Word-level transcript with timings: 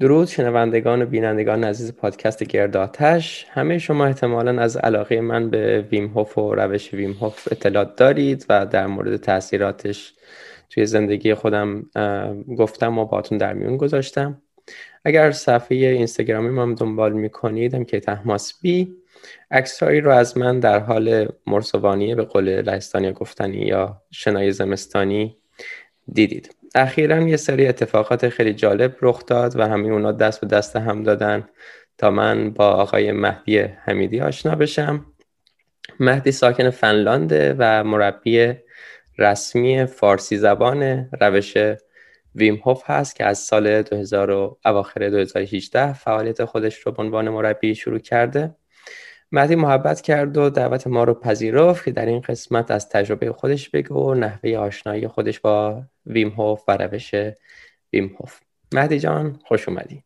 درود 0.00 0.28
شنوندگان 0.28 1.02
و 1.02 1.06
بینندگان 1.06 1.64
عزیز 1.64 1.96
پادکست 1.96 2.44
گرداتش 2.44 3.46
همه 3.50 3.78
شما 3.78 4.06
احتمالا 4.06 4.62
از 4.62 4.76
علاقه 4.76 5.20
من 5.20 5.50
به 5.50 5.86
ویم 5.92 6.06
هوف 6.06 6.38
و 6.38 6.54
روش 6.54 6.94
ویم 6.94 7.12
هوف 7.12 7.48
اطلاعات 7.50 7.96
دارید 7.96 8.46
و 8.48 8.66
در 8.66 8.86
مورد 8.86 9.16
تاثیراتش 9.16 10.14
توی 10.70 10.86
زندگی 10.86 11.34
خودم 11.34 11.82
گفتم 12.58 12.98
و 12.98 13.04
باتون 13.04 13.38
در 13.38 13.52
میون 13.52 13.76
گذاشتم. 13.76 14.42
اگر 15.04 15.30
صفحه 15.30 15.76
اینستاگرامی 15.76 16.48
ما 16.48 16.74
دنبال 16.74 17.12
می‌کنید 17.12 17.74
هم 17.74 17.84
که 17.84 18.00
تحماس 18.00 18.60
بی 18.62 18.94
عکسهایی 19.50 20.00
رو 20.00 20.10
از 20.10 20.38
من 20.38 20.60
در 20.60 20.78
حال 20.78 21.28
مرسوانی 21.46 22.14
به 22.14 22.24
قول 22.24 22.60
لهستانی 22.60 23.12
گفتنی 23.12 23.58
یا 23.58 24.02
شنای 24.10 24.52
زمستانی 24.52 25.36
دیدید. 26.12 26.57
اخیرا 26.74 27.28
یه 27.28 27.36
سری 27.36 27.66
اتفاقات 27.66 28.28
خیلی 28.28 28.54
جالب 28.54 28.96
رخ 29.02 29.26
داد 29.26 29.56
و 29.56 29.62
همه 29.68 29.88
اونا 29.88 30.12
دست 30.12 30.40
به 30.40 30.46
دست 30.46 30.76
هم 30.76 31.02
دادن 31.02 31.48
تا 31.98 32.10
من 32.10 32.50
با 32.50 32.68
آقای 32.68 33.12
مهدی 33.12 33.58
حمیدی 33.58 34.20
آشنا 34.20 34.54
بشم. 34.54 35.06
مهدی 36.00 36.32
ساکن 36.32 36.70
فنلانده 36.70 37.54
و 37.58 37.84
مربی 37.84 38.54
رسمی 39.18 39.86
فارسی 39.86 40.36
زبان 40.36 41.08
روش 41.20 41.54
ویم 42.34 42.62
هوف 42.64 42.82
هست 42.86 43.16
که 43.16 43.24
از 43.24 43.38
سال 43.38 43.82
2000 43.82 44.30
و 44.30 44.58
اواخر 44.64 45.08
2018 45.08 45.92
فعالیت 45.92 46.44
خودش 46.44 46.78
رو 46.78 46.92
به 46.92 47.02
عنوان 47.02 47.28
مربی 47.28 47.74
شروع 47.74 47.98
کرده. 47.98 48.54
مهدی 49.32 49.54
محبت 49.54 50.00
کرد 50.00 50.36
و 50.36 50.50
دعوت 50.50 50.86
ما 50.86 51.04
رو 51.04 51.14
پذیرفت 51.14 51.84
که 51.84 51.90
در 51.90 52.06
این 52.06 52.20
قسمت 52.20 52.70
از 52.70 52.88
تجربه 52.88 53.32
خودش 53.32 53.68
بگه 53.68 53.88
و 53.88 54.14
نحوه 54.14 54.56
آشنایی 54.56 55.08
خودش 55.08 55.40
با 55.40 55.82
ویم 56.06 56.28
هوف 56.28 56.62
و 56.68 56.76
روش 56.76 57.14
ویم 57.92 58.16
هوف. 58.20 58.40
مهدی 58.72 59.00
جان 59.00 59.40
خوش 59.44 59.68
اومدی. 59.68 60.02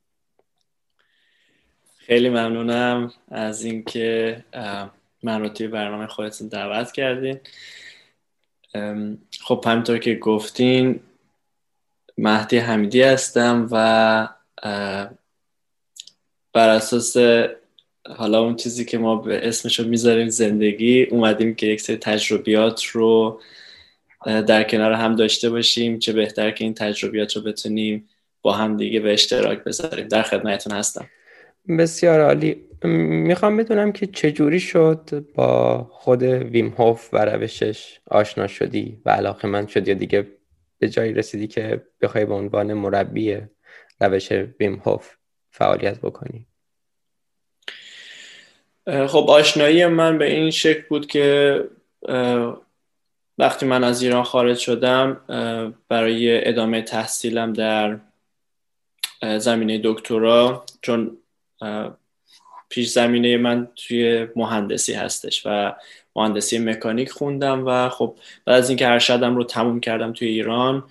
خیلی 1.98 2.28
ممنونم 2.28 3.12
از 3.28 3.64
اینکه 3.64 4.44
من 5.22 5.40
رو 5.40 5.48
توی 5.48 5.68
برنامه 5.68 6.06
خودتون 6.06 6.48
دعوت 6.48 6.92
کردین. 6.92 7.40
خب 9.40 9.64
همینطور 9.66 9.98
که 9.98 10.14
گفتین 10.14 11.00
مهدی 12.18 12.58
حمیدی 12.58 13.02
هستم 13.02 13.68
و 13.70 14.28
بر 16.52 16.68
اساس 16.68 17.16
حالا 18.06 18.42
اون 18.42 18.56
چیزی 18.56 18.84
که 18.84 18.98
ما 18.98 19.16
به 19.16 19.48
اسمش 19.48 19.80
رو 19.80 19.88
می‌ذاریم 19.88 20.28
زندگی 20.28 21.02
اومدیم 21.02 21.54
که 21.54 21.66
یک 21.66 21.80
سری 21.80 21.96
تجربیات 21.96 22.84
رو 22.84 23.40
در 24.26 24.62
کنار 24.62 24.92
هم 24.92 25.16
داشته 25.16 25.50
باشیم 25.50 25.98
چه 25.98 26.12
بهتر 26.12 26.50
که 26.50 26.64
این 26.64 26.74
تجربیات 26.74 27.36
رو 27.36 27.42
بتونیم 27.42 28.08
با 28.42 28.52
هم 28.52 28.76
دیگه 28.76 29.00
به 29.00 29.12
اشتراک 29.12 29.64
بذاریم. 29.64 30.08
در 30.08 30.22
خدمتتون 30.22 30.72
هستم. 30.72 31.06
بسیار 31.78 32.20
عالی. 32.20 32.56
می‌خوام 32.84 33.56
بدونم 33.56 33.92
که 33.92 34.06
چجوری 34.06 34.60
شد 34.60 35.24
با 35.34 35.84
خود 35.90 36.22
ویم 36.22 36.74
هوف 36.78 37.08
و 37.12 37.24
روشش 37.24 38.00
آشنا 38.10 38.46
شدی 38.46 39.00
و 39.04 39.10
علاقه 39.10 39.48
من 39.48 39.66
شدی 39.66 39.90
یا 39.90 39.96
دیگه 39.96 40.26
به 40.78 40.88
جایی 40.88 41.12
رسیدی 41.12 41.46
که 41.46 41.82
بخوای 42.00 42.24
به 42.24 42.34
عنوان 42.34 42.72
مربی 42.72 43.38
روش 44.00 44.32
ویم 44.32 44.82
هوف 44.84 45.16
فعالیت 45.50 46.00
بکنی؟ 46.00 46.46
خب 48.86 49.26
آشنایی 49.28 49.86
من 49.86 50.18
به 50.18 50.32
این 50.32 50.50
شکل 50.50 50.82
بود 50.88 51.06
که 51.06 51.58
وقتی 53.38 53.66
من 53.66 53.84
از 53.84 54.02
ایران 54.02 54.22
خارج 54.22 54.58
شدم 54.58 55.20
برای 55.88 56.48
ادامه 56.48 56.82
تحصیلم 56.82 57.52
در 57.52 57.98
زمینه 59.38 59.80
دکترا 59.84 60.64
چون 60.80 61.18
پیش 62.68 62.88
زمینه 62.88 63.36
من 63.36 63.68
توی 63.76 64.26
مهندسی 64.36 64.92
هستش 64.92 65.42
و 65.46 65.74
مهندسی 66.16 66.58
مکانیک 66.58 67.10
خوندم 67.10 67.66
و 67.66 67.88
خب 67.88 68.16
بعد 68.44 68.56
از 68.56 68.68
اینکه 68.68 68.88
ارشدم 68.88 69.36
رو 69.36 69.44
تموم 69.44 69.80
کردم 69.80 70.12
توی 70.12 70.28
ایران 70.28 70.84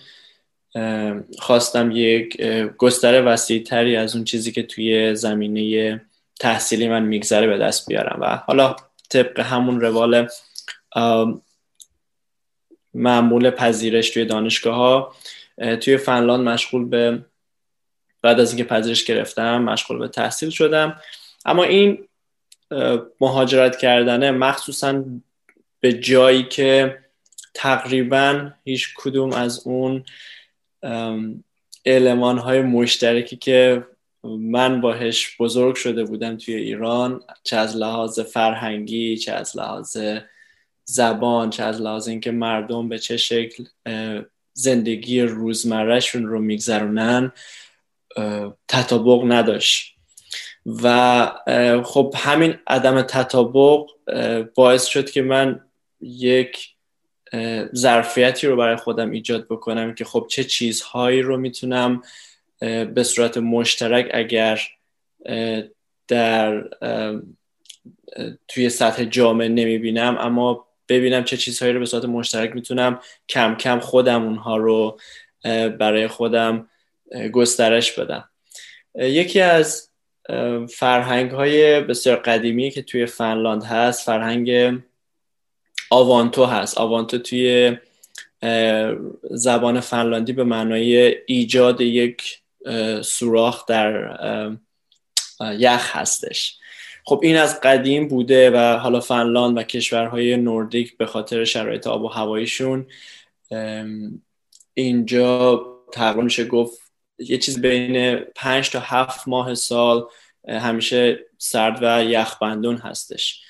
خواستم 1.40 1.92
یک 1.94 2.42
گستره 2.78 3.22
وسیع 3.22 3.64
تری 3.64 3.96
از 3.96 4.16
اون 4.16 4.24
چیزی 4.24 4.52
که 4.52 4.64
توی 4.64 5.16
زمینه 5.16 6.02
تحصیلی 6.42 6.88
من 6.88 7.04
میگذره 7.04 7.48
به 7.48 7.58
دست 7.58 7.88
بیارم. 7.88 8.22
و 8.22 8.36
حالا 8.36 8.76
طبق 9.10 9.40
همون 9.40 9.82
روال 9.82 10.28
معمول 12.94 13.50
پذیرش 13.50 14.10
توی 14.10 14.26
دانشگاه 14.26 14.76
ها 14.76 15.16
توی 15.82 15.98
فنلاند 15.98 16.48
مشغول 16.48 16.86
به 16.86 17.26
بعد 18.22 18.40
از 18.40 18.50
اینکه 18.50 18.64
پذیرش 18.64 19.04
گرفتم 19.04 19.62
مشغول 19.62 19.98
به 19.98 20.08
تحصیل 20.08 20.50
شدم. 20.50 21.02
اما 21.46 21.64
این 21.64 22.08
مهاجرت 23.22 23.78
کردنه 23.78 24.32
مخصوصا 24.32 25.04
به 25.80 25.94
جایی 25.94 26.44
که 26.44 27.00
تقریبا 27.54 28.52
هیچ 28.64 28.94
کدوم 28.96 29.34
از 29.34 29.68
اون 29.68 30.04
علمان 31.86 32.38
های 32.38 32.62
مشترکی 32.62 33.36
که 33.36 33.88
من 34.24 34.82
باهش 34.82 35.36
بزرگ 35.40 35.76
شده 35.76 36.04
بودم 36.04 36.38
توی 36.38 36.56
ایران 36.56 37.24
چه 37.44 37.58
از 37.58 37.76
لحاظ 37.78 38.20
فرهنگی 38.20 39.18
چه 39.18 39.32
از 39.32 39.58
لحاظ 39.58 39.98
زبان 40.84 41.50
چه 41.50 41.64
از 41.64 41.82
لحاظ 41.82 42.08
اینکه 42.08 42.32
مردم 42.32 42.90
به 42.90 43.00
چه 43.00 43.18
شکل 43.18 43.66
زندگی 44.54 45.22
روزمرهشون 45.22 46.28
رو 46.28 46.40
میگذرونن 46.40 47.32
تطابق 48.68 49.32
نداشت. 49.32 49.96
و 50.66 51.32
خب 51.86 52.14
همین 52.18 52.56
عدم 52.68 53.02
تطابق 53.02 53.86
باعث 54.56 54.86
شد 54.86 55.10
که 55.10 55.22
من 55.22 55.62
یک 56.02 56.70
ظرفیتی 57.76 58.48
رو 58.48 58.56
برای 58.56 58.76
خودم 58.76 59.12
ایجاد 59.12 59.48
بکنم 59.48 59.96
که 59.96 60.06
خب 60.06 60.26
چه 60.30 60.44
چیزهایی 60.44 61.22
رو 61.22 61.38
می‌تونم 61.38 62.02
به 62.94 63.04
صورت 63.04 63.38
مشترک 63.38 64.10
اگر 64.14 64.62
در 66.08 66.64
توی 68.48 68.70
سطح 68.70 69.04
جامعه 69.04 69.48
نمی‌بینم 69.48 70.18
اما 70.20 70.68
ببینم 70.90 71.24
چه 71.24 71.38
چیزهایی 71.38 71.74
رو 71.74 71.80
به 71.80 71.86
صورت 71.86 72.06
مشترک 72.06 72.56
می‌تونم 72.56 73.00
کم 73.30 73.56
کم 73.56 73.80
خودم 73.80 74.24
اونها 74.24 74.58
رو 74.58 75.00
برای 75.80 76.08
خودم 76.08 76.70
گسترش 77.32 77.92
بدم. 77.92 78.30
یکی 78.96 79.42
از 79.42 79.90
فرهنگ 80.70 81.32
های 81.32 81.82
بسیار 81.82 82.18
قدیمی 82.18 82.72
که 82.72 82.82
توی 82.82 83.06
فنلاند 83.06 83.64
هست 83.64 84.06
فرهنگ 84.06 84.80
آوانتو 85.90 86.46
هست. 86.46 86.78
آوانتو 86.78 87.18
توی 87.18 87.78
زبان 89.24 89.80
فنلاندی 89.80 90.34
به 90.34 90.44
معنای 90.44 91.16
ایجاد 91.26 91.82
یک 91.82 92.41
سوراخ 93.02 93.66
در 93.66 94.18
یخ 95.58 95.96
هستش. 95.96 96.58
خب 97.06 97.20
این 97.24 97.38
از 97.38 97.62
قدیم 97.62 98.08
بوده 98.08 98.52
و 98.52 98.78
حالا 98.78 99.00
فنلاند 99.00 99.58
و 99.58 99.64
کشورهای 99.64 100.38
نوردیک 100.38 100.98
به 100.98 101.06
خاطر 101.06 101.46
شرایط 101.46 101.88
آب 101.88 102.04
و 102.04 102.08
هوایشون 102.08 102.88
اینجا 104.74 105.66
تقریبا 105.94 106.22
میشه 106.22 106.46
گفت 106.46 106.82
یه 107.18 107.38
چیز 107.38 107.62
بین 107.62 108.16
پنج 108.16 108.70
تا 108.70 108.80
هفت 108.80 109.28
ماه 109.28 109.56
سال 109.56 110.08
همیشه 110.48 111.20
سرد 111.38 111.80
و 111.82 112.04
یخبندون 112.04 112.78
هستش. 112.78 113.42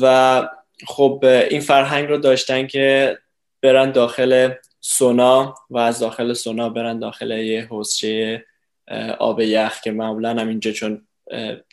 و 0.00 0.48
خب 0.86 1.24
این 1.50 1.60
فرهنگ 1.60 2.08
رو 2.08 2.18
داشتن 2.18 2.66
که 2.66 3.18
برن 3.60 3.92
داخل 3.92 4.54
سونا 4.84 5.54
و 5.70 5.78
از 5.78 5.98
داخل 5.98 6.32
سونا 6.32 6.68
برن 6.68 6.98
داخل 6.98 7.30
یه 7.30 7.62
حوزچه 7.62 8.44
آب 9.18 9.40
یخ 9.40 9.80
که 9.80 9.90
معمولا 9.90 10.30
هم 10.30 10.48
اینجا 10.48 10.72
چون 10.72 11.06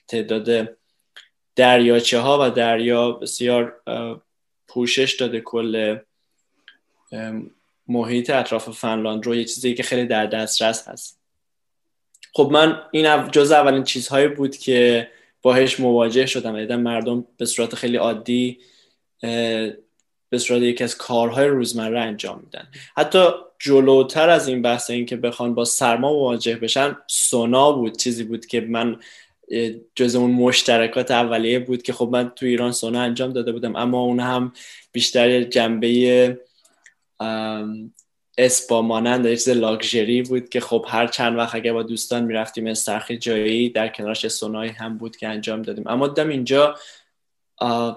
تعداد 0.07 0.77
دریاچه 1.55 2.19
ها 2.19 2.47
و 2.47 2.49
دریا 2.49 3.11
بسیار 3.11 3.81
پوشش 4.67 5.15
داده 5.19 5.41
کل 5.41 5.97
محیط 7.87 8.29
اطراف 8.29 8.69
فنلاند 8.69 9.25
رو 9.25 9.35
یه 9.35 9.45
چیزی 9.45 9.73
که 9.73 9.83
خیلی 9.83 10.05
در 10.05 10.25
دسترس 10.25 10.87
هست. 10.87 11.19
خب 12.33 12.49
من 12.51 12.81
این 12.91 13.31
جز 13.31 13.51
اولین 13.51 13.83
چیزهایی 13.83 14.27
بود 14.27 14.57
که 14.57 15.07
باهش 15.41 15.79
مواجه 15.79 16.25
شدم 16.25 16.59
دیدم 16.59 16.81
مردم 16.81 17.25
به 17.37 17.45
صورت 17.45 17.75
خیلی 17.75 17.97
عادی 17.97 18.59
به 20.29 20.37
صورت 20.37 20.61
یکی 20.61 20.83
از 20.83 20.97
کارهای 20.97 21.47
روزمره 21.47 21.99
انجام 21.99 22.41
میدن. 22.43 22.67
حتی 22.97 23.25
جلوتر 23.59 24.29
از 24.29 24.47
این 24.47 24.61
بحث 24.61 24.89
این 24.89 25.05
که 25.05 25.15
بخوان 25.15 25.55
با 25.55 25.65
سرما 25.65 26.13
مواجه 26.13 26.55
بشن 26.55 26.97
سونا 27.07 27.71
بود 27.71 27.97
چیزی 27.97 28.23
بود 28.23 28.45
که 28.45 28.61
من 28.61 28.99
جز 29.95 30.15
اون 30.15 30.31
مشترکات 30.31 31.11
اولیه 31.11 31.59
بود 31.59 31.81
که 31.81 31.93
خب 31.93 32.09
من 32.11 32.31
تو 32.35 32.45
ایران 32.45 32.71
سونا 32.71 33.01
انجام 33.01 33.33
داده 33.33 33.51
بودم 33.51 33.75
اما 33.75 34.01
اون 34.01 34.19
هم 34.19 34.53
بیشتر 34.91 35.43
جنبه 35.43 36.39
اسپا 38.37 38.81
مانند 38.81 39.25
یه 39.25 39.35
چیز 39.35 39.49
لاکچری 39.49 40.21
بود 40.21 40.49
که 40.49 40.59
خب 40.59 40.85
هر 40.87 41.07
چند 41.07 41.37
وقت 41.37 41.55
اگه 41.55 41.73
با 41.73 41.83
دوستان 41.83 42.23
می‌رفتیم 42.23 42.67
استرخی 42.67 43.17
جایی 43.17 43.69
در 43.69 43.87
کنارش 43.87 44.27
سونایی 44.27 44.71
هم 44.71 44.97
بود 44.97 45.17
که 45.17 45.27
انجام 45.27 45.61
دادیم. 45.61 45.87
اما 45.87 46.07
دیدم 46.07 46.29
اینجا 46.29 46.75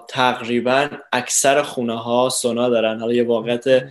تقریبا 0.07 0.89
اکثر 1.11 1.61
خونه 1.61 2.01
ها 2.01 2.29
سونا 2.29 2.69
دارن. 2.69 2.99
حالا 2.99 3.13
یه 3.13 3.23
واقعیت 3.23 3.89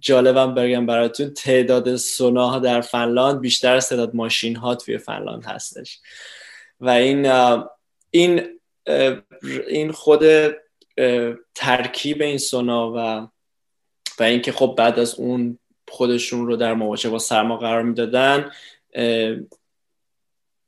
جالبم 0.00 0.54
بگم 0.54 0.86
براتون 0.86 1.34
تعداد 1.34 1.96
سونا 1.96 2.58
در 2.58 2.80
فنلاند 2.80 3.40
بیشتر 3.40 3.76
از 3.76 3.88
تعداد 3.88 4.14
ماشین 4.14 4.56
ها 4.56 4.74
توی 4.74 4.98
فنلاند 4.98 5.44
هستش. 5.44 6.00
و 6.80 6.88
این 6.88 7.32
این 8.10 8.60
این 9.68 9.92
خود 9.92 10.22
ترکیب 11.54 12.22
این 12.22 12.38
سونا 12.38 12.92
و 12.92 13.28
و 14.18 14.22
اینکه 14.22 14.52
خب 14.52 14.74
بعد 14.78 14.98
از 14.98 15.14
اون 15.14 15.58
خودشون 15.88 16.46
رو 16.46 16.56
در 16.56 16.74
مواجهه 16.74 17.12
با 17.12 17.18
سرما 17.18 17.56
قرار 17.56 17.82
می‌دادن 17.82 18.50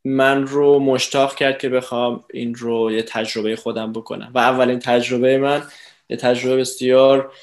من 0.05 0.47
رو 0.47 0.79
مشتاق 0.79 1.35
کرد 1.35 1.57
که 1.57 1.69
بخوام 1.69 2.23
این 2.33 2.55
رو 2.55 2.91
یه 2.91 3.03
تجربه 3.03 3.55
خودم 3.55 3.93
بکنم. 3.93 4.31
و 4.33 4.39
اولین 4.39 4.79
تجربه 4.79 5.37
من 5.37 5.63
یه 6.09 6.17
تجربه 6.17 6.57
بسیار 6.57 7.33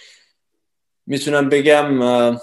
می‌تونم 1.07 1.49
بگم 1.49 2.39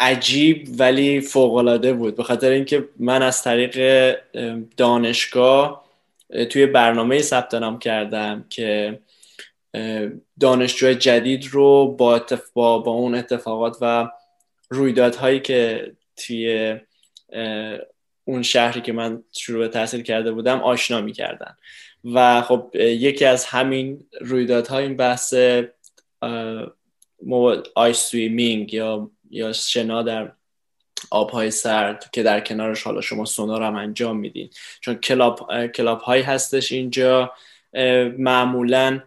عجیب 0.00 0.68
ولی 0.78 1.20
فوقالعاده 1.20 1.92
بود. 1.92 2.16
به 2.16 2.22
خاطر 2.22 2.50
اینکه 2.50 2.88
من 2.98 3.22
از 3.22 3.42
طریق 3.42 4.16
دانشگاه 4.76 5.86
توی 6.50 6.66
برنامه 6.66 7.22
ثبت 7.22 7.54
نام 7.54 7.78
کردم 7.78 8.46
که 8.50 9.00
دانشجو 10.40 10.92
جدید 10.92 11.46
رو 11.46 11.96
با, 11.98 12.26
با, 12.54 12.78
با 12.78 12.92
اون 12.92 13.14
اتفاقات 13.14 13.76
و 13.80 14.08
رویدادهایی 14.70 15.40
که 15.40 15.92
توی 16.16 16.76
اون 18.28 18.42
شهری 18.42 18.80
که 18.80 18.92
من 18.92 19.22
شروع 19.32 19.58
به 19.58 19.68
تحصیل 19.68 20.02
کرده 20.02 20.32
بودم 20.32 20.60
آشنا 20.60 21.00
می‌کردن. 21.00 21.56
و 22.04 22.42
خب 22.42 22.70
یکی 22.74 23.24
از 23.24 23.44
همین 23.44 24.06
رویدادها 24.20 24.78
این 24.78 24.96
بحث 24.96 25.34
ice 27.74 27.98
swimming 27.98 28.74
یا 28.74 29.10
یا 29.30 29.52
شنا 29.52 30.02
در 30.02 30.32
آبهای 31.10 31.50
سرد 31.50 32.10
که 32.12 32.22
در 32.22 32.40
کنارش 32.40 32.82
حالا 32.82 33.00
شما 33.00 33.24
سونا 33.24 33.47
رو 33.47 33.62
هم 33.62 33.76
انجام 33.76 34.16
میدین. 34.16 34.50
چون 34.80 34.94
club, 34.94 35.66
club 35.66 36.00
هایی 36.00 36.22
هستش 36.22 36.72
اینجا 36.72 37.32
معمولا 38.18 39.02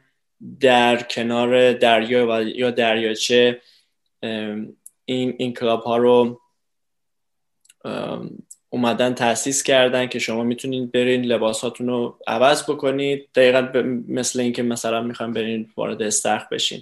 در 0.60 1.02
کنار 1.02 1.74
دریا 1.74 2.28
و 2.30 2.44
یا 2.44 2.72
دریاچه 2.72 3.62
این 5.06 5.36
این 5.38 5.54
کلاب 5.54 5.84
ها 5.84 5.98
رو 5.98 6.42
اومدن 8.70 9.14
تاسیس 9.14 9.64
کردن 9.64 10.08
که 10.08 10.20
شما 10.20 10.44
می‌تونید 10.44 10.92
برین 10.92 11.26
لباساتون 11.26 11.88
رو 11.88 12.18
عوض 12.28 12.64
بکنید. 12.64 13.30
دقیقا 13.36 13.82
مثل 14.08 14.40
اینکه 14.40 14.64
مثلا 14.64 15.02
می‌خوایم 15.02 15.34
برین 15.34 15.70
وارد 15.78 16.02
استرخ 16.02 16.48
بشین. 16.52 16.82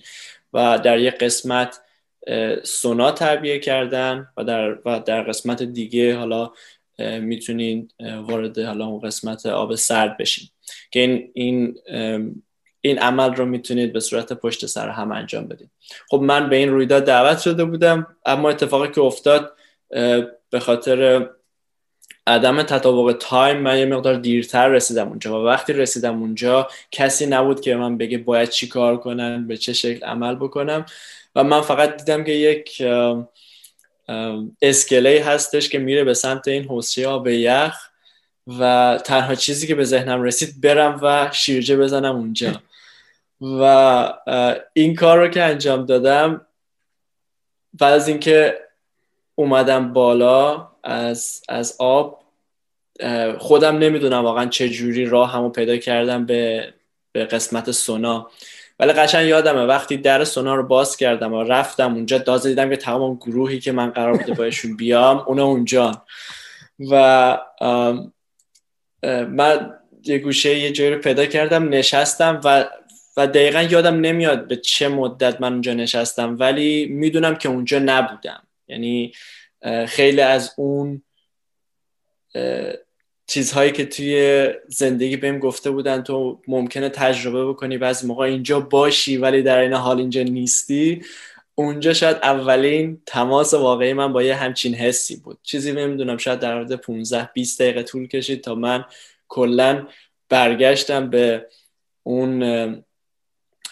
و 0.53 0.79
در 0.83 0.99
یک 0.99 1.13
قسمت 1.13 1.79
سونا 2.63 3.11
تربیه 3.11 3.59
کردن 3.59 4.27
و 4.37 4.43
در, 4.43 4.77
و 4.85 4.99
در 4.99 5.23
قسمت 5.23 5.63
دیگه 5.63 6.15
حالا 6.15 6.51
می‌تونید 6.99 7.93
وارد 7.99 8.59
حالا 8.59 8.85
اون 8.85 8.99
قسمت 8.99 9.45
آب 9.45 9.75
سرد 9.75 10.17
بشین. 10.17 10.49
که 10.91 10.99
این 10.99 11.31
این 11.33 11.75
این 12.81 12.99
عمل 12.99 13.35
رو 13.35 13.45
می‌تونید 13.45 13.93
به 13.93 13.99
صورت 13.99 14.33
پشت 14.33 14.65
سر 14.65 14.89
هم 14.89 15.11
انجام 15.11 15.47
بدید 15.47 15.69
خب 16.09 16.17
من 16.17 16.49
به 16.49 16.55
این 16.55 16.69
رویداد 16.69 17.05
دعوت 17.05 17.39
شده 17.39 17.65
بودم 17.65 18.07
اما 18.25 18.49
اتفاقی 18.49 18.91
که 18.91 19.01
افتاد 19.01 19.53
به 20.49 20.59
خاطر 20.59 21.29
عدم 22.27 22.63
تطابق 22.63 23.17
تایم 23.19 23.57
من 23.57 23.79
یه 23.79 23.85
مقدار 23.85 24.15
دیرتر 24.15 24.67
رسیدم 24.67 25.07
اونجا 25.07 25.41
و 25.41 25.45
وقتی 25.45 25.73
رسیدم 25.73 26.21
اونجا 26.21 26.67
کسی 26.91 27.25
نبود 27.25 27.61
که 27.61 27.75
من 27.75 27.97
بگه 27.97 28.17
باید 28.17 28.49
چی 28.49 28.67
کار 28.67 28.97
کنن 28.97 29.47
به 29.47 29.57
چه 29.57 29.73
شکل 29.73 30.05
عمل 30.05 30.35
بکنم. 30.35 30.85
و 31.35 31.43
من 31.43 31.61
فقط 31.61 31.97
دیدم 31.97 32.23
که 32.23 32.31
یک 32.31 32.83
اسکله 34.61 35.23
هستش 35.25 35.69
که 35.69 35.79
میره 35.79 36.03
به 36.03 36.13
سمت 36.13 36.47
این 36.47 36.63
حوصه 36.63 37.07
آب 37.07 37.27
یخ 37.27 37.75
و 38.59 38.99
تنها 39.05 39.35
چیزی 39.35 39.67
که 39.67 39.75
به 39.75 39.83
ذهنم 39.83 40.23
رسید 40.23 40.61
برم 40.61 40.99
و 41.01 41.29
شیرجه 41.33 41.77
بزنم 41.77 42.15
اونجا. 42.15 42.61
و 43.41 44.13
این 44.73 44.95
کار 44.95 45.19
رو 45.19 45.27
که 45.27 45.43
انجام 45.43 45.85
دادم 45.85 46.45
بعد 47.79 47.93
از 47.93 48.07
اینکه 48.07 48.59
اومدم 49.35 49.93
بالا 49.93 50.67
از, 50.87 51.41
از 51.49 51.75
آب 51.79 52.23
خودم 53.37 53.77
نمی‌دونم 53.77 54.23
واقعا 54.23 54.45
چه 54.45 54.69
جوری 54.69 55.05
راه 55.05 55.33
همو 55.33 55.49
پیدا 55.49 55.77
کردم 55.77 56.25
به, 56.25 56.73
به 57.11 57.25
قسمت 57.25 57.71
سونا. 57.71 58.29
ولی 58.79 58.93
قشنگ 58.93 59.27
یادمه 59.27 59.65
وقتی 59.65 59.97
در 59.97 60.23
سونا 60.23 60.55
رو 60.55 60.63
باز 60.63 60.97
کردم 60.97 61.33
و 61.33 61.43
رفتم 61.43 61.93
اونجا 61.93 62.17
دازه 62.17 62.49
دیدم 62.49 62.69
که 62.69 62.75
تمام 62.75 63.15
گروهی 63.15 63.59
که 63.59 63.71
من 63.71 63.89
قرار 63.89 64.17
بوده 64.17 64.33
باشون 64.33 64.77
بیام 64.77 65.23
اونا 65.27 65.45
اونجا. 65.45 66.05
و 66.91 67.37
من 69.03 69.73
یه 70.03 70.17
گوشه 70.17 70.59
یه 70.59 70.71
جایی 70.71 70.91
رو 70.91 70.99
پیدا 71.01 71.25
کردم 71.25 71.69
نشستم 71.69 72.41
و 72.43 72.69
و 73.17 73.27
دقیقا 73.27 73.61
یادم 73.61 73.99
نمیاد 73.99 74.47
به 74.47 74.55
چه 74.55 74.87
مدت 74.87 75.41
من 75.41 75.51
اونجا 75.51 75.73
نشستم 75.73 76.35
ولی 76.39 76.85
می‌دونم 76.85 77.35
که 77.35 77.49
اونجا 77.49 77.79
نبودم. 77.79 78.43
یعنی 78.67 79.11
خیلی 79.87 80.21
از 80.21 80.53
اون 80.57 81.01
چیزهایی 83.27 83.71
که 83.71 83.85
توی 83.85 84.47
زندگی 84.67 85.17
بهم 85.17 85.39
گفته 85.39 85.71
بودن 85.71 86.03
تو 86.03 86.41
ممکنه 86.47 86.89
تجربه 86.89 87.45
بکنی 87.45 87.77
بعضی 87.77 88.07
موقع 88.07 88.25
اینجا 88.25 88.59
باشی 88.59 89.17
ولی 89.17 89.41
در 89.41 89.57
این 89.57 89.73
حال 89.73 89.97
اینجا 89.97 90.23
نیستی 90.23 91.01
اونجا 91.55 91.93
شاید 91.93 92.17
اولین 92.17 93.01
تماس 93.05 93.53
واقعی 93.53 93.93
من 93.93 94.13
با 94.13 94.23
یه 94.23 94.35
همچین 94.35 94.75
حسی 94.75 95.15
بود. 95.15 95.39
چیزی 95.43 95.71
نمی‌دونم 95.71 96.17
شاید 96.17 96.39
در 96.39 96.61
حد 96.61 96.75
15 96.75 97.29
20 97.33 97.61
دقیقه 97.61 97.83
طول 97.83 98.07
کشید 98.07 98.41
تا 98.41 98.55
من 98.55 98.85
کلا 99.27 99.87
برگشتم 100.29 101.09
به 101.09 101.47
اون 102.03 102.83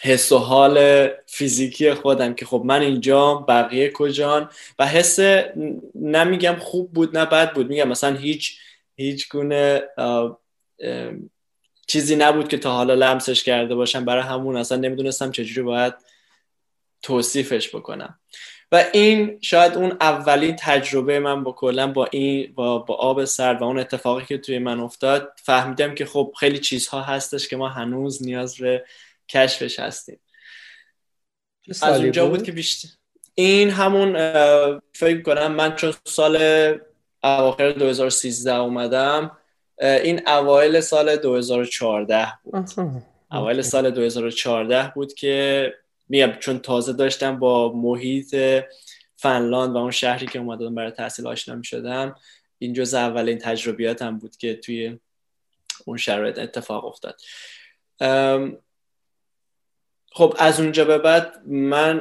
حس 0.05 0.31
و 0.31 0.38
حال 0.38 1.07
فیزیکی 1.25 1.93
خودم 1.93 2.33
که 2.33 2.45
خب 2.45 2.62
من 2.65 2.81
اینجا 2.81 3.35
بقیه 3.35 3.91
کجان؟ 3.91 4.50
و 4.79 4.88
حس 4.88 5.19
نمیگم 5.95 6.55
خوب 6.59 6.93
بود 6.93 7.17
نه 7.17 7.25
بد 7.25 7.53
بود. 7.53 7.69
میگم 7.69 7.88
مثلا 7.88 8.15
هیچ 8.15 8.59
هیچ 8.95 9.29
گونه 9.29 9.81
چیزی 11.88 12.15
نبود 12.15 12.47
که 12.47 12.57
تا 12.57 12.71
حالا 12.71 12.93
لمسش 12.93 13.43
کرده 13.43 13.75
باشم. 13.75 14.05
برای 14.05 14.24
همون 14.24 14.57
اصلا 14.57 14.77
نمی‌دونستم 14.77 15.31
چجوری 15.31 15.62
باید 15.62 15.93
توصیفش 17.01 17.75
بکنم. 17.75 18.19
و 18.71 18.85
این 18.93 19.38
شاید 19.41 19.74
اون 19.74 19.97
اولین 20.01 20.55
تجربه 20.59 21.19
من 21.19 21.43
با 21.43 21.51
کلا 21.51 21.91
با 21.91 22.07
این 22.12 22.53
با, 22.55 22.79
با 22.79 22.95
آب 22.95 23.25
سرد 23.25 23.62
و 23.62 23.65
اون 23.65 23.79
اتفاقی 23.79 24.25
که 24.25 24.38
توی 24.38 24.59
من 24.59 24.79
افتاد 24.79 25.31
فهمیدم 25.43 25.95
که 25.95 26.05
خب 26.05 26.33
خیلی 26.39 26.59
چیزها 26.59 27.01
هستش 27.01 27.47
که 27.47 27.57
ما 27.57 27.69
هنوز 27.69 28.24
نیاز 28.24 28.57
به 28.57 28.83
کشفش 29.29 29.79
هستیم. 29.79 30.20
از 31.82 32.00
اونجا 32.00 32.27
بود, 32.27 32.44
که 32.44 32.51
بیشتر 32.51 32.89
این 33.36 33.70
همون 33.70 34.13
فکر 34.94 35.22
کنم 35.22 35.51
من 35.51 35.75
چون 35.75 35.94
سال 36.03 36.38
اواخر 37.24 37.72
2013 37.72 38.55
اومدم 38.55 39.38
این 39.82 40.27
اوایل 40.27 40.79
سال 40.79 41.15
2014 41.15 42.27
بود. 42.44 42.70
اوایل 43.32 43.62
سال 43.62 43.91
2014 43.91 44.91
بود 44.96 45.13
که 45.13 45.74
میگم 46.10 46.32
چون 46.39 46.60
تازه 46.60 46.94
داشتم 46.94 47.39
با 47.39 47.74
محیط 47.74 48.36
فنلاند 49.15 49.75
و 49.75 49.77
اون 49.77 49.91
شهری 49.91 50.25
که 50.25 50.39
اومدم 50.39 50.75
برای 50.75 50.91
تحصیل 50.91 51.27
آشنا 51.27 51.55
می 51.55 51.65
شدم 51.65 52.15
این 52.60 52.74
جز 52.74 52.94
اولین 52.94 53.38
تجربیاتم 53.38 54.17
بود 54.17 54.38
که 54.38 54.55
توی 54.55 55.00
اون 55.86 55.98
شرایط 55.98 56.39
اتفاق 56.39 56.86
افتاد. 56.86 57.22
خب 60.17 60.36
از 60.38 60.60
اونجا 60.60 60.86
به 60.86 60.98
بعد 60.98 61.48
من 61.48 62.00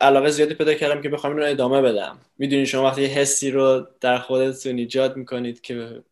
علاقه 0.00 0.30
زیادی 0.30 0.54
پیدا 0.54 0.74
کردم 0.74 1.02
که 1.02 1.08
بخوام 1.08 1.32
این 1.32 1.42
رو 1.42 1.50
ادامه 1.50 1.82
بدم. 1.82 2.18
می‌دونید 2.38 2.66
شما 2.66 2.84
وقتی 2.84 3.04
حسی 3.04 3.50
رو 3.50 3.86
در 4.00 4.18
خودتون 4.18 4.78
ایجاد 4.78 5.16
می‌کنید 5.16 5.60
که 5.60 6.02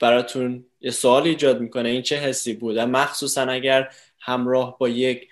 براتون 0.00 0.64
یه 0.80 0.90
سوال 0.90 1.22
ایجاد 1.22 1.60
می‌کنه 1.60 1.88
این 1.88 2.02
چه 2.02 2.16
حسی 2.16 2.54
بود؟ 2.54 2.78
مخصوصا 2.78 3.42
اگر 3.42 3.90
همراه 4.20 4.78
با 4.78 4.88
یک 4.88 5.28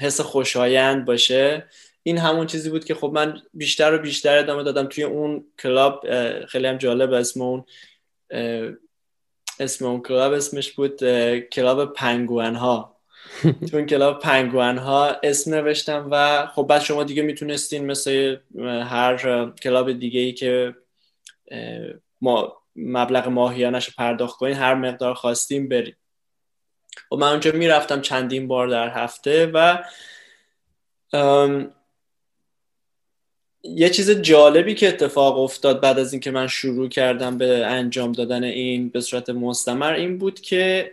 حس 0.00 0.20
خوشایند 0.20 1.04
باشه 1.04 1.64
این 2.02 2.18
همون 2.18 2.46
چیزی 2.46 2.70
بود 2.70 2.84
که 2.84 2.94
خب 2.94 3.10
من 3.14 3.42
بیشتر 3.54 3.94
و 3.94 3.98
بیشتر 3.98 4.38
ادامه 4.38 4.62
دادم 4.62 4.86
توی 4.86 5.04
اون 5.04 5.44
کلاب. 5.58 6.06
خیلی 6.46 6.66
هم 6.66 6.76
جالب 6.78 7.12
اسم 7.12 7.42
اون 7.42 7.64
اسم 9.60 9.86
اون 9.86 10.02
club 10.02 10.32
اسمش 10.32 10.72
بود 10.72 11.04
club 11.40 11.92
پنگوئن 11.92 12.54
ها 12.54 12.93
تو 13.70 13.82
club 13.82 14.18
پنگوئن 14.18 14.78
ها 14.78 15.16
اسم 15.22 15.54
نوشتم 15.54 16.08
و 16.10 16.46
خب 16.46 16.62
بعد 16.62 16.82
شما 16.82 17.04
دیگه 17.04 17.22
می‌تونستین 17.22 17.86
مثل 17.86 18.36
هر 18.60 19.50
club 19.62 19.92
دیگه 19.92 20.20
ای 20.20 20.32
که 20.32 20.74
ما 22.20 22.56
مبلغ 22.76 23.28
ماهیانش 23.28 23.96
پرداخت 23.96 24.38
کنین 24.38 24.54
هر 24.54 24.74
مقدار 24.74 25.14
خواستیم 25.14 25.68
بریم 25.68 25.96
و 26.96 27.16
خب 27.16 27.20
من 27.20 27.30
اونجا 27.30 27.52
می‌رفتم 27.52 28.00
چندین 28.00 28.48
بار 28.48 28.68
در 28.68 28.88
هفته 28.88 29.46
و 29.46 29.78
یه 33.62 33.90
چیز 33.90 34.10
جالبی 34.10 34.74
که 34.74 34.88
اتفاق 34.88 35.38
افتاد 35.38 35.80
بعد 35.80 35.98
از 35.98 36.12
اینکه 36.12 36.30
من 36.30 36.46
شروع 36.46 36.88
کردم 36.88 37.38
به 37.38 37.66
انجام 37.66 38.12
دادن 38.12 38.44
این 38.44 38.88
به 38.88 39.00
صورت 39.00 39.30
مستمر 39.30 39.92
این 39.92 40.18
بود 40.18 40.40
که 40.40 40.92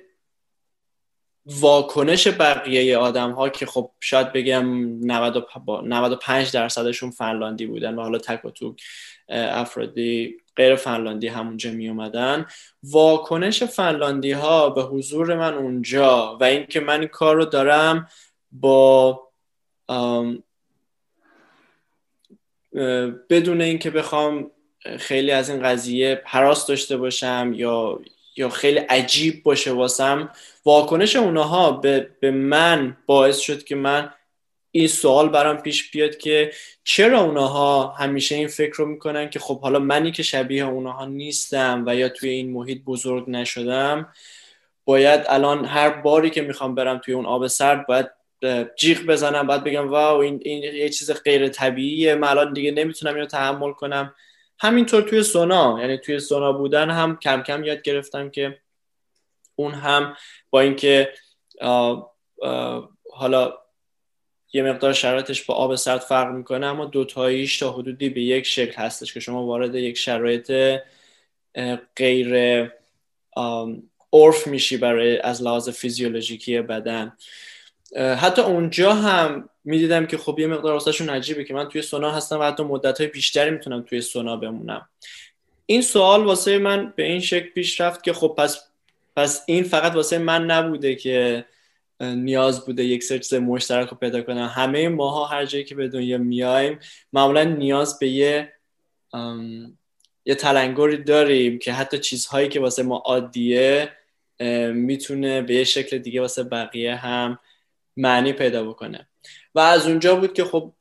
واکنش 1.46 2.28
بقیه 2.28 2.98
آدم 2.98 3.32
ها 3.32 3.50
که 3.50 3.66
خب 3.66 3.92
شاید 4.00 4.34
بگم 4.34 4.66
95 5.06 6.52
درصدشون 6.52 7.12
فنلاندی 7.12 7.66
بودن 7.66 7.96
و 7.96 8.02
حالا 8.02 8.18
تک 8.18 8.46
و 8.46 8.50
توک 8.50 8.82
افرادی 9.30 10.38
غیر 10.56 10.76
فنلاندی 10.76 11.28
همونجا 11.28 11.72
می 11.72 11.90
اومدن 11.90 12.46
واکنش 12.84 13.64
فنلاندی 13.64 14.32
ها 14.32 14.70
به 14.70 14.84
حضور 14.84 15.36
من 15.36 15.54
اونجا 15.54 16.38
و 16.42 16.44
اینکه 16.44 16.80
من 16.80 17.00
این 17.00 17.08
کار 17.08 17.36
رو 17.36 17.46
دارم 17.46 18.08
با 18.52 19.22
بدون 23.30 23.62
اینکه 23.62 23.90
بخوام 23.90 24.52
خیلی 25.00 25.32
از 25.32 25.50
این 25.50 25.64
قضیه 25.64 26.22
حراس 26.26 26.68
داشته 26.68 26.98
باشم 26.98 27.52
یا 27.56 28.00
یا 28.36 28.50
خیلی 28.50 28.80
عجیب 28.80 29.44
باشه 29.44 29.72
واسم. 29.72 30.30
واکنش 30.66 31.16
اونها 31.16 31.72
به, 31.72 32.10
به 32.20 32.32
من 32.32 32.98
باعث 33.06 33.40
شد 33.40 33.64
که 33.64 33.76
من 33.76 34.14
این 34.72 34.88
سوال 34.88 35.30
برام 35.30 35.58
پیش 35.58 35.92
بیاد 35.92 36.18
که 36.18 36.52
چرا 36.84 37.22
اونها 37.22 37.88
همیشه 37.88 38.36
این 38.36 38.48
فکر 38.48 38.74
رو 38.76 38.86
می‌کنن 38.86 39.30
که 39.30 39.40
خب 39.40 39.62
حالا 39.62 39.80
منی 39.80 40.12
که 40.12 40.24
شبیه 40.24 40.66
اونها 40.66 41.06
نیستم 41.06 41.84
و 41.88 41.96
یا 41.96 42.10
توی 42.10 42.30
این 42.30 42.52
محیط 42.52 42.84
بزرگ 42.84 43.30
نشدم 43.30 44.14
باید 44.86 45.22
الان 45.28 45.66
هر 45.66 45.90
باری 45.90 46.30
که 46.30 46.42
می‌خوام 46.42 46.76
برم 46.76 46.98
توی 46.98 47.14
اون 47.14 47.26
آب 47.26 47.48
سرد 47.48 47.88
باید 47.88 48.08
جیغ 48.78 49.06
بزنم 49.06 49.48
باید 49.48 49.64
بگم 49.64 49.90
واو 49.90 50.22
این, 50.22 50.42
این 50.46 50.64
یه 50.64 50.90
چیز 50.90 51.12
غیر 51.12 51.48
طبیعیه 51.48 52.16
من 52.16 52.28
الان 52.28 52.54
دیگه 52.54 52.72
نمی‌تونم 52.72 53.14
اینو 53.14 53.26
تحمل 53.26 53.72
کنم. 53.72 54.14
همینطور 54.64 55.02
توی 55.02 55.24
سونا 55.24 55.78
یعنی 55.82 55.98
توی 55.98 56.20
سونا 56.20 56.54
بودن 56.54 56.90
هم 56.90 57.18
کم 57.18 57.44
کم 57.44 57.64
یاد 57.64 57.82
گرفتم 57.82 58.30
که 58.30 58.60
اون 59.56 59.74
هم 59.74 60.16
با 60.50 60.62
اینکه 60.62 61.14
حالا 63.14 63.54
یه 64.54 64.64
مقدار 64.64 64.94
شرایطش 64.94 65.44
با 65.44 65.54
آب 65.54 65.76
سرد 65.76 66.00
فرق 66.00 66.32
می‌کنه 66.32 66.66
اما 66.66 66.86
دوتاییش 66.86 67.60
تا 67.60 67.72
حدودی 67.72 68.10
به 68.10 68.22
یک 68.22 68.46
شکل 68.46 68.82
هستش 68.82 69.14
که 69.14 69.20
شما 69.20 69.46
وارد 69.46 69.76
یک 69.76 69.98
شرایط 69.98 70.80
غیر 71.96 72.62
عرف 74.14 74.48
میشی 74.48 74.78
برای 74.78 75.18
از 75.18 75.44
لحاظ 75.44 75.70
فیزیولوژیکی 75.70 76.62
بدن. 76.62 77.18
حتی 77.96 78.42
اونجا 78.42 78.94
هم 78.94 79.50
می‌دیدم 79.64 80.06
که 80.06 80.18
خب 80.18 80.40
یه 80.40 80.48
مقدار 80.48 80.74
واسهشون 80.74 81.10
عجیبه 81.10 81.44
که 81.44 81.54
من 81.54 81.70
توی 81.70 81.82
سونا 81.82 82.12
هستم 82.12 82.40
و 82.40 82.44
حتی 82.44 82.64
مدت 82.64 83.02
بیشتری 83.02 83.52
می‌تونم 83.52 83.82
توی 83.82 84.02
سونا 84.02 84.38
بمونم. 84.38 84.90
این 85.66 85.82
سوال 85.82 86.26
واسه 86.26 86.58
من 86.58 86.94
به 86.96 87.04
این 87.04 87.20
شکل 87.20 87.50
پیش 87.50 87.82
رفت 87.82 88.04
که 88.04 88.14
خب 88.14 88.36
پس 88.38 88.62
پس 89.16 89.44
این 89.48 89.64
فقط 89.64 89.96
واسه 89.96 90.18
من 90.18 90.46
نبوده 90.46 90.96
که 90.96 91.46
نیاز 92.02 92.66
بوده 92.66 92.84
یک 92.84 93.04
سری 93.04 93.20
چیز 93.20 93.34
مشترک 93.34 93.90
رو 93.90 93.98
پیدا 93.98 94.22
کنم. 94.22 94.52
همه 94.56 94.90
ماها 94.90 95.26
هر 95.26 95.46
جایی 95.46 95.64
که 95.64 95.76
به 95.76 95.88
دنیا 95.88 96.18
میایم 96.18 96.80
معمولا 97.14 97.44
نیاز 97.44 98.00
به 98.00 98.08
یه 98.08 98.54
یه 100.26 100.36
تلنگری 100.36 100.98
داریم 100.98 101.60
که 101.60 101.74
حتی 101.74 102.00
چیزهایی 102.00 102.50
که 102.50 102.60
واسه 102.60 102.84
ما 102.84 102.98
عادیه 102.98 103.92
می‌تونه 104.74 105.42
به 105.42 105.56
یه 105.56 105.64
شکل 105.64 105.98
دیگه 105.98 106.22
واسه 106.22 106.44
بقیه 106.44 106.96
هم 106.96 107.40
معنی 107.98 108.34
پیدا 108.34 108.64
بکنه. 108.64 109.08
و 109.56 109.60
از 109.60 109.88
اونجا 109.88 110.16
بود 110.16 110.34
که 110.34 110.44
خب 110.44 110.74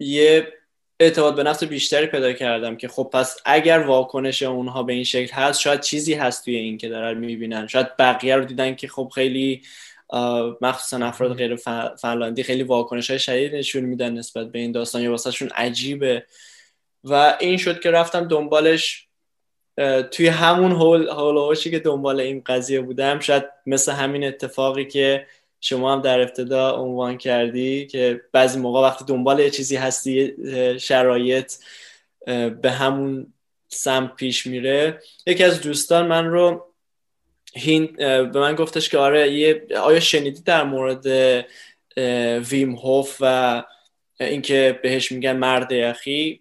یه 0.00 0.52
اعتماد 1.00 1.36
به 1.36 1.42
نفس 1.42 1.64
بیشتری 1.64 2.06
پیدا 2.06 2.32
کردم 2.32 2.76
که 2.76 2.88
خب 2.88 3.10
پس 3.12 3.36
اگر 3.44 3.78
واکنش 3.78 4.42
اونها 4.42 4.82
به 4.82 4.92
این 4.92 5.04
شکل 5.04 5.32
هست 5.34 5.60
شاید 5.60 5.80
چیزی 5.80 6.14
هست 6.14 6.44
توی 6.44 6.56
این 6.56 6.78
که 6.78 6.88
دارن 6.88 7.18
می‌بینن. 7.18 7.66
شاید 7.66 7.96
بقیه 7.96 8.36
رو 8.36 8.44
دیدن 8.44 8.74
که 8.74 8.88
خب 8.88 9.12
خیلی 9.14 9.62
مخصوصا 10.60 11.06
افراد 11.06 11.36
غیر 11.36 11.56
فنلاندی 11.96 12.42
خیلی 12.42 12.62
واکنش 12.62 13.10
های 13.10 13.18
شدید 13.18 13.54
نشون 13.54 13.84
میدن 13.84 14.12
نسبت 14.12 14.52
به 14.52 14.58
این 14.58 14.72
داستان 14.72 15.02
یا 15.02 15.10
واسه 15.10 15.48
عجیبه. 15.54 16.26
و 17.04 17.36
این 17.40 17.56
شد 17.56 17.80
که 17.80 17.90
رفتم 17.90 18.28
دنبالش 18.28 19.06
توی 20.10 20.26
همون 20.26 20.72
هول 20.72 21.54
که 21.54 21.78
دنبال 21.78 22.20
این 22.20 22.42
قضیه 22.46 22.80
بودم. 22.80 23.20
شاید 23.20 23.44
مثل 23.66 23.92
همین 23.92 24.24
اتفاقی 24.24 24.84
که 24.84 25.26
شما 25.60 25.92
هم 25.92 26.02
در 26.02 26.20
ابتدا 26.20 26.76
عنوان 26.76 27.18
کردی 27.18 27.86
که 27.86 28.20
بعضی 28.32 28.58
موقع 28.58 28.80
وقتی 28.80 29.04
دنبال 29.04 29.40
یه 29.40 29.50
چیزی 29.50 29.76
هستی 29.76 30.32
شرایط 30.80 31.52
به 32.62 32.70
همون 32.70 33.32
سمت 33.68 34.16
پیش 34.16 34.46
میره. 34.46 35.00
یکی 35.26 35.44
از 35.44 35.60
دوستان 35.60 36.06
من 36.06 36.26
رو 36.26 36.72
هین 37.54 37.86
به 37.96 38.40
من 38.40 38.54
گفتش 38.54 38.88
که 38.88 38.98
آره 38.98 39.32
یه 39.32 39.66
آیا 39.80 40.00
شنیدی 40.00 40.42
در 40.42 40.64
مورد 40.64 41.06
ویم 42.50 42.76
هوف 42.76 43.16
و 43.20 43.64
اینکه 44.20 44.80
بهش 44.82 45.12
میگن 45.12 45.36
مرد 45.36 45.72
یخی؟ 45.72 46.40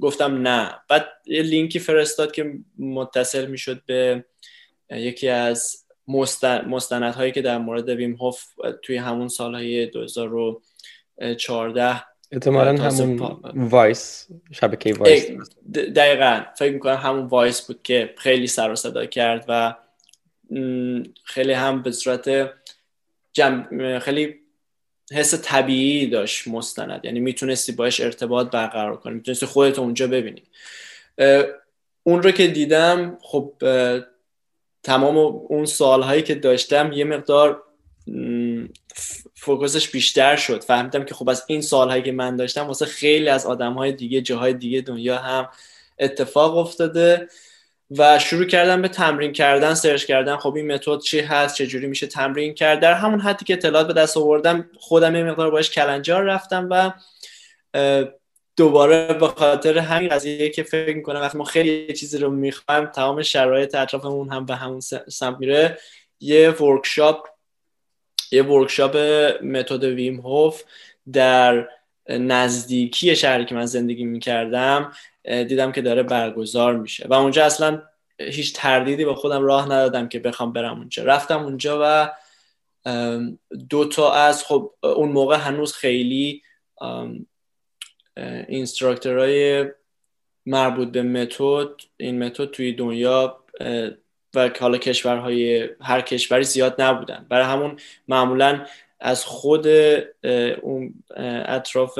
گفتم 0.00 0.48
نه. 0.48 0.74
بعد 0.88 1.08
یه 1.26 1.42
لینکی 1.42 1.78
فرستاد 1.78 2.32
که 2.32 2.52
متصل 2.78 3.46
می‌شد 3.46 3.82
به 3.86 4.24
یکی 4.90 5.28
از 5.28 5.81
مستند 6.66 7.14
هایی 7.14 7.32
که 7.32 7.42
در 7.42 7.58
مورد 7.58 7.88
ویم 7.88 8.14
هوف 8.14 8.44
توی 8.82 8.96
همون 8.96 9.28
سالهای 9.28 9.86
2014 9.86 12.04
احتمالا 12.32 12.82
همون 12.82 13.40
وایس 13.54 14.28
شبکه 14.52 14.94
وایس. 14.94 15.30
دقیقا. 15.74 16.42
فکر 16.58 16.72
می‌کنم 16.72 16.96
همون 16.96 17.26
Vice 17.26 17.66
بود 17.66 17.82
که 17.82 18.14
خیلی 18.18 18.46
سر 18.46 18.70
و 18.70 18.76
صدا 18.76 19.06
کرد 19.06 19.44
و 19.48 19.74
خیلی 21.24 21.52
هم 21.52 21.82
به 21.82 21.92
صورت 21.92 22.50
جمع 23.32 23.98
خیلی 23.98 24.34
حس 25.12 25.42
طبیعی 25.44 26.06
داشت 26.06 26.48
مستند. 26.48 27.04
یعنی 27.04 27.20
می‌تونستی 27.20 27.72
باش 27.72 28.00
ارتباط 28.00 28.50
برقرار 28.50 28.96
کنی. 28.96 29.14
می‌تونستی 29.14 29.46
خودت 29.46 29.78
اونجا 29.78 30.06
ببینی. 30.06 30.42
اون 32.02 32.22
رو 32.22 32.30
که 32.30 32.46
دیدم 32.46 33.18
خب 33.22 33.52
تمام 34.82 35.16
اون 35.48 35.64
سوالهایی 35.64 36.22
که 36.22 36.34
داشتم 36.34 36.92
یه 36.92 37.04
مقدار 37.04 37.62
focus 39.34 39.73
ش 39.73 39.88
بیشتر 39.88 40.36
شد. 40.36 40.64
فهمیدم 40.64 41.04
که 41.04 41.14
خب 41.14 41.28
از 41.28 41.44
این 41.46 41.60
سوالهایی 41.60 42.02
که 42.02 42.12
من 42.12 42.36
داشتم 42.36 42.66
واسه 42.66 42.86
خیلی 42.86 43.28
از 43.28 43.46
آدمهای 43.46 43.92
دیگه 43.92 44.20
جاهای 44.20 44.54
دیگه 44.54 44.80
دنیا 44.80 45.18
هم 45.18 45.48
اتفاق 45.98 46.56
افتاده 46.56 47.28
و 47.98 48.18
شروع 48.18 48.44
کردم 48.44 48.82
به 48.82 48.88
تمرین 48.88 49.32
کردن 49.32 49.74
search 49.74 50.04
کردن. 50.04 50.36
خب 50.36 50.54
این 50.54 50.72
متد 50.72 50.98
چی 50.98 51.20
هست؟ 51.20 51.56
چه 51.56 51.66
جوری 51.66 51.86
میشه 51.86 52.06
تمرین 52.06 52.54
کرد؟ 52.54 52.80
در 52.80 52.94
همون 52.94 53.20
حدی 53.20 53.44
که 53.44 53.52
اطلاعات 53.52 53.86
به 53.86 53.92
دست 53.92 54.16
آوردم 54.16 54.70
خودم 54.78 55.16
یه 55.16 55.24
مقدار 55.24 55.50
باش 55.50 55.70
کلنجار 55.70 56.22
رفتم 56.22 56.68
و 56.70 56.92
دوباره 58.56 59.12
به 59.12 59.28
خاطر 59.28 59.78
همین 59.78 60.08
قضیه 60.08 60.48
که 60.48 60.62
فکر 60.62 60.96
می‌کنم 60.96 61.20
وقتی 61.20 61.38
ما 61.38 61.44
خیلی 61.44 61.92
چیزی 61.92 62.18
رو 62.18 62.30
می‌خوایم 62.30 62.86
تمام 62.86 63.22
شرایط 63.22 63.74
اطرافمون 63.74 64.28
هم 64.30 64.46
به 64.46 64.56
همون 64.56 64.80
سمت 65.08 65.36
میره. 65.38 65.78
یه 66.20 66.50
workshop 66.50 67.28
یه 68.32 68.42
workshop 68.42 68.96
متد 69.42 69.84
ویم 69.84 70.20
هوف 70.20 70.62
در 71.12 71.68
نزدیکی 72.08 73.16
شهری 73.16 73.44
که 73.44 73.54
من 73.54 73.66
زندگی 73.66 74.04
می‌کردم 74.04 74.92
دیدم 75.24 75.72
که 75.72 75.82
داره 75.82 76.02
برگزار 76.02 76.76
میشه. 76.76 77.06
و 77.08 77.14
اونجا 77.14 77.44
اصلا 77.44 77.82
هیچ 78.18 78.54
تردیدی 78.54 79.04
به 79.04 79.14
خودم 79.14 79.42
راه 79.42 79.64
ندادم 79.64 80.08
که 80.08 80.18
بخوام 80.18 80.52
برم 80.52 80.78
اونجا. 80.78 81.04
رفتم 81.04 81.44
اونجا 81.44 81.80
و 81.82 82.12
دو 83.70 83.84
تا 83.84 84.12
از 84.12 84.44
خب 84.44 84.74
اون 84.82 85.08
موقع 85.08 85.36
هنوز 85.36 85.72
خیلی 85.72 86.42
اینستراکتورهای 88.48 89.66
مربوط 90.46 90.88
به 90.88 91.02
متد 91.02 91.68
این 91.96 92.24
متد 92.24 92.44
توی 92.44 92.72
دنیا 92.72 93.38
و 94.34 94.50
حالا 94.60 94.78
کشورهای 94.78 95.68
هر 95.80 96.00
کشوری 96.00 96.44
زیاد 96.44 96.82
نبودن. 96.82 97.26
برای 97.28 97.44
همون 97.44 97.76
معمولا 98.08 98.66
از 99.00 99.24
خود 99.24 99.66
اون 100.62 100.94
اطراف 101.46 101.98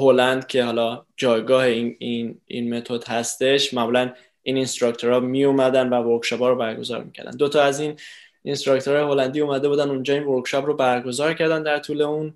هلند 0.00 0.46
که 0.46 0.64
حالا 0.64 1.06
جایگاه 1.16 1.64
این 1.64 1.96
این 1.98 2.40
این 2.46 2.74
متد 2.74 3.04
هستش 3.04 3.74
معمولا 3.74 4.12
این 4.42 4.56
instructor 4.56 5.14
ها 5.14 5.20
می 5.20 5.44
اومدن 5.44 5.88
و 5.88 6.02
workshop 6.02 6.42
رو 6.42 6.56
برگزار 6.56 7.04
می‌کردن. 7.04 7.30
دو 7.30 7.48
تا 7.48 7.62
از 7.62 7.80
این 7.80 7.96
instructor 8.42 8.96
هلندی 8.96 9.40
اومده 9.40 9.68
بودن 9.68 9.90
اونجا 9.90 10.14
این 10.14 10.22
workshop 10.22 10.64
رو 10.64 10.74
برگزار 10.76 11.34
کردن 11.34 11.62
در 11.62 11.78
طول 11.78 12.02
اون 12.02 12.34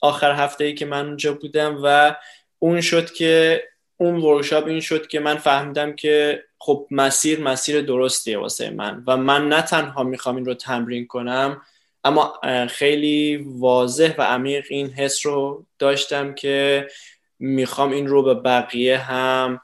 آخر 0.00 0.32
هفته 0.32 0.64
ای 0.64 0.74
که 0.74 0.86
من 0.86 1.06
اونجا 1.06 1.32
بودم 1.32 1.80
و 1.84 2.16
اون 2.58 2.80
شد 2.80 3.12
که 3.12 3.62
اون 3.96 4.16
workshop 4.16 4.66
این 4.66 4.80
شد 4.80 5.06
که 5.06 5.20
من 5.20 5.36
فهمیدم 5.36 5.92
که 5.92 6.44
خب 6.58 6.86
مسیر 6.90 7.40
مسیر 7.40 7.80
درستیه 7.80 8.38
واسه 8.38 8.70
من 8.70 9.02
و 9.06 9.16
من 9.16 9.48
نه 9.48 9.62
تنها 9.62 10.02
می‌خوام 10.02 10.36
این 10.36 10.44
رو 10.44 10.54
تمرین 10.54 11.06
کنم 11.06 11.62
اما 12.04 12.40
خیلی 12.68 13.36
واضح 13.46 14.14
و 14.18 14.22
عمیق 14.22 14.66
این 14.70 14.90
حس 14.90 15.26
رو 15.26 15.66
داشتم 15.78 16.34
که 16.34 16.88
می‌خوام 17.38 17.92
این 17.92 18.06
رو 18.06 18.22
به 18.22 18.34
بقیه 18.34 18.98
هم 18.98 19.60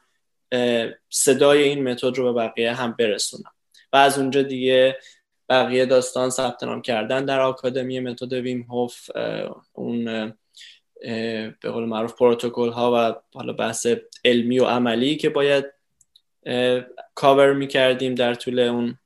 صدای 1.11 1.63
این 1.63 1.89
متد 1.89 2.19
رو 2.19 2.33
به 2.33 2.41
بقیه 2.41 2.73
هم 2.73 2.93
برسونم. 2.99 3.53
و 3.93 3.97
از 3.97 4.19
اونجا 4.19 4.43
دیگه 4.43 4.99
بقیه 5.53 5.87
داستان 5.87 6.31
ثبت 6.31 6.65
نام 6.65 6.83
کردن 6.83 7.25
در 7.25 7.41
آکادمی 7.41 8.01
متد 8.01 8.33
ویم 8.33 8.63
هوف 8.63 9.11
اون 9.73 10.05
به 11.61 11.71
قول 11.73 11.85
معروف 11.85 12.15
پروتکل 12.15 12.71
ها 12.71 12.93
و 12.95 13.15
حالا 13.39 13.53
بحث 13.53 13.87
علمی 14.25 14.59
و 14.59 14.65
عملی 14.65 15.17
که 15.17 15.29
باید 15.29 15.65
کاور 17.15 17.53
می‌کردیم 17.53 18.15
در 18.15 18.35
طول 18.35 18.59
اون 18.59 18.99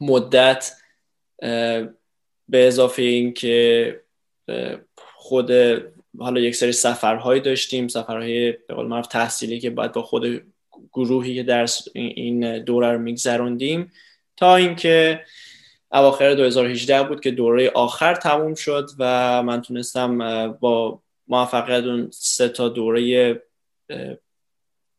مدت 0.00 0.72
به 2.48 2.66
اضافه 2.66 3.02
این 3.02 3.32
که 3.34 4.00
خود 4.96 5.50
حالا 6.18 6.40
یک 6.40 6.54
سری 6.54 6.72
سفرهایی 6.72 7.40
داشتیم 7.40 7.88
سفرهای 7.88 8.52
به 8.52 8.74
قول 8.74 8.86
معروف 8.86 9.06
تحصیلی 9.06 9.60
که 9.60 9.70
باید 9.70 9.92
با 9.92 10.02
خود 10.02 10.42
گروهی 10.92 11.34
که 11.34 11.42
درس 11.42 11.88
این 11.94 12.64
دوره 12.64 12.92
رو 12.92 12.98
میگذروندیم 12.98 13.92
تا 14.36 14.56
اینکه 14.56 15.20
اواخر 15.96 16.34
2018 16.34 17.02
بود 17.02 17.20
که 17.20 17.30
دوره 17.30 17.70
آخر 17.74 18.14
تموم 18.14 18.54
شد 18.54 18.90
و 18.98 19.42
من 19.42 19.62
تونستم 19.62 20.48
با 20.52 21.02
موفقیت 21.28 21.84
اون 21.84 22.08
سه 22.12 22.48
تا 22.48 22.68
دوره 22.68 23.42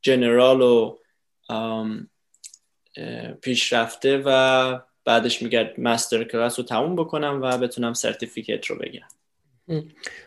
جنرال 0.02 0.62
و 0.62 0.98
پیشرفته 3.42 4.24
و 4.26 4.80
بعدش 5.06 5.42
میگرد 5.42 5.80
مستر 5.80 6.24
کلاس 6.24 6.60
رو 6.60 6.66
تموم 6.66 6.96
بکنم 6.96 7.40
و 7.44 7.58
بتونم 7.58 7.94
سرتیفیکت 7.94 8.66
رو 8.66 8.76
بگیرم. 8.76 9.08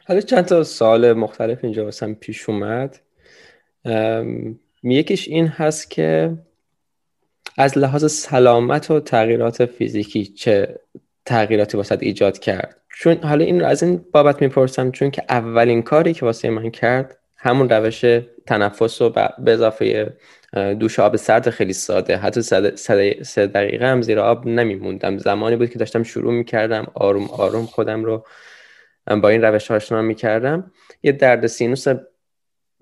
حالا 0.08 0.20
چند 0.20 0.44
تا 0.44 0.64
سال 0.64 1.12
مختلف 1.12 1.64
اینجا 1.64 1.84
واسم 1.84 2.14
پیش 2.14 2.48
اومد. 2.48 3.00
یکیش 4.82 5.28
این 5.28 5.46
هست 5.46 5.90
که 5.90 6.38
از 7.60 7.78
لحاظ 7.78 8.12
سلامت 8.12 8.90
و 8.90 9.00
تغییرات 9.00 9.64
فیزیکی 9.64 10.24
چه 10.24 10.80
تغییراتی 11.26 11.76
واسه 11.76 11.98
ایجاد 12.00 12.38
کرد؟ 12.38 12.76
چون 12.88 13.16
حالا 13.22 13.44
این 13.44 13.60
رو 13.60 13.66
از 13.66 13.82
این 13.82 14.04
بابت 14.12 14.42
می‌پرسم 14.42 14.90
چون 14.90 15.10
که 15.10 15.22
اولین 15.28 15.82
کاری 15.82 16.14
که 16.14 16.24
واسه 16.24 16.50
من 16.50 16.70
کرد 16.70 17.18
همون 17.36 17.68
روش 17.68 18.04
تنفس 18.46 19.02
و 19.02 19.10
به 19.10 19.52
اضافه 19.52 20.16
دوش 20.52 20.98
آب 20.98 21.16
سرد 21.16 21.50
خیلی 21.50 21.72
ساده. 21.72 22.16
حتی 22.16 22.42
سه 23.22 23.46
دقیقه 23.46 23.86
هم 23.86 24.02
زیر 24.02 24.20
آب 24.20 24.46
نمیموندم. 24.46 25.18
زمانی 25.18 25.56
بود 25.56 25.70
که 25.70 25.78
داشتم 25.78 26.02
شروع 26.02 26.32
می‌کردم 26.32 26.86
آروم 26.94 27.30
آروم 27.30 27.66
خودم 27.66 28.04
رو 28.04 28.26
با 29.22 29.28
این 29.28 29.42
روش 29.42 29.70
آشنا 29.70 30.02
می‌کردم. 30.02 30.72
یه 31.02 31.12
درد 31.12 31.46
سینوس 31.46 31.84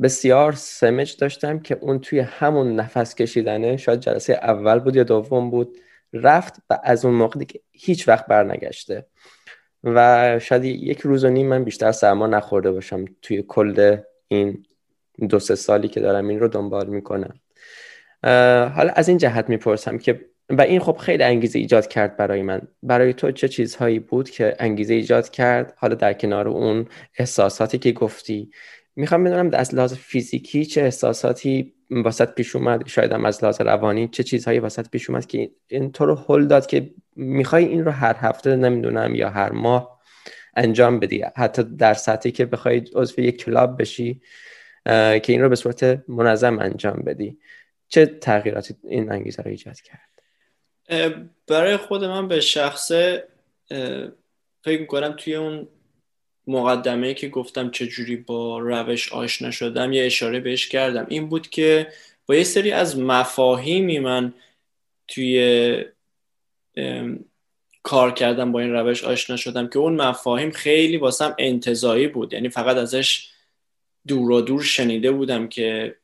بسیار 0.03 0.53
سمج 0.53 1.17
داشتم 1.17 1.59
که 1.59 1.79
اون 1.81 1.99
توی 1.99 2.21
همون 2.21 2.77
نفس 2.77 3.15
کشیدنه 3.15 3.77
شاید 3.77 4.01
جلسه 4.01 4.33
اول 4.33 4.79
بود 4.79 4.97
یا 4.97 5.03
دوم 5.03 5.51
بود 5.51 5.79
رفت 6.13 6.57
و 6.71 6.79
از 6.85 7.05
اون 7.05 7.15
موقع 7.15 7.39
دیگه 7.39 7.61
هیچ 7.73 8.09
وقت 8.09 8.27
برنگشته. 8.27 9.07
و 9.85 10.39
شاید 10.39 10.65
یک 10.65 11.01
روز 11.01 11.25
و 11.25 11.29
نیم 11.29 11.49
من 11.49 11.65
بیشتر 11.65 11.93
سرما 11.93 12.27
نخورده 12.27 12.73
باشم 12.73 13.05
توی 13.23 13.45
کل 13.49 13.97
این 14.29 14.65
دو 15.29 15.39
سه 15.39 15.55
سالی 15.55 15.89
که 15.89 16.01
دارم 16.01 16.29
این 16.29 16.41
رو 16.41 16.49
دنبال 16.49 16.87
می‌کنم. 16.87 17.41
حالا 18.75 18.93
از 18.97 19.09
این 19.09 19.19
جهت 19.19 19.49
می‌پرسم 19.49 19.99
که 19.99 20.25
و 20.51 20.63
این 20.63 20.81
خب 20.81 20.97
خیلی 20.97 21.23
انگیزه 21.23 21.59
ایجاد 21.59 21.87
کرد 21.87 22.17
برای 22.17 22.43
من. 22.43 22.61
برای 22.83 23.13
تو 23.13 23.31
چه 23.31 23.49
چیزهایی 23.49 23.99
بود 23.99 24.31
که 24.31 24.57
انگیزه 24.59 24.95
ایجاد 24.95 25.29
کرد؟ 25.29 25.75
حالا 25.77 25.95
در 25.95 26.13
کنار 26.13 26.49
اون 26.49 26.87
احساساتی 27.19 27.79
که 27.79 27.93
گفتی 27.93 28.51
می‌خوام 28.99 29.25
بدونم 29.25 29.51
از 29.53 29.75
لحاظ 29.75 29.95
فیزیکی 29.95 30.65
چه 30.65 30.81
احساساتی 30.81 31.75
واسط 31.91 32.35
پیش 32.35 32.57
اومد؟ 32.57 32.89
شاید 32.89 33.13
هم 33.13 33.25
از 33.25 33.45
لحاظ 33.45 33.61
روانی 33.61 34.09
چه 34.09 34.23
چیزهایی 34.23 34.59
واسط 34.59 34.91
پیش 34.91 35.11
اومد 35.11 35.27
که 35.27 35.51
این 35.69 35.93
تو 35.93 36.07
رو 36.07 36.15
هل 36.15 36.47
داد 36.47 36.67
که 36.67 36.91
می‌خوای 37.17 37.65
این 37.65 37.85
رو 37.85 37.91
هر 37.91 38.17
هفته 38.17 38.57
نمی‌دونم 38.57 39.15
یا 39.15 39.31
هر 39.31 39.53
ماه 39.53 40.01
انجام 40.57 41.01
بدی. 41.01 41.25
حتی 41.37 41.63
در 41.63 41.95
سطحی 41.95 42.33
که 42.33 42.47
بخوای 42.47 42.83
عضو 42.95 43.21
یک 43.21 43.45
کلاب 43.45 43.81
بشی 43.81 44.21
که 44.87 45.23
این 45.29 45.43
رو 45.43 45.49
به 45.49 45.57
صورت 45.57 46.03
منظم 46.09 46.59
انجام 46.59 47.03
بدی. 47.07 47.39
چه 47.89 48.07
تغییراتی 48.07 48.75
این 48.85 49.13
انگیزه 49.13 49.43
رو 49.43 49.51
ایجاد 49.51 49.77
کرد؟ 49.81 50.09
برای 51.47 51.77
خود 51.77 52.05
من 52.05 52.29
به 52.29 52.41
شخصه 52.41 53.29
فکر 54.63 54.81
می‌کنم 54.81 55.15
توی 55.19 55.35
اون 55.35 55.69
مقدمه 56.49 57.15
که 57.15 57.29
گفتم 57.29 57.71
چجوری 57.71 58.17
با 58.17 58.59
روش 58.59 59.13
آشنا 59.13 59.51
شدم 59.51 59.93
یه 59.93 60.07
اشاره 60.07 60.41
بهش 60.41 60.69
کردم. 60.69 61.07
این 61.09 61.29
بود 61.29 61.49
که 61.49 61.87
با 62.27 62.35
یه 62.35 62.45
سری 62.45 62.73
از 62.73 62.99
مفاهیمی 62.99 63.99
من 63.99 64.33
توی 65.09 65.85
کار 67.83 68.13
کردم 68.13 68.53
با 68.53 68.61
این 68.61 68.73
روش 68.73 69.05
آشنا 69.05 69.37
شدم 69.37 69.69
که 69.69 69.79
اون 69.79 70.01
مفاهیم 70.01 70.51
خیلی 70.51 70.97
واسم 70.97 71.35
انتظایی 71.39 72.09
بود. 72.09 72.33
یعنی 72.33 72.49
فقط 72.49 72.77
ازش 72.77 73.29
دور 74.07 74.31
و 74.31 74.41
دور 74.41 74.63
شنیده 74.63 75.11
بودم 75.11 75.49
که 75.49 75.97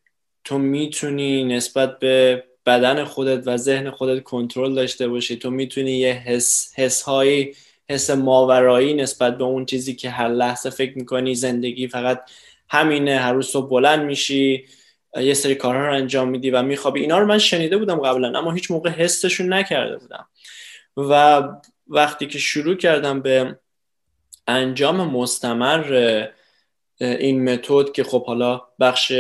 تو 0.45 0.59
می‌تونی 0.59 1.45
نسبت 1.45 1.99
به 1.99 2.45
بدن 2.67 3.05
خودت 3.05 3.43
و 3.47 3.57
ذهن 3.57 3.91
خودت 3.91 4.23
کنترل 4.23 4.75
داشته 4.75 5.09
باشی. 5.09 5.37
تو 5.37 5.51
می‌تونی 5.51 5.93
یه 5.93 6.13
حس 6.13 6.73
حسهایی 6.77 7.55
حس 7.91 8.11
ماورایی 8.11 8.95
نسبت 8.95 9.39
به 9.39 9.45
اون 9.45 9.67
چیزی 9.67 9.95
که 9.95 10.11
هر 10.11 10.29
لحظه 10.29 10.71
فکر 10.71 10.99
می‌کنی 10.99 11.35
زندگی 11.35 11.89
فقط 11.89 12.31
همینه 12.69 13.19
هر 13.19 13.33
روز 13.33 13.53
تو 13.53 13.63
بلند 13.63 14.03
میشی 14.05 14.67
یه 15.17 15.35
سری 15.35 15.55
کارها 15.55 15.87
رو 15.87 15.95
انجام 15.95 16.29
میدی 16.29 16.51
و 16.51 16.63
میخوابی. 16.63 17.01
اینا 17.01 17.19
رو 17.19 17.27
من 17.27 17.39
شنیده 17.39 17.77
بودم 17.77 18.01
قبلا 18.01 18.39
اما 18.39 18.53
هیچ 18.53 18.71
موقع 18.71 18.91
حسشون 18.91 19.53
نکرده 19.53 19.97
بودم. 19.97 20.27
و 20.97 21.43
وقتی 21.89 22.27
که 22.27 22.39
شروع 22.39 22.75
کردم 22.75 23.21
به 23.21 23.59
انجام 24.47 25.11
مستمر 25.11 26.27
این 27.01 27.51
متد 27.51 27.93
که 27.93 28.05
خب 28.05 28.27
حالا 28.27 28.63
بخش 28.81 29.13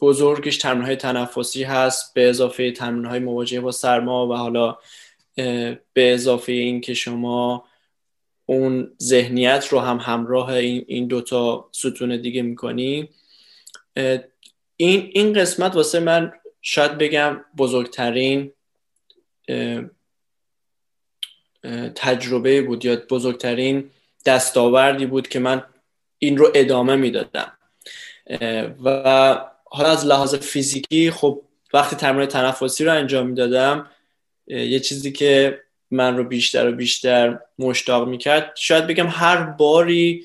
بزرگش 0.00 0.56
تمرین 0.58 0.84
های 0.84 0.96
تنفسی 0.96 1.62
هست 1.62 2.14
به 2.14 2.28
اضافه 2.28 2.72
تمرین 2.72 3.04
های 3.04 3.18
مواجهه 3.18 3.60
با 3.60 3.70
سرما 3.70 4.28
و 4.28 4.34
حالا 4.34 4.78
به 5.34 6.14
اضافه 6.14 6.52
این 6.52 6.80
که 6.80 6.94
شما 6.94 7.64
اون 8.46 8.96
ذهنیت 9.02 9.68
رو 9.70 9.80
هم 9.80 9.96
همراه 9.96 10.48
این, 10.48 10.84
این 10.88 11.06
دوتا 11.06 11.68
ستون 11.72 12.20
دیگه 12.20 12.42
می‌کنی. 12.42 13.08
این, 14.76 15.10
این 15.12 15.32
قسمت 15.32 15.76
واسه 15.76 16.00
من 16.00 16.32
شاید 16.60 16.98
بگم 16.98 17.44
بزرگترین 17.58 18.52
تجربه 21.94 22.62
بود 22.62 22.84
یا 22.84 22.96
بزرگترین 23.10 23.90
دستاوردی 24.26 25.06
بود 25.06 25.28
که 25.28 25.38
من 25.38 25.64
این 26.18 26.36
رو 26.36 26.50
ادامه 26.54 26.96
می‌دادم. 26.96 27.52
و 28.84 29.44
حالا 29.64 29.88
از 29.90 30.06
لحاظ 30.06 30.34
فیزیکی 30.34 31.10
خب 31.10 31.42
وقتی 31.74 31.96
تمرین 31.96 32.28
تنفسی 32.28 32.84
رو 32.84 32.92
انجام 32.92 33.26
می‌دادم 33.26 33.90
یه 34.46 34.80
چیزی 34.80 35.12
که 35.12 35.60
من 35.90 36.16
رو 36.16 36.24
بیشتر 36.24 36.68
و 36.68 36.72
بیشتر 36.72 37.38
مشتاق 37.58 38.08
می‌کرد. 38.08 38.52
شاید 38.56 38.86
بگم 38.86 39.06
هر 39.10 39.44
باری 39.44 40.24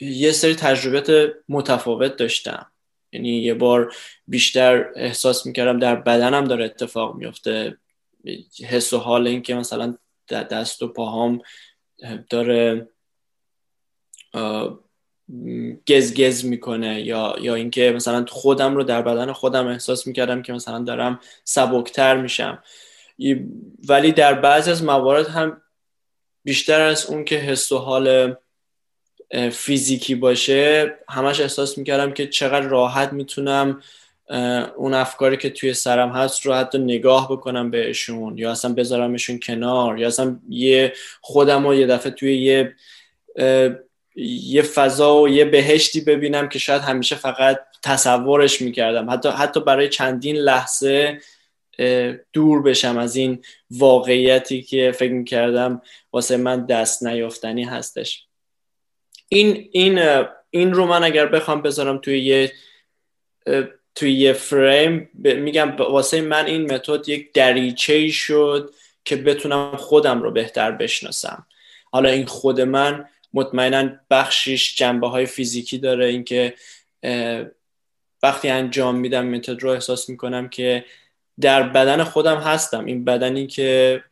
یه 0.00 0.32
سری 0.32 0.54
تجربیات 0.54 1.32
متفاوت 1.48 2.16
داشتم. 2.16 2.66
یعنی 3.12 3.42
یه 3.42 3.54
بار 3.54 3.94
بیشتر 4.26 4.86
احساس 4.96 5.46
می‌کردم 5.46 5.78
در 5.78 5.96
بدنم 5.96 6.44
داره 6.44 6.64
اتفاق 6.64 7.14
میفته 7.14 7.76
حس 8.64 8.92
و 8.92 8.98
حال 8.98 9.26
این 9.26 9.42
که 9.42 9.54
مثلا 9.54 9.96
دست 10.28 10.82
و 10.82 10.88
پاهام 10.88 11.42
داره 12.30 12.88
گز 15.88 16.44
می‌کنه 16.44 17.02
یا 17.02 17.36
یا 17.40 17.54
اینکه 17.54 17.92
مثلا 17.96 18.24
خودم 18.28 18.76
رو 18.76 18.82
در 18.82 19.02
بدن 19.02 19.32
خودم 19.32 19.66
احساس 19.66 20.06
می‌کردم 20.06 20.42
که 20.42 20.52
مثلا 20.52 20.78
دارم 20.78 21.20
سبکتر 21.44 22.16
میشم. 22.16 22.62
ولی 23.88 24.12
در 24.12 24.34
بعضی 24.34 24.70
از 24.70 24.84
موارد 24.84 25.26
هم 25.26 25.62
بیشتر 26.44 26.80
از 26.80 27.06
اون 27.06 27.24
که 27.24 27.36
حس 27.36 27.72
و 27.72 27.78
حال 27.78 28.36
فیزیکی 29.52 30.14
باشه 30.14 30.94
همش 31.08 31.40
احساس 31.40 31.78
می‌کردم 31.78 32.12
که 32.12 32.26
چقدر 32.26 32.68
راحت 32.68 33.12
می‌تونم 33.12 33.82
اون 34.76 34.94
افکاری 34.94 35.36
که 35.36 35.50
توی 35.50 35.74
سرم 35.74 36.08
هست 36.08 36.46
رو 36.46 36.54
حتی 36.54 36.78
نگاه 36.78 37.32
بکنم 37.32 37.70
بهشون 37.70 38.38
یا 38.38 38.50
اصلا 38.50 38.72
بذارمشون 38.72 39.40
کنار 39.40 39.98
یا 39.98 40.06
اصلا 40.06 40.40
یه 40.48 40.92
خودم 41.20 41.66
رو 41.66 41.74
یه 41.74 41.86
دفعه 41.86 42.12
توی 42.12 42.42
یه 42.42 42.74
یه 44.42 44.62
فضا 44.62 45.16
و 45.20 45.28
یه 45.28 45.44
بهشتی 45.44 46.00
ببینم 46.00 46.48
که 46.48 46.58
شاید 46.58 46.82
همیشه 46.82 47.16
فقط 47.16 47.60
تصورش 47.82 48.60
می‌کردم. 48.62 49.10
حتی 49.10 49.28
حتی 49.28 49.60
برای 49.60 49.88
چندین 49.88 50.36
لحظه 50.36 51.20
دور 52.32 52.62
بشم 52.62 52.98
از 52.98 53.16
این 53.16 53.44
واقعیتی 53.70 54.62
که 54.62 54.92
فکر 54.92 55.12
می‌کردم 55.12 55.82
واسه 56.12 56.36
من 56.36 56.66
دست 56.66 57.06
نیافتنی 57.06 57.64
هستش. 57.64 58.26
این 59.28 59.68
این 59.72 60.24
این 60.50 60.72
رو 60.72 60.86
من 60.86 61.04
اگر 61.04 61.26
بخوام 61.26 61.62
بذارم 61.62 61.98
توی 61.98 62.20
یه 62.20 62.52
توی 63.94 64.12
یه 64.12 64.32
فریم 64.32 65.10
میگم 65.14 65.76
واسه 65.76 66.20
من 66.20 66.46
این 66.46 66.72
متد 66.72 67.08
یک 67.08 67.32
دریچه 67.32 68.08
شد 68.08 68.74
که 69.04 69.16
بتونم 69.16 69.76
خودم 69.76 70.22
رو 70.22 70.30
بهتر 70.30 70.70
بشناسم. 70.70 71.46
حالا 71.92 72.08
این 72.08 72.26
خود 72.26 72.60
من 72.60 73.08
مطمئنا 73.34 73.90
بخشیش 74.10 74.76
جنبه 74.76 75.08
های 75.08 75.26
فیزیکی 75.26 75.78
داره 75.78 76.06
اینکه 76.06 76.54
وقتی 78.22 78.48
انجام 78.48 78.94
میدم 78.96 79.26
متد 79.26 79.62
رو 79.62 79.70
احساس 79.70 80.08
می‌کنم 80.08 80.48
که 80.48 80.84
در 81.40 81.62
بدن 81.62 82.04
خودم 82.04 82.36
هستم. 82.36 82.84
این 82.84 83.04
بدنی 83.04 83.46
که 83.46 84.02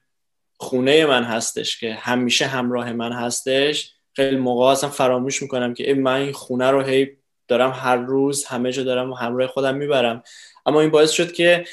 خونه 0.56 1.06
من 1.06 1.24
هستش 1.24 1.80
که 1.80 1.94
همیشه 1.94 2.46
همراه 2.46 2.92
من 2.92 3.12
هستش. 3.12 3.92
خیلی 4.12 4.36
موقع 4.36 4.64
اصلا 4.64 4.90
فراموش 4.90 5.42
می‌کنم 5.42 5.74
که 5.74 5.94
من 5.94 6.14
این 6.14 6.32
خونه 6.32 6.70
رو 6.70 6.82
هی 6.82 7.16
دارم 7.48 7.70
هر 7.70 7.96
روز 7.96 8.44
همه 8.44 8.72
جا 8.72 8.82
دارم 8.82 9.12
همراه 9.12 9.46
خودم 9.46 9.74
می‌برم. 9.74 10.22
اما 10.66 10.80
این 10.80 10.90
باعث 10.90 11.10
شد 11.10 11.32
که 11.32 11.64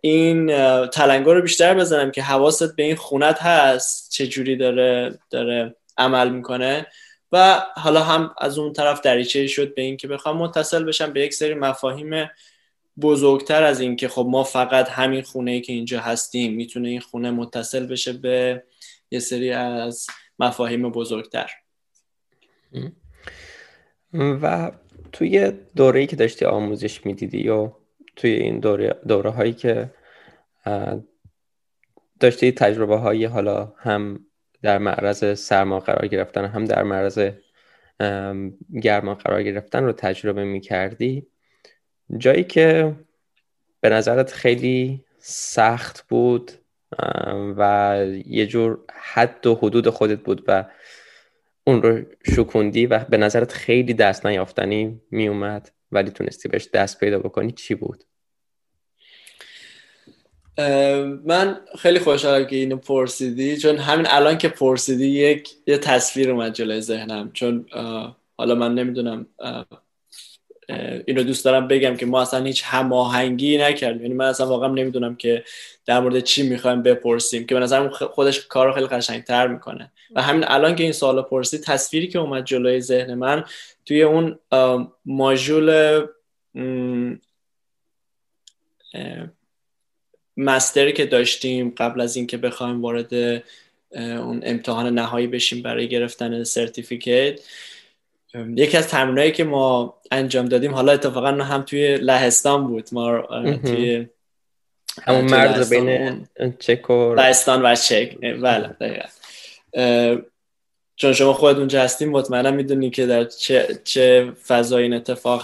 این 0.00 0.46
تلنگر 0.86 1.34
رو 1.34 1.42
بیشتر 1.42 1.74
بزنم 1.74 2.10
که 2.10 2.22
حواست 2.22 2.76
به 2.76 2.82
این 2.82 2.96
خونت 2.96 3.42
هست 3.42 4.10
چه 4.10 4.26
جوری 4.26 4.56
داره 4.56 5.18
داره 5.30 5.76
عمل 5.98 6.30
می‌کنه. 6.30 6.86
و 7.32 7.62
حالا 7.74 8.02
هم 8.02 8.34
از 8.38 8.58
اون 8.58 8.72
طرف 8.72 9.00
دریچه 9.00 9.46
شد 9.46 9.74
به 9.74 9.82
اینکه 9.82 10.08
بخوام 10.08 10.36
متصل 10.36 10.84
بشم 10.84 11.12
به 11.12 11.20
یک 11.20 11.34
سری 11.34 11.54
مفاهیم 11.54 12.30
بزرگتر 13.02 13.62
از 13.62 13.80
این 13.80 13.96
که 13.96 14.08
خب 14.08 14.26
ما 14.30 14.44
فقط 14.44 14.88
همین 14.88 15.22
خونه 15.22 15.50
ای 15.50 15.60
که 15.60 15.72
اینجا 15.72 16.00
هستیم 16.00 16.54
می‌تونه 16.54 16.88
این 16.88 17.00
خونه 17.00 17.30
متصل 17.30 17.86
بشه 17.86 18.12
به 18.12 18.64
یه 19.10 19.18
سری 19.18 19.50
از 19.52 20.06
مفاهیم 20.38 20.90
بزرگتر. 20.90 21.50
و 24.14 24.72
توی 25.12 25.52
دوره 25.76 26.00
ای 26.00 26.06
که 26.06 26.16
داشتی 26.16 26.44
آموزش 26.44 27.06
می‌دیدی 27.06 27.38
یا 27.38 27.76
توی 28.16 28.30
این 28.30 28.60
دوره, 28.60 28.94
دوره 29.08 29.30
هایی 29.30 29.52
که 29.52 29.90
داشتی 32.20 32.52
تجربه 32.52 32.96
هایی 32.96 33.24
حالا 33.24 33.72
هم 33.76 34.26
در 34.62 34.78
معرض 34.78 35.38
سرما 35.38 35.80
قرار 35.80 36.06
گرفتن 36.06 36.44
هم 36.44 36.64
در 36.64 36.82
معرض 36.82 37.30
گرما 38.82 39.14
قرار 39.14 39.42
گرفتن 39.42 39.84
رو 39.84 39.92
تجربه 39.92 40.44
می 40.44 40.60
کردی 40.60 41.26
جایی 42.18 42.44
که 42.44 42.96
به 43.80 43.88
نظرت 43.88 44.32
خیلی 44.32 45.04
سخت 45.18 46.08
بود 46.08 46.52
و 47.56 47.96
یه 48.26 48.46
جور 48.46 48.78
حد 48.92 49.46
و 49.46 49.54
حدود 49.54 49.88
خودت 49.88 50.18
بود 50.18 50.44
و 50.46 50.64
اون 51.64 51.82
رو 51.82 52.02
شکوندی 52.36 52.86
و 52.86 52.98
به 52.98 53.16
نظرت 53.16 53.52
خیلی 53.52 53.94
دست 53.94 54.26
نیافتنی 54.26 55.00
می 55.10 55.28
اومد 55.28 55.70
ولی 55.92 56.10
تونستی 56.10 56.48
بهش 56.48 56.68
دست 56.74 57.00
پیدا 57.00 57.18
بکنی 57.18 57.52
چی 57.52 57.74
بود؟ 57.74 58.04
من 61.24 61.60
خیلی 61.78 61.98
خوشحالم 61.98 62.46
که 62.46 62.56
اینو 62.56 62.76
پرسیدی 62.76 63.56
چون 63.56 63.76
همین 63.76 64.06
الان 64.08 64.38
که 64.38 64.48
پرسیدی 64.48 65.06
یک 65.06 65.50
یه 65.66 65.78
تصویر 65.78 66.30
اومد 66.30 66.52
جلوی 66.52 66.80
ذهنم 66.80 67.30
چون 67.32 67.66
حالا 68.38 68.54
من 68.54 68.74
نمی‌دونم 68.74 69.26
اینو 71.06 71.22
دوست 71.22 71.44
دارم 71.44 71.68
بگم 71.68 71.96
که 71.96 72.06
ما 72.06 72.22
اصلا 72.22 72.44
هیچ 72.44 72.62
هماهنگی 72.66 73.58
نکردیم. 73.58 74.02
یعنی 74.02 74.14
من 74.14 74.24
اصلا 74.24 74.46
واقعا 74.46 74.68
نمی‌دونم 74.68 75.16
که 75.16 75.44
در 75.86 76.00
مورد 76.00 76.20
چی 76.20 76.48
می‌خوایم 76.48 76.82
بپرسیم 76.82 77.46
که 77.46 77.54
به 77.54 77.60
نظرم 77.60 77.88
خودش 77.88 78.46
کار 78.46 78.66
رو 78.66 78.72
خیلی 78.72 78.86
قشنگتر 78.86 79.46
می‌کنه. 79.46 79.92
و 80.14 80.22
همین 80.22 80.44
الان 80.46 80.76
که 80.76 80.82
این 80.82 80.92
سوال 80.92 81.22
پرسید 81.22 81.62
تصویری 81.62 82.08
که 82.08 82.18
اومد 82.18 82.44
جلوی 82.44 82.80
ذهن 82.80 83.14
من 83.14 83.44
توی 83.86 84.02
اون 84.02 84.38
ماژول 85.04 86.00
مستری 90.36 90.92
که 90.92 91.06
داشتیم 91.06 91.74
قبل 91.76 92.00
از 92.00 92.16
اینکه 92.16 92.36
بخوایم 92.36 92.82
وارد 92.82 93.14
اون 93.92 94.40
امتحان 94.44 94.94
نهایی 94.94 95.26
بشیم 95.26 95.62
برای 95.62 95.88
گرفتن 95.88 96.44
سرتیفیکیت 96.44 97.40
یکی 98.34 98.76
از 98.76 98.88
تمرینایی 98.88 99.32
که 99.32 99.44
ما 99.44 100.00
انجام 100.10 100.46
دادیم 100.46 100.74
حالا 100.74 100.92
اتفاقا 100.92 101.28
هم 101.28 101.62
توی 101.62 101.96
لهستان 101.96 102.66
بود. 102.66 102.88
ما 102.92 103.22
توی 103.56 104.06
همون 105.02 105.30
مرز 105.30 105.72
بین 105.72 106.26
چک 106.58 106.90
و 106.90 107.14
لهستان 107.14 107.62
و 107.62 107.74
چک. 107.74 108.18
بله 108.20 109.04
چون 110.96 111.12
شما 111.12 111.32
خود 111.32 111.58
اونجا 111.58 111.82
هستیم 111.82 112.10
مطمئنا 112.10 112.50
می‌دونی 112.50 112.90
که 112.90 113.06
در 113.06 113.24
چه, 113.24 113.80
چه 113.84 114.32
فضای 114.46 114.82
این 114.82 114.94
اتفاق 114.94 115.42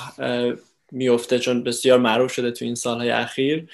میفته 0.93 1.39
چون 1.39 1.65
بسیار 1.65 1.99
معروف 1.99 2.33
شده 2.33 2.51
تو 2.51 2.65
این 2.65 2.75
سالهای 2.75 3.11
اخیر. 3.11 3.69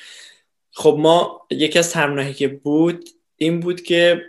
خب 0.71 0.97
ما 0.99 1.47
یکی 1.51 1.79
از 1.79 1.91
تمرینایی 1.91 2.35
که 2.35 2.49
بود 2.49 3.09
این 3.37 3.61
بود 3.61 3.83
که 3.83 4.23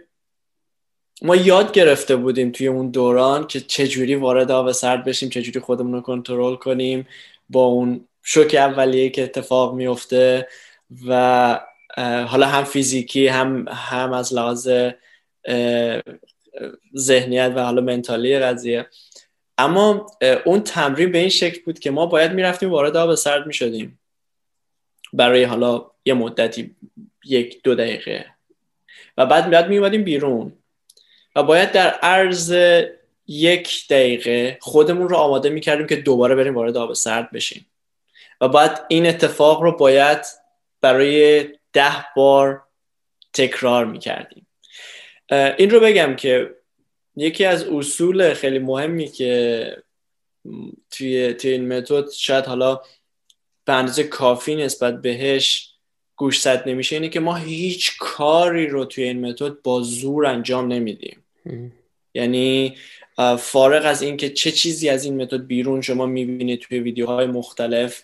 ما 1.22 1.36
یاد 1.36 1.72
گرفته 1.72 2.16
بودیم 2.16 2.52
توی 2.52 2.68
اون 2.68 2.90
دوران 2.90 3.48
که 3.48 3.60
چجوری 3.60 4.16
وارد 4.16 4.52
آب 4.52 4.72
سرد 4.72 5.04
بشیم 5.04 5.30
چجوری 5.30 5.60
خودمون 5.60 5.94
رو 5.94 6.02
کنترل 6.02 6.56
کنیم 6.56 7.08
با 7.50 7.66
اون 7.66 8.08
شوک 8.24 8.56
اولیه 8.56 9.10
که 9.10 9.24
اتفاق 9.24 9.74
میفته 9.74 10.48
و 11.08 11.60
حالا 12.28 12.48
هم 12.48 12.64
فیزیکی 12.64 13.28
هم 13.28 13.66
هم 13.68 14.14
از 14.14 14.34
لحاظ 14.34 14.70
ذهنیت 16.98 17.54
و 17.56 17.64
حالا 17.64 17.82
منتالی 17.82 18.40
قضیه. 18.40 18.88
اما 19.58 20.08
اون 20.46 20.60
تمرین 20.60 21.12
به 21.12 21.18
این 21.18 21.30
شکل 21.30 21.62
بود 21.66 21.80
که 21.80 21.92
ما 21.92 22.06
باید 22.06 22.32
می‌رفتیم 22.32 22.72
وارد 22.72 22.98
آب 22.98 23.16
سرد 23.16 23.48
می‌شدیم. 23.48 24.00
برای 25.14 25.44
حالا 25.44 25.92
یه 26.06 26.14
مدتی 26.14 26.76
یک 27.26 27.64
دو 27.64 27.76
دقیقه. 27.76 28.26
و 29.18 29.26
بعد 29.26 29.50
بعد 29.50 29.70
می 29.70 29.98
بیرون. 29.98 30.54
و 31.36 31.44
باید 31.44 31.72
در 31.72 31.90
عرض 31.90 32.56
یک 33.28 33.88
دقیقه 33.90 34.58
خودمون 34.62 35.10
رو 35.10 35.16
آماده 35.16 35.50
می‌کردیم 35.50 35.88
که 35.88 35.96
دوباره 35.96 36.36
بریم 36.36 36.56
وارد 36.56 36.78
آب 36.78 36.94
سرد 36.94 37.32
بشیم. 37.32 37.66
و 38.42 38.48
بعد 38.48 38.86
این 38.88 39.08
اتفاق 39.08 39.62
رو 39.62 39.78
باید 39.78 40.26
برای 40.82 41.44
ده 41.74 42.06
بار 42.16 42.64
تکرار 43.34 43.86
می‌کردیم. 43.86 44.48
این 45.32 45.70
رو 45.70 45.80
بگم 45.80 46.16
که 46.16 46.56
یکی 47.16 47.46
از 47.46 47.64
اصول 47.64 48.34
خیلی 48.34 48.60
مهمی 48.60 49.08
که 49.08 49.78
توی, 50.92 51.34
توی 51.34 51.52
این 51.52 51.78
متد 51.78 52.10
شاید 52.10 52.46
حالا 52.46 52.82
به 53.66 53.74
اندازه 53.74 54.04
کافی 54.04 54.56
نسبت 54.56 55.02
بهش 55.02 55.74
گوش 56.16 56.48
نمیشه 56.48 56.96
اینه 56.96 57.10
که 57.10 57.20
ما 57.20 57.36
هیچ 57.36 57.98
کاری 58.00 58.68
رو 58.68 58.86
توی 58.86 59.04
این 59.04 59.30
متد 59.30 59.62
با 59.64 59.82
زور 59.82 60.26
انجام 60.26 60.74
نمیدیم. 60.74 61.23
یعنی 62.14 62.78
فارغ 63.40 63.86
از 63.86 64.02
اینکه 64.02 64.30
چه 64.30 64.52
چیزی 64.52 64.90
از 64.90 65.06
این 65.06 65.22
متد 65.22 65.48
بیرون 65.48 65.82
شما 65.82 66.06
می‌بینید 66.06 66.60
توی 66.60 66.80
ویدیوهای 66.80 67.26
مختلف 67.28 68.04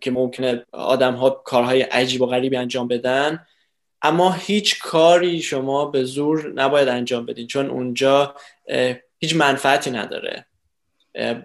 که 0.00 0.10
ممکنه 0.10 0.66
آدم 0.72 1.14
ها 1.14 1.30
کارهای 1.30 1.82
عجیب 1.82 2.22
و 2.22 2.26
غریبی 2.26 2.56
انجام 2.56 2.88
بدن 2.88 3.46
اما 4.02 4.32
هیچ 4.32 4.78
کاری 4.78 5.42
شما 5.42 5.84
به 5.84 6.04
زور 6.04 6.52
نباید 6.52 6.88
انجام 6.88 7.26
بدین 7.26 7.46
چون 7.46 7.66
اونجا 7.66 8.34
هیچ 9.18 9.36
منفعتی 9.36 9.90
نداره. 9.90 10.46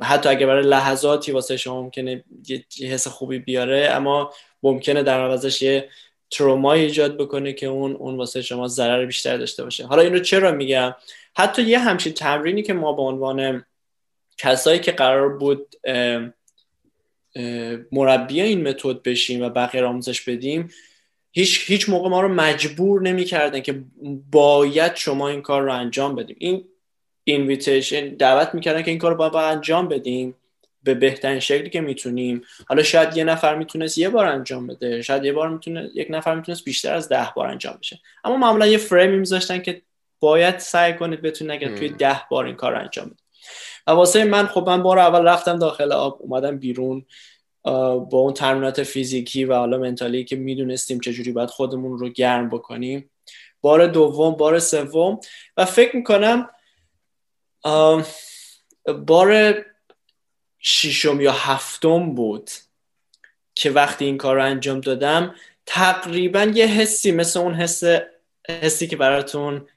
حتی 0.02 0.30
اگه 0.30 0.46
برای 0.46 0.68
لحظاتی 0.68 1.32
واسه 1.32 1.58
شما 1.58 1.82
ممکنه 1.82 2.24
یه 2.48 2.88
حس 2.90 3.08
خوبی 3.08 3.40
بیاره 3.40 3.90
اما 3.92 4.34
ممکنه 4.64 5.04
در 5.04 5.22
عوضش 5.22 5.62
یه 5.62 5.90
تروما 6.38 6.74
ایجاد 6.74 7.18
بکنه 7.18 7.54
که 7.54 7.66
اون 7.66 7.92
اون 7.92 8.18
واسه 8.18 8.42
شما 8.42 8.68
ضرر 8.68 9.06
بیشتر 9.06 9.38
داشته 9.38 9.64
باشه. 9.64 9.86
حالا 9.86 10.02
اینو 10.02 10.20
چرا 10.20 10.52
میگم؟ 10.52 10.96
حتی 11.36 11.62
یه 11.62 11.80
همچین 11.80 12.14
تمرینی 12.14 12.64
که 12.64 12.74
ما 12.74 12.94
به 12.94 13.02
عنوان 13.02 13.66
کسایی 14.38 14.80
که 14.80 14.92
قرار 14.92 15.30
بود 15.30 15.76
مربی 17.92 18.42
این 18.42 18.68
متد 18.68 19.02
بشیم 19.02 19.42
و 19.42 19.50
بقیه 19.50 19.84
آموزش 19.84 20.22
بدیم 20.22 20.70
هیچ 21.32 21.72
هیچ 21.72 21.90
موقع 21.90 22.10
ما 22.10 22.22
رو 22.22 22.28
مجبور 22.28 23.02
نمی‌کردن 23.02 23.60
که 23.60 23.84
باید 24.32 24.96
شما 24.96 25.30
این 25.30 25.42
کار 25.42 25.62
رو 25.62 25.74
انجام 25.74 26.16
بدیم. 26.16 26.36
این 26.40 26.66
اینویتیشن 27.24 28.10
دعوت 28.10 28.56
می‌کردن 28.56 28.82
که 28.82 28.92
این 28.92 29.00
کار 29.00 29.12
رو 29.12 29.18
باید 29.18 29.36
انجام 29.36 29.88
بدیم. 29.88 30.36
به 30.84 30.94
بهترین 30.94 31.40
شکلی 31.40 31.70
که 31.70 31.82
می‌تونیم. 31.82 32.42
حالا 32.68 32.84
شاید 32.84 33.18
یه 33.18 33.24
نفر 33.24 33.56
می‌تونست 33.56 33.98
یه 33.98 34.10
بار 34.10 34.26
انجام 34.26 34.68
بده 34.68 35.02
شاید 35.02 35.26
یه 35.26 35.34
بار 35.34 35.50
می‌تونه 35.50 35.92
یک 35.94 36.08
نفر 36.10 36.36
می‌تونست 36.36 36.64
بیشتر 36.64 36.94
از 36.94 37.10
ده 37.10 37.28
بار 37.36 37.48
انجام 37.48 37.78
بشه. 37.82 38.00
اما 38.24 38.38
معمولا 38.38 38.68
یه 38.68 38.78
فریمی 38.78 39.18
میذاشتن 39.18 39.62
که 39.62 39.82
باید 40.20 40.60
سعی 40.60 40.94
کنید 40.94 41.22
بتونید 41.22 41.52
اگر 41.52 41.76
توی 41.76 41.90
ده 41.90 42.22
بار 42.30 42.46
این 42.46 42.56
کار 42.56 42.76
انجام 42.76 43.06
بدید. 43.06 43.24
و 43.88 43.92
واسه 43.92 44.24
من 44.24 44.48
خب 44.48 44.70
من 44.70 44.84
بار 44.84 45.00
اول 45.00 45.28
رفتم 45.28 45.60
داخل 45.60 45.92
آب 45.92 46.18
اومدم 46.22 46.58
بیرون 46.58 47.06
با 47.64 48.10
اون 48.12 48.34
تمرینات 48.34 48.84
فیزیکی 48.84 49.46
و 49.46 49.54
حالا 49.54 49.78
منتالی 49.78 50.24
که 50.24 50.36
می‌دونستیم 50.36 51.00
چجوری 51.00 51.32
باید 51.32 51.50
خودمون 51.50 51.98
رو 51.98 52.10
گرم 52.10 52.50
بکنیم. 52.50 53.10
بار 53.62 53.88
دوم 53.88 54.36
بار 54.36 54.60
سوم 54.60 55.20
و 55.58 55.66
فکر 55.66 55.96
می‌کنم 55.96 56.50
بار 59.08 59.56
ششم 60.64 61.22
یا 61.22 61.32
هفتم 61.32 62.16
بود 62.16 62.52
که 63.56 63.72
وقتی 63.72 64.06
این 64.06 64.18
کار 64.18 64.36
رو 64.36 64.44
انجام 64.44 64.82
دادم 64.82 65.36
تقریبا 65.66 66.44
یه 66.44 66.66
حسی 66.66 67.12
مثل 67.12 67.40
اون 67.40 67.54
حس 67.54 67.84
حسی 68.62 68.88
که 68.88 68.98
براتون 68.98 69.68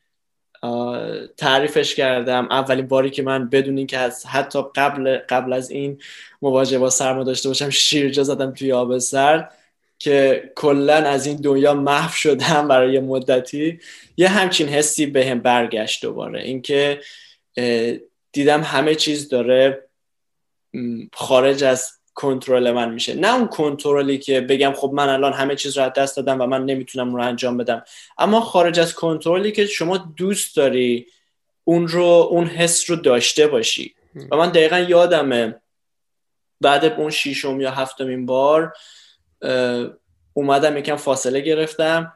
تعریفش 1.36 1.94
کردم. 1.94 2.48
اولین 2.50 2.86
باری 2.86 3.10
که 3.10 3.22
من 3.22 3.48
بدون 3.48 3.78
اینکه 3.78 3.98
از 3.98 4.26
حتی 4.26 4.62
قبل 4.74 5.18
قبل 5.28 5.52
از 5.52 5.70
این 5.70 6.00
مواجه 6.42 6.78
با 6.78 6.90
سرما 6.90 7.24
داشته 7.24 7.48
باشم 7.48 7.70
شیرجه 7.70 8.22
زدم 8.22 8.50
توی 8.50 8.72
آب 8.72 8.98
سرد 8.98 9.54
که 9.98 10.50
کلا 10.54 10.94
از 10.94 11.26
این 11.26 11.36
دنیا 11.36 11.74
محو 11.74 12.12
شدم 12.12 12.68
برای 12.68 13.00
مدتی. 13.00 13.80
یه 14.16 14.28
همچین 14.28 14.68
حسی 14.68 15.06
به 15.06 15.26
هم 15.26 15.40
برگشت 15.40 16.02
دوباره. 16.02 16.42
اینکه 16.42 17.00
دیدم 18.32 18.62
همه 18.62 18.94
چیز 18.94 19.28
داره 19.28 19.85
خارج 21.12 21.64
از 21.64 21.92
کنترل 22.14 22.70
من 22.70 22.94
میشه. 22.94 23.14
نه 23.14 23.34
اون 23.34 23.46
کنترلی 23.46 24.18
که 24.18 24.40
بگم 24.40 24.72
خب 24.72 24.90
من 24.94 25.08
الان 25.08 25.32
همه 25.32 25.56
چیز 25.56 25.78
رو 25.78 25.84
از 25.84 25.92
دست 25.92 26.16
دادم 26.16 26.40
و 26.40 26.46
من 26.46 26.64
نمی‌تونم 26.64 27.14
رو 27.14 27.22
انجام 27.22 27.56
بدم. 27.56 27.84
اما 28.18 28.40
خارج 28.40 28.80
از 28.80 28.94
کنترلی 28.94 29.52
که 29.52 29.66
شما 29.66 29.96
دوست 29.96 30.56
داری 30.56 31.06
اون 31.64 31.88
رو 31.88 32.28
اون 32.30 32.46
حس 32.46 32.90
رو 32.90 32.96
داشته 32.96 33.46
باشی. 33.46 33.94
و 34.30 34.36
من 34.36 34.50
دقیقا 34.50 34.78
یادمه 34.78 35.60
بعد 36.60 36.84
اون 36.84 37.10
شیشم 37.10 37.60
یا 37.60 37.70
هفتمین 37.70 38.26
بار 38.26 38.72
اومدم 40.32 40.76
یکم 40.76 40.96
فاصله 40.96 41.40
گرفتم 41.40 42.12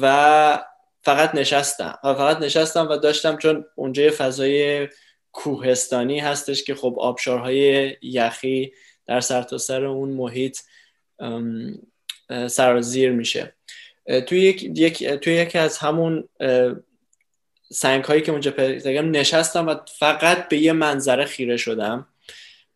و 0.00 0.64
فقط 1.02 1.34
نشستم. 1.34 1.98
و 2.04 2.14
فقط 2.14 2.38
نشستم 2.38 2.88
و 2.90 2.96
داشتم 2.96 3.36
چون 3.36 3.64
اونجا 3.74 4.02
یه 4.02 4.10
فضای 4.10 4.88
کوهستانی 5.36 6.18
هستش 6.18 6.64
که 6.64 6.74
خب 6.74 6.96
آبشارهای 6.98 7.96
یخی 8.02 8.72
در 9.06 9.20
سرتاسر 9.20 9.78
سر 9.78 9.84
اون 9.84 10.08
محیط 10.08 10.58
سرازیر 12.46 13.12
میشه. 13.12 13.54
توی 14.26 14.40
یک, 14.40 14.62
یک 14.62 15.04
توی 15.04 15.34
یکی 15.34 15.58
از 15.58 15.78
همون 15.78 16.28
سنگ 17.72 18.04
هایی 18.04 18.22
که 18.22 18.32
اونجا 18.32 18.50
پیدا 18.50 19.00
نشستم 19.00 19.66
و 19.66 19.74
فقط 19.98 20.48
به 20.48 20.58
یه 20.58 20.72
منظره 20.72 21.24
خیره 21.24 21.56
شدم 21.56 22.06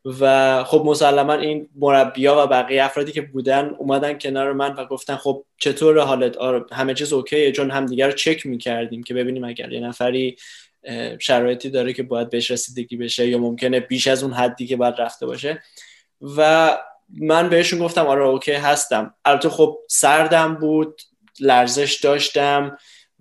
و 0.04 0.64
خب 0.64 0.82
مسلما 0.86 1.32
این 1.32 1.68
مربیا 1.76 2.44
و 2.44 2.46
بقیه 2.46 2.84
افرادی 2.84 3.12
که 3.12 3.22
بودن 3.22 3.74
اومدن 3.78 4.18
کنار 4.18 4.52
من 4.52 4.74
و 4.74 4.84
گفتن 4.84 5.16
خب 5.16 5.44
چطور 5.58 6.00
حالت؟ 6.00 6.36
آره 6.36 6.64
همه 6.72 6.94
چیز 6.94 7.12
اوکیه 7.12 7.52
چون 7.52 7.70
همدیگه 7.70 8.06
رو 8.06 8.12
چک 8.12 8.46
می‌کردیم 8.46 9.02
که 9.02 9.14
ببینیم 9.14 9.44
اگر 9.44 9.72
یه 9.72 9.80
نفری 9.80 10.36
شرایطی 11.18 11.70
داره 11.70 11.92
که 11.92 12.02
باید 12.02 12.30
بهش 12.30 12.50
رسیدگی 12.50 12.96
بشه 12.96 13.28
یا 13.28 13.38
ممکنه 13.38 13.80
بیش 13.80 14.06
از 14.06 14.22
اون 14.22 14.32
حدی 14.32 14.66
که 14.66 14.76
باید 14.76 14.94
رفته 14.98 15.26
باشه. 15.26 15.62
و 16.36 16.78
من 17.08 17.48
بهشون 17.48 17.78
گفتم 17.78 18.06
آره 18.06 18.24
اوکی 18.24 18.52
هستم. 18.52 19.14
البته 19.24 19.48
خب 19.48 19.78
سردم 19.88 20.54
بود 20.54 21.00
لرزش 21.40 22.00
داشتم 22.02 22.78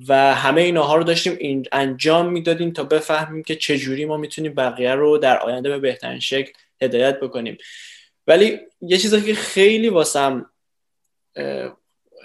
و 0.07 0.35
همه 0.35 0.61
اینها 0.61 0.95
رو 0.95 1.03
داشتیم 1.03 1.37
این 1.39 1.65
انجام 1.71 2.31
می‌دادیم 2.31 2.71
تا 2.71 2.83
بفهمیم 2.83 3.43
که 3.43 3.55
چجوری 3.55 4.05
ما 4.05 4.17
می‌تونیم 4.17 4.53
بقیه 4.53 4.95
رو 4.95 5.17
در 5.17 5.39
آینده 5.39 5.69
به 5.69 5.79
بهترین 5.79 6.19
شکل 6.19 6.51
هدایت 6.81 7.19
بکنیم. 7.19 7.57
ولی 8.27 8.59
یه 8.81 8.97
چیزی 8.97 9.21
که 9.21 9.33
خیلی 9.33 9.89
واسم 9.89 10.51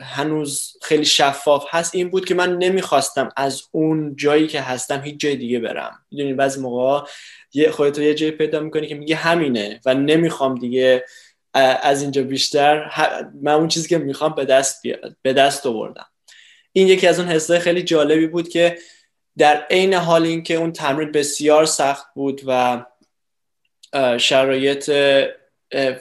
هنوز 0.04 0.76
خیلی 0.82 1.04
شفاف 1.04 1.66
هست 1.68 1.94
این 1.94 2.10
بود 2.10 2.24
که 2.24 2.34
من 2.34 2.58
نمی‌خواستم 2.58 3.28
از 3.36 3.62
اون 3.70 4.16
جایی 4.16 4.46
که 4.46 4.60
هستم 4.60 5.00
هیچ 5.00 5.20
جای 5.20 5.36
دیگه 5.36 5.58
برم. 5.58 5.98
می‌دونی 6.10 6.32
بعضی 6.32 6.60
موقع 6.60 7.06
یه 7.52 7.70
خودتو 7.70 8.02
یه 8.02 8.14
جایی 8.14 8.32
پیدا 8.32 8.60
می‌کنی 8.60 8.86
که 8.86 8.94
میگه 8.94 9.16
همینه 9.16 9.80
و 9.86 9.94
نمی‌خوام 9.94 10.54
دیگه 10.54 11.04
از 11.82 12.02
اینجا 12.02 12.22
بیشتر 12.22 12.90
من 13.42 13.52
اون 13.52 13.68
چیزی 13.68 13.88
که 13.88 13.98
می‌خوام 13.98 14.34
به 14.34 14.44
دست 14.44 14.82
بیاد 14.82 15.16
به 15.22 15.32
دست 15.32 15.66
آوردم. 15.66 16.06
این 16.72 16.88
یکی 16.88 17.06
از 17.06 17.20
اون 17.20 17.28
حسای 17.28 17.58
خیلی 17.58 17.82
جالبی 17.82 18.26
بود 18.26 18.48
که 18.48 18.78
در 19.38 19.66
عین 19.70 19.94
حال 19.94 20.22
اینکه 20.22 20.54
اون 20.54 20.72
تمرین 20.72 21.12
بسیار 21.12 21.64
سخت 21.64 22.06
بود 22.14 22.40
و 22.46 22.84
شرایط 24.18 24.90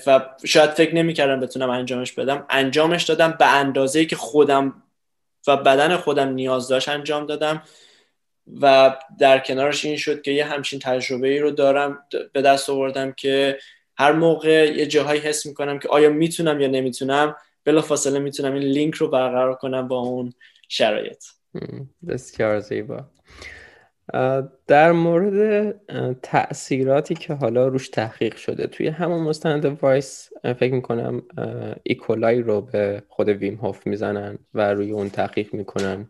و 0.07 0.25
شاید 0.45 0.69
فکر 0.69 0.95
نمی‌کردم 0.95 1.39
بتونم 1.39 1.69
انجامش 1.69 2.11
بدم. 2.11 2.45
انجامش 2.49 3.03
دادم 3.03 3.35
به 3.39 3.47
اندازه 3.47 4.05
که 4.05 4.15
خودم 4.15 4.83
و 5.47 5.57
بدن 5.57 5.97
خودم 5.97 6.29
نیاز 6.29 6.67
داشت 6.67 6.89
انجام 6.89 7.25
دادم. 7.25 7.63
و 8.61 8.95
در 9.19 9.39
کنارش 9.39 9.85
این 9.85 9.97
شد 9.97 10.21
که 10.21 10.31
یه 10.31 10.45
همچین 10.45 10.79
تجربه 10.79 11.27
ای 11.27 11.39
رو 11.39 11.51
دارم 11.51 12.03
به 12.33 12.41
دست 12.41 12.69
آوردم 12.69 13.11
که 13.11 13.57
هر 13.97 14.11
موقع 14.11 14.73
یه 14.75 14.85
جاهایی 14.85 15.21
حس 15.21 15.45
می‌کنم 15.45 15.79
که 15.79 15.89
آیا 15.89 16.09
می‌تونم 16.09 16.61
یا 16.61 16.67
نمی‌تونم 16.67 17.35
بلا 17.65 17.81
فاصله 17.81 18.19
می‌تونم 18.19 18.53
این 18.53 18.63
لینک 18.63 18.95
رو 18.95 19.07
برقرار 19.07 19.55
کنم 19.55 19.87
با 19.87 19.99
اون 19.99 20.33
شرایط. 20.69 21.23
بسیار 22.07 22.59
زیبا. 22.59 23.05
در 24.67 24.91
مورد 24.91 25.75
تاثیراتی 26.21 27.15
که 27.15 27.33
حالا 27.33 27.67
روش 27.67 27.89
تحقیق 27.89 28.35
شده 28.35 28.67
توی 28.67 28.87
همون 28.87 29.23
مستند 29.23 29.65
Vice 29.65 30.29
فکر 30.43 30.73
می‌کنم 30.73 31.21
E. 31.83 32.03
coli 32.03 32.41
رو 32.41 32.61
به 32.61 33.03
خود 33.07 33.29
ویم 33.29 33.55
هوف 33.55 33.87
می‌زنن 33.87 34.37
و 34.53 34.73
روی 34.73 34.91
اون 34.91 35.09
تحقیق 35.09 35.53
می‌کنن. 35.53 36.09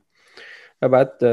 و 0.82 0.90
بعد 0.90 1.26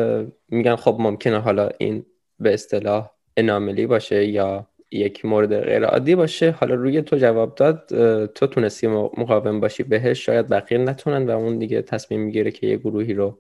میگن 0.49 0.77
خب 0.77 0.96
ممکنه 1.01 1.38
حالا 1.38 1.68
این 1.79 2.07
به 2.40 2.55
اصطلاح 2.55 3.11
اناملی 3.37 3.87
باشه 3.87 4.25
یا 4.27 4.66
یک 4.90 5.25
مورد 5.25 5.61
غیر 5.61 5.85
عادی 5.85 6.14
باشه. 6.14 6.51
حالا 6.51 6.75
روی 6.75 7.03
تو 7.03 7.16
جواب 7.16 7.55
داد 7.55 7.87
تو 8.27 8.46
تونستی 8.46 8.87
مقاوم 8.87 9.61
باشی 9.61 9.83
بهش 9.83 10.27
شاید 10.27 10.49
بقیه 10.49 10.79
نتونن 10.79 11.27
و 11.27 11.31
اون 11.31 11.59
دیگه 11.59 11.83
تصمیم 11.83 12.20
می‌گیره 12.20 12.51
که 12.51 12.66
یه 12.66 12.77
گروهی 12.77 13.14
رو 13.14 13.38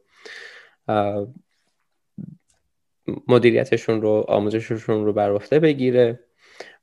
مدیریتشون 3.28 4.02
رو 4.02 4.24
آموزششون 4.28 5.04
رو 5.04 5.12
بر 5.12 5.30
عهده 5.30 5.60
بگیره. 5.60 6.20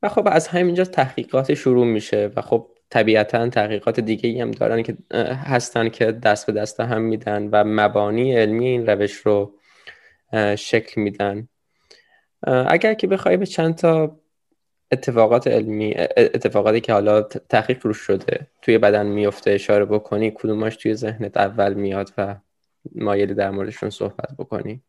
و 0.04 0.10
خب 0.10 0.28
از 0.32 0.48
همینجا 0.48 0.84
تحقیقات 0.84 1.54
شروع 1.54 1.86
میشه 1.86 2.32
و 2.36 2.42
خب 2.42 2.68
طبیعتا 2.90 3.50
تحقیقات 3.50 4.00
دیگه 4.00 4.42
هم 4.42 4.52
دارن 4.52 4.84
که 4.84 4.98
هستن 5.46 5.90
که 5.90 6.12
دست 6.12 6.48
به 6.48 6.54
دست 6.54 6.80
هم 6.80 7.02
میدن 7.02 7.50
و 7.52 7.64
مبانی 7.64 8.36
علمی 8.36 8.68
این 8.68 8.88
روش 8.88 9.14
رو 9.14 9.54
شکل 10.56 11.02
میدن. 11.02 11.48
اگر 12.48 12.94
که 12.94 13.08
بخوای 13.08 13.38
به 13.38 13.46
چند 13.46 13.76
تا 13.76 14.20
اتفاقات 14.92 15.48
علمی 15.48 15.96
اتفاقاتی 16.18 16.82
که 16.82 16.94
حالا 16.94 17.22
تحقیق 17.22 17.86
روش 17.86 17.98
شده 17.98 18.48
توی 18.62 18.78
بدن 18.78 19.06
میفته 19.06 19.52
اشاره 19.52 19.86
بکنی 19.86 20.32
کدوماش 20.36 20.76
توی 20.76 20.94
ذهنت 20.94 21.38
اول 21.38 21.74
میاد 21.74 22.14
و 22.18 22.36
مایلی 22.96 23.34
در 23.34 23.52
موردشون 23.52 23.90
صحبت 23.90 24.30
بکنی؟ 24.40 24.82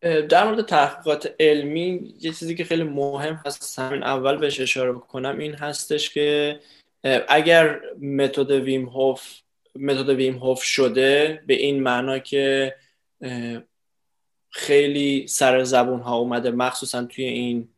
در 0.00 0.44
مورد 0.44 0.66
تحقیقات 0.66 1.34
علمی 1.40 2.14
یه 2.20 2.32
چیزی 2.32 2.54
که 2.54 2.64
خیلی 2.64 2.82
مهم 2.82 3.42
هست 3.46 3.78
همین 3.78 4.02
اول 4.02 4.36
بهش 4.36 4.60
اشاره 4.60 4.92
بکنم 4.92 5.38
این 5.38 5.54
هستش 5.54 6.10
که 6.10 6.60
اگر 7.28 7.80
متد 8.00 8.50
ویم 8.50 8.88
هوف 8.88 9.40
متد 9.74 10.08
ویم 10.08 10.38
هوف 10.38 10.62
شده 10.62 11.42
به 11.46 11.54
این 11.54 11.82
معنا 11.82 12.18
که 12.18 12.74
خیلی 14.50 15.26
سر 15.26 15.64
زبون 15.64 16.00
ها 16.00 16.16
اومده 16.16 16.50
مخصوصا 16.50 17.04
توی 17.04 17.24
این 17.24 17.68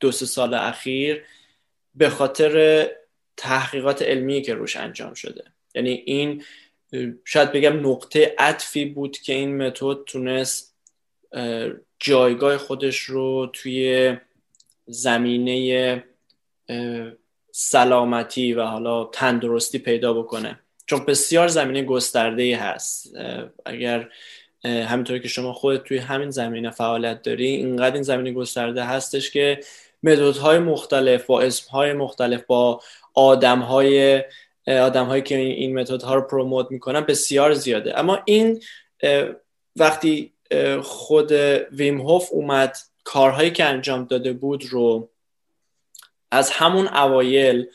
دو 0.00 0.12
سه 0.12 0.26
سال 0.26 0.54
اخیر 0.54 1.24
به 1.94 2.08
خاطر 2.08 2.86
تحقیقات 3.36 4.02
علمی 4.02 4.42
که 4.42 4.54
روش 4.54 4.76
انجام 4.76 5.14
شده. 5.14 5.44
یعنی 5.74 5.90
این 5.90 6.44
شاید 7.24 7.52
بگم 7.52 7.90
نقطه 7.90 8.34
عطفی 8.38 8.84
بود 8.84 9.18
که 9.18 9.32
این 9.32 9.56
متد 9.56 10.04
تونست 10.06 10.74
جایگاه 11.98 12.56
خودش 12.56 13.00
رو 13.00 13.50
توی 13.52 14.16
زمینه 14.86 16.04
سلامتی 17.52 18.52
و 18.52 18.62
حالا 18.62 19.04
تندرستی 19.04 19.78
پیدا 19.78 20.12
بکنه. 20.12 20.58
چون 20.86 21.04
بسیار 21.04 21.48
زمینه 21.48 21.82
گسترده 21.82 22.56
هست. 22.56 23.16
اگر 23.66 24.08
همینطوری 24.64 25.20
که 25.20 25.28
شما 25.28 25.52
خودت 25.52 25.84
توی 25.84 25.98
همین 25.98 26.30
زمینه 26.30 26.70
فعالیت 26.70 27.22
داری 27.22 27.46
اینقدر 27.46 27.94
این 27.94 28.02
زمینه 28.02 28.32
گسترده 28.32 28.84
هستش 28.84 29.30
که 29.30 29.60
های 30.42 30.58
مختلف 30.58 31.26
با 31.26 31.50
های 31.70 31.92
مختلف 31.92 32.42
با 32.42 32.80
های 33.44 34.22
آدم 34.66 35.04
هایی 35.04 35.22
که 35.22 35.36
این 35.36 35.78
متد 35.78 36.02
ها 36.02 36.14
رو 36.14 36.20
پروموت 36.20 36.66
می‌کنن 36.70 37.00
بسیار 37.00 37.52
زیاده. 37.52 37.98
اما 37.98 38.18
این 38.24 38.62
وقتی 39.76 40.32
خود 40.82 41.32
ویم 41.72 42.00
هوف 42.00 42.28
اومد 42.30 42.76
کارهایی 43.04 43.50
که 43.50 43.64
انجام 43.64 44.04
داده 44.04 44.32
بود 44.32 44.64
رو 44.66 45.10
از 46.30 46.50
همون 46.50 46.88
اوایل 46.88 47.66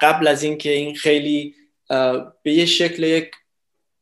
قبل 0.00 0.28
از 0.28 0.42
اینکه 0.42 0.70
این 0.70 0.94
خیلی 0.94 1.54
به 2.42 2.52
یه 2.52 2.66
شکل 2.66 3.02
یک 3.02 3.30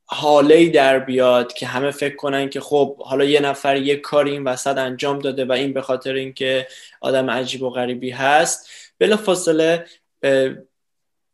حاله 0.05 0.68
در 0.68 0.98
بیاد 0.98 1.52
که 1.52 1.66
همه 1.66 1.90
فکر 1.90 2.16
کنن 2.16 2.48
که 2.48 2.61
خب 2.61 2.96
حالا 2.96 3.24
یه 3.24 3.40
نفر 3.40 3.76
یه 3.76 3.96
کاری 3.96 4.31
این 4.31 4.44
وسط 4.44 4.78
انجام 4.78 5.18
داده 5.18 5.44
و 5.44 5.52
این 5.52 5.72
به 5.72 5.83
خاطر 5.83 6.14
اینکه 6.14 6.66
آدم 7.00 7.31
عجیب 7.31 7.62
و 7.62 7.70
غریبی 7.70 8.11
هست 8.11 8.70
بلا 8.98 9.16
فاصله 9.16 9.87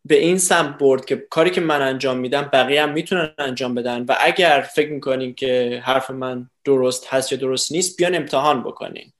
به 0.08 0.18
این 0.18 0.38
سمت 0.38 0.78
برد 0.78 1.04
که 1.04 1.16
کاری 1.16 1.50
که 1.50 1.60
من 1.60 1.82
انجام 1.82 2.18
میدم 2.18 2.50
بقیه 2.52 2.82
هم 2.82 2.92
می‌تونن 2.92 3.34
انجام 3.38 3.74
بدن 3.74 4.04
و 4.08 4.16
اگر 4.20 4.68
فکر 4.74 4.92
می‌کنین 4.92 5.34
که 5.34 5.82
حرف 5.84 6.10
من 6.10 6.50
درست 6.64 7.06
هست 7.06 7.32
یا 7.32 7.38
درست 7.38 7.72
نیست 7.72 7.96
بیان 7.96 8.14
امتحان 8.14 8.62
بکنین. 8.62 9.12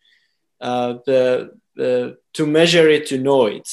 to 2.37 2.43
measure 2.43 2.89
it 2.99 3.09
to 3.09 3.17
know 3.17 3.59
it. 3.59 3.69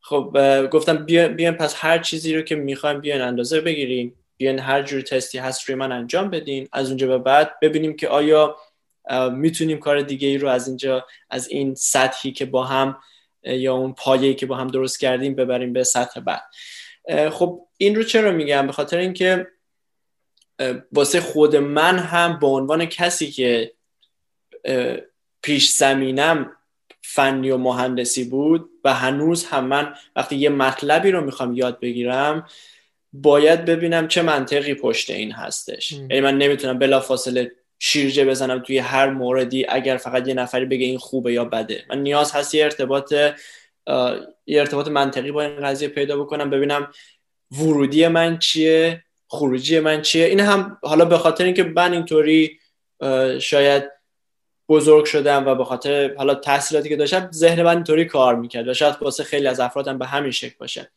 خب 0.00 0.36
گفتم 0.70 1.06
بیان, 1.06 1.52
پس 1.52 1.74
هر 1.76 1.98
چیزی 1.98 2.34
رو 2.34 2.42
که 2.42 2.54
می‌خوایم 2.54 3.00
بیان 3.00 3.20
اندازه 3.20 3.60
بگیریم. 3.60 4.14
بیان 4.36 4.58
هر 4.58 4.82
جور 4.82 5.00
تستی 5.00 5.38
هست 5.38 5.68
روی 5.68 5.74
من 5.74 5.92
انجام 5.92 6.30
بدین. 6.30 6.68
از 6.72 6.88
اونجا 6.88 7.06
به 7.06 7.18
بعد 7.18 7.60
ببینیم 7.60 7.96
که 7.96 8.08
آیا 8.08 8.56
می‌تونیم 9.32 9.78
کار 9.78 10.00
دیگه 10.00 10.28
ای 10.28 10.38
رو 10.38 10.48
از 10.48 10.68
اینجا 10.68 11.06
از 11.30 11.48
این 11.48 11.74
سطحی 11.74 12.32
که 12.32 12.44
با 12.44 12.64
هم 12.64 12.98
یا 13.46 13.74
اون 13.74 13.92
پایه‌ای 13.92 14.34
که 14.34 14.46
با 14.46 14.56
هم 14.56 14.66
درست 14.66 15.00
کردیم 15.00 15.34
ببریم 15.34 15.72
به 15.72 15.84
سطح 15.84 16.20
بعد. 16.20 16.42
خب 17.30 17.66
این 17.78 17.94
رو 17.94 18.02
چرا 18.02 18.30
میگم؟ 18.30 18.66
به 18.66 18.72
خاطر 18.72 18.98
اینکه 18.98 19.46
واسه 20.92 21.20
خود 21.20 21.56
من 21.56 21.98
هم 21.98 22.38
به 22.38 22.46
عنوان 22.46 22.86
کسی 22.86 23.30
که 23.30 23.72
پیش 25.42 25.70
زمینم 25.70 26.52
فنی 27.02 27.50
و 27.50 27.56
مهندسی 27.56 28.24
بود 28.24 28.70
و 28.84 28.94
هنوز 28.94 29.44
هم 29.44 29.66
من 29.66 29.94
وقتی 30.16 30.36
یه 30.36 30.48
مطلبی 30.48 31.10
رو 31.10 31.24
می‌خوام 31.24 31.54
یاد 31.54 31.80
بگیرم 31.80 32.48
باید 33.12 33.64
ببینم 33.64 34.08
چه 34.08 34.22
منطقی 34.22 34.74
پشت 34.74 35.10
این 35.10 35.32
هستش. 35.32 35.92
یعنی 35.92 36.20
من 36.20 36.38
نمی‌تونم 36.38 36.78
بلافاصله 36.78 37.52
شیرجه 37.78 38.24
بزنم 38.24 38.58
توی 38.58 38.78
هر 38.78 39.10
موردی 39.10 39.66
اگر 39.68 39.96
فقط 39.96 40.28
یه 40.28 40.34
نفری 40.34 40.64
بگه 40.64 40.86
این 40.86 40.98
خوبه 40.98 41.32
یا 41.32 41.44
بده. 41.44 41.84
من 41.90 42.02
نیاز 42.02 42.32
هست 42.32 42.54
یه 42.54 42.64
ارتباط 42.64 43.12
یه 44.46 44.60
ارتباط 44.60 44.88
منطقی 44.88 45.32
با 45.32 45.42
این 45.42 45.60
قضیه 45.60 45.88
پیدا 45.88 46.16
بکنم 46.16 46.50
ببینم 46.50 46.90
ورودی 47.50 48.08
من 48.08 48.38
چیه 48.38 49.02
خروجی 49.28 49.80
من 49.80 50.02
چیه. 50.02 50.26
این 50.26 50.40
هم 50.40 50.78
حالا 50.82 51.04
به 51.04 51.18
خاطر 51.18 51.44
اینکه 51.44 51.64
من 51.64 51.92
اینطوری 51.92 52.58
شاید 53.40 53.84
بزرگ 54.68 55.04
شدم 55.04 55.46
و 55.46 55.54
به 55.54 55.64
خاطر 55.64 56.14
حالا 56.14 56.34
تحصیلاتی 56.34 56.88
که 56.88 56.96
داشتم 56.96 57.30
ذهن 57.32 57.62
من 57.62 57.74
اینطوری 57.74 58.04
کار 58.04 58.34
می‌کرد 58.34 58.68
و 58.68 58.74
شاید 58.74 58.96
واسه 59.00 59.24
خیلی 59.24 59.46
از 59.46 59.60
افرادم 59.60 59.98
به 59.98 60.06
همین 60.06 60.30
شکل 60.30 60.54
باشه. 60.58 60.90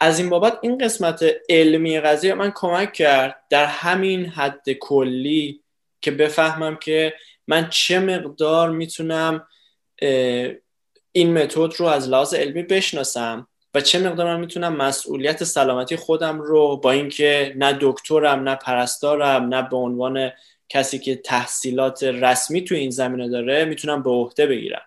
از 0.00 0.18
این 0.18 0.30
بابت 0.30 0.58
این 0.62 0.78
قسمت 0.78 1.24
علمی 1.48 2.00
قضیه 2.00 2.34
من 2.34 2.52
کمک 2.54 2.92
کرد 2.92 3.42
در 3.50 3.66
همین 3.66 4.26
حد 4.26 4.72
کلی 4.72 5.61
که 6.02 6.10
بفهمم 6.10 6.76
که 6.76 7.14
من 7.46 7.68
چه 7.70 8.00
مقدار 8.00 8.70
می‌تونم 8.70 9.46
این 11.12 11.38
متد 11.38 11.74
رو 11.76 11.86
از 11.86 12.08
لحاظ 12.08 12.34
علمی 12.34 12.62
بشناسم 12.62 13.48
و 13.74 13.80
چه 13.80 13.98
مقدار 13.98 14.26
من 14.26 14.40
می‌تونم 14.40 14.76
مسئولیت 14.76 15.44
سلامتی 15.44 15.96
خودم 15.96 16.40
رو 16.40 16.76
با 16.76 16.90
اینکه 16.90 17.54
نه 17.56 17.78
دکترم 17.80 18.48
نه 18.48 18.54
پرستارم 18.54 19.54
نه 19.54 19.68
به 19.68 19.76
عنوان 19.76 20.30
کسی 20.68 20.98
که 20.98 21.16
تحصیلات 21.16 22.02
رسمی 22.02 22.64
تو 22.64 22.74
این 22.74 22.90
زمینه 22.90 23.28
داره 23.28 23.64
می‌تونم 23.64 24.02
به 24.02 24.10
عهده 24.10 24.46
بگیرم. 24.46 24.82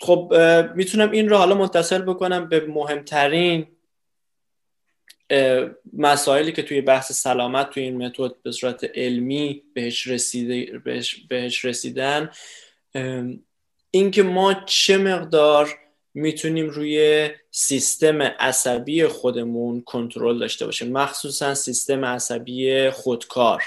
خب 0.00 0.34
می‌تونم 0.74 1.10
این 1.10 1.28
رو 1.28 1.36
حالا 1.36 1.54
متصل 1.54 2.02
بکنم 2.02 2.48
به 2.48 2.66
مهمترین 2.66 3.75
مسائلی 5.92 6.52
که 6.52 6.62
توی 6.62 6.80
بحث 6.80 7.12
سلامت 7.12 7.70
توی 7.70 7.82
این 7.82 8.06
متد 8.06 8.32
به 8.42 8.52
صورت 8.52 8.84
علمی 8.94 9.62
بهش, 9.74 10.06
رسیده 10.06 10.78
بهش, 11.28 11.64
رسیدن 11.64 12.30
اینکه 13.90 14.22
ما 14.22 14.54
چه 14.54 14.98
مقدار 14.98 15.78
می‌تونیم 16.14 16.68
روی 16.68 17.28
سیستم 17.50 18.22
عصبی 18.22 19.06
خودمون 19.06 19.80
کنترل 19.80 20.38
داشته 20.38 20.66
باشیم 20.66 20.92
مخصوصا 20.92 21.54
سیستم 21.54 22.04
عصبی 22.04 22.90
خودکار. 22.90 23.62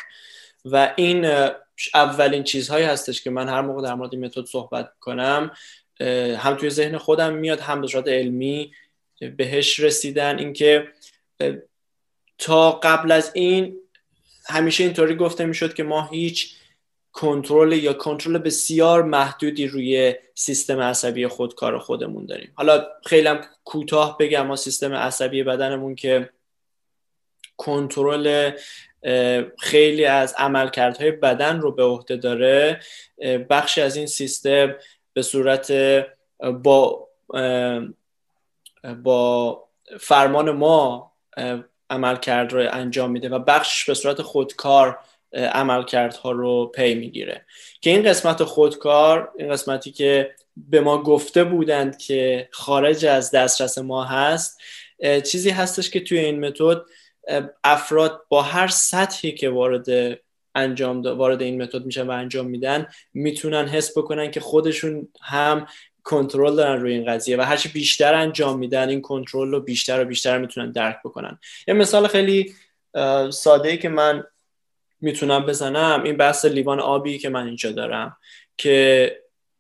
و 0.66 0.94
این 0.96 1.50
اولین 1.94 2.44
چیزهایی 2.44 2.86
هستش 2.86 3.22
که 3.22 3.30
من 3.30 3.50
هر 3.50 3.62
موقع 3.62 3.82
در 3.82 3.94
مورد 3.94 4.14
این 4.14 4.26
متد 4.26 4.46
صحبت 4.46 4.92
کنم 5.00 5.52
هم 6.38 6.56
توی 6.56 6.70
ذهن 6.70 6.98
خودم 6.98 7.34
میاد 7.34 7.60
هم 7.60 7.82
به 7.82 7.88
صورت 7.88 8.08
علمی 8.08 8.72
بهش 9.38 9.80
رسیدن. 9.80 10.40
اینکه 10.40 10.88
تا 12.38 12.72
قبل 12.72 13.12
از 13.12 13.32
این 13.34 13.78
همیشه 14.46 14.84
اینطوری 14.84 15.16
گفته 15.16 15.46
می‌شد 15.46 15.74
که 15.74 15.84
ما 15.84 16.06
هیچ 16.06 16.56
کنترل 17.12 17.74
یا 17.74 17.94
کنترل 17.94 18.38
بسیار 18.38 19.04
محدودی 19.04 19.68
روی 19.68 20.16
سیستم 20.36 20.80
عصبی 20.80 21.28
خودکار 21.28 21.80
خودمون 21.80 22.26
داریم. 22.26 22.52
حالا 22.56 22.88
خیلی 23.06 23.30
کوتاه 23.64 24.18
بگم 24.18 24.48
ما 24.48 24.56
سیستم 24.56 24.94
عصبی 24.94 25.44
بدنمون 25.44 25.96
که 25.96 26.30
کنترل 27.58 28.52
خیلی 29.60 30.06
از 30.06 30.36
عملکردهای 30.38 31.12
بدن 31.12 31.60
رو 31.60 31.72
به 31.72 31.84
عهده 31.84 32.18
داره. 32.18 32.80
بخشی 33.50 33.82
از 33.82 33.96
این 33.96 34.08
سیستم 34.08 34.76
به 35.14 35.22
صورت 35.22 35.74
با 36.64 37.08
با 39.04 39.64
فرمان 40.00 40.52
ما 40.52 41.09
عملکرد 41.90 42.54
رو 42.54 42.70
انجام 42.72 43.12
میده 43.12 43.30
و 43.30 43.40
بخش 43.40 43.86
به 43.86 43.94
صورت 43.94 44.22
خودکار 44.22 45.00
عملکردها 45.34 46.32
رو 46.32 46.72
پی 46.76 46.96
می‌گیره. 46.96 47.46
که 47.82 47.90
این 47.90 48.04
قسمت 48.04 48.44
خودکار 48.44 49.32
این 49.38 49.52
قسمتی 49.52 49.92
که 49.92 50.36
به 50.58 50.82
ما 50.82 51.04
گفته 51.04 51.44
بودند 51.44 51.98
که 51.98 52.50
خارج 52.52 53.06
از 53.06 53.32
دسترس 53.32 53.78
ما 53.78 54.04
هست 54.04 54.60
چیزی 55.32 55.50
هستش 55.50 55.90
که 55.90 56.00
توی 56.00 56.20
این 56.20 56.46
متد 56.46 56.82
افراد 57.64 58.22
با 58.30 58.42
هر 58.42 58.68
سطحی 58.68 59.32
که 59.32 59.50
وارد 59.50 60.20
انجام 60.56 61.02
وارد 61.02 61.42
این 61.42 61.62
متد 61.62 61.86
میشن 61.86 62.08
و 62.08 62.12
انجام 62.12 62.46
میدن 62.46 62.88
می‌تونن 63.14 63.68
حس 63.68 63.98
بکنن 63.98 64.32
که 64.32 64.40
خودشون 64.40 65.08
هم 65.22 65.68
کنترل 66.10 66.56
دارن 66.56 66.82
روی 66.82 66.94
این 66.94 67.06
قضیه 67.06 67.38
و 67.38 67.42
هرچی 67.42 67.70
بیشتر 67.70 68.14
انجام 68.14 68.60
میدن 68.60 68.90
این 68.90 69.02
کنترل 69.02 69.52
رو 69.52 69.60
بیشتر 69.60 70.02
و 70.02 70.06
بیشتر 70.06 70.38
می‌تونن 70.38 70.72
درک 70.72 71.00
بکنن. 71.06 71.40
یه 71.68 71.74
مثال 71.74 72.08
خیلی 72.08 72.54
ساده 73.30 73.70
ای 73.70 73.78
که 73.78 73.90
من 73.90 74.24
می‌تونم 75.02 75.46
بزنم 75.46 76.04
این 76.04 76.18
بحث 76.18 76.46
لیوان 76.46 76.80
آبی 76.80 77.18
که 77.18 77.30
من 77.30 77.46
اینجا 77.46 77.72
دارم 77.72 78.18
که 78.58 79.12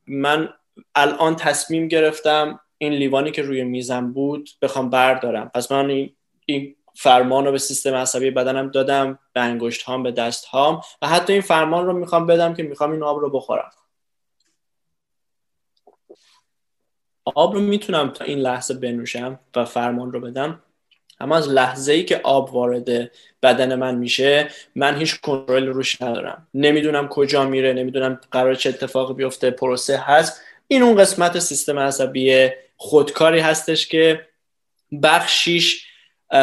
من 0.07 0.49
الان 0.95 1.35
تصمیم 1.35 1.87
گرفتم 1.87 2.59
این 2.77 2.93
لیوانی 2.93 3.31
که 3.31 3.41
روی 3.41 3.63
میزم 3.63 4.13
بود 4.13 4.49
بخوام 4.61 4.89
بردارم. 4.89 5.51
پس 5.55 5.71
من 5.71 6.09
این 6.45 6.75
فرمان 6.95 7.45
رو 7.45 7.51
به 7.51 7.57
سیستم 7.57 7.95
عصبی 7.95 8.31
بدنم 8.31 8.71
دادم 8.71 9.19
به 9.33 9.41
انگشت 9.41 9.81
هام 9.81 10.03
به 10.03 10.11
دست 10.11 10.45
هام 10.45 10.81
و 11.01 11.07
حتی 11.07 11.33
این 11.33 11.41
فرمان 11.41 11.85
رو 11.85 11.93
می‌خوام 11.93 12.25
بدم 12.25 12.53
که 12.53 12.63
می‌خوام 12.63 12.91
این 12.91 13.03
آب 13.03 13.19
رو 13.19 13.29
بخورم. 13.29 13.71
آب 17.25 17.53
رو 17.53 17.61
می‌تونم 17.61 18.09
تا 18.09 18.25
این 18.25 18.39
لحظه 18.39 18.73
بنوشم 18.73 19.39
و 19.55 19.65
فرمان 19.65 20.11
رو 20.11 20.19
بدم. 20.19 20.61
اما 21.19 21.37
از 21.37 21.49
لحظه 21.49 21.93
ای 21.93 22.03
که 22.03 22.21
آب 22.23 22.53
وارد 22.53 23.11
بدن 23.43 23.75
من 23.75 23.95
میشه 23.95 24.49
من 24.75 24.97
هیچ 24.97 25.21
کنترل 25.21 25.67
روش 25.67 26.01
ندارم. 26.01 26.47
نمی‌دونم 26.53 27.07
کجا 27.07 27.45
میره 27.45 27.73
نمی‌دونم 27.73 28.19
قرار 28.31 28.55
چه 28.55 28.69
اتفاقی 28.69 29.13
بیفته 29.13 29.51
پروسه 29.51 29.97
هست. 29.97 30.41
این 30.67 30.83
اون 30.83 30.97
قسمت 30.97 31.39
سیستم 31.39 31.79
عصبی 31.79 32.49
خودکاری 32.77 33.39
هستش 33.39 33.87
که 33.87 34.27
بخشیش 35.03 35.88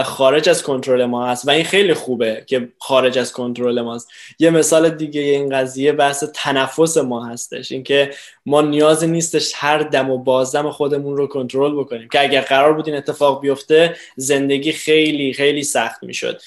خارج 0.04 0.48
از 0.48 0.62
کنترل 0.62 1.04
ما 1.04 1.26
هست 1.26 1.48
و 1.48 1.50
این 1.50 1.64
خیلی 1.64 1.94
خوبه 1.94 2.44
که 2.46 2.68
خارج 2.78 3.18
از 3.18 3.32
کنترل 3.32 3.80
ماست. 3.80 4.10
یه 4.38 4.50
مثال 4.50 4.90
دیگه 4.90 5.20
این 5.20 5.56
قضیه 5.56 5.92
بحث 5.92 6.24
تنفس 6.34 6.96
ما 6.96 7.26
هستش. 7.26 7.72
اینکه 7.72 8.10
ما 8.46 8.62
نیاز 8.62 9.04
نیستش 9.04 9.52
هر 9.54 9.78
دم 9.78 10.10
و 10.10 10.18
بازدم 10.18 10.70
خودمون 10.70 11.16
رو 11.16 11.26
کنترل 11.26 11.80
بکنیم. 11.80 12.08
که 12.08 12.20
اگر 12.20 12.40
قرار 12.40 12.72
بود 12.72 12.88
این 12.88 12.96
اتفاق 12.96 13.40
بیفته 13.40 13.96
زندگی 14.16 14.72
خیلی 14.72 15.32
خیلی 15.32 15.62
سخت 15.62 16.02
می‌شد. 16.02 16.42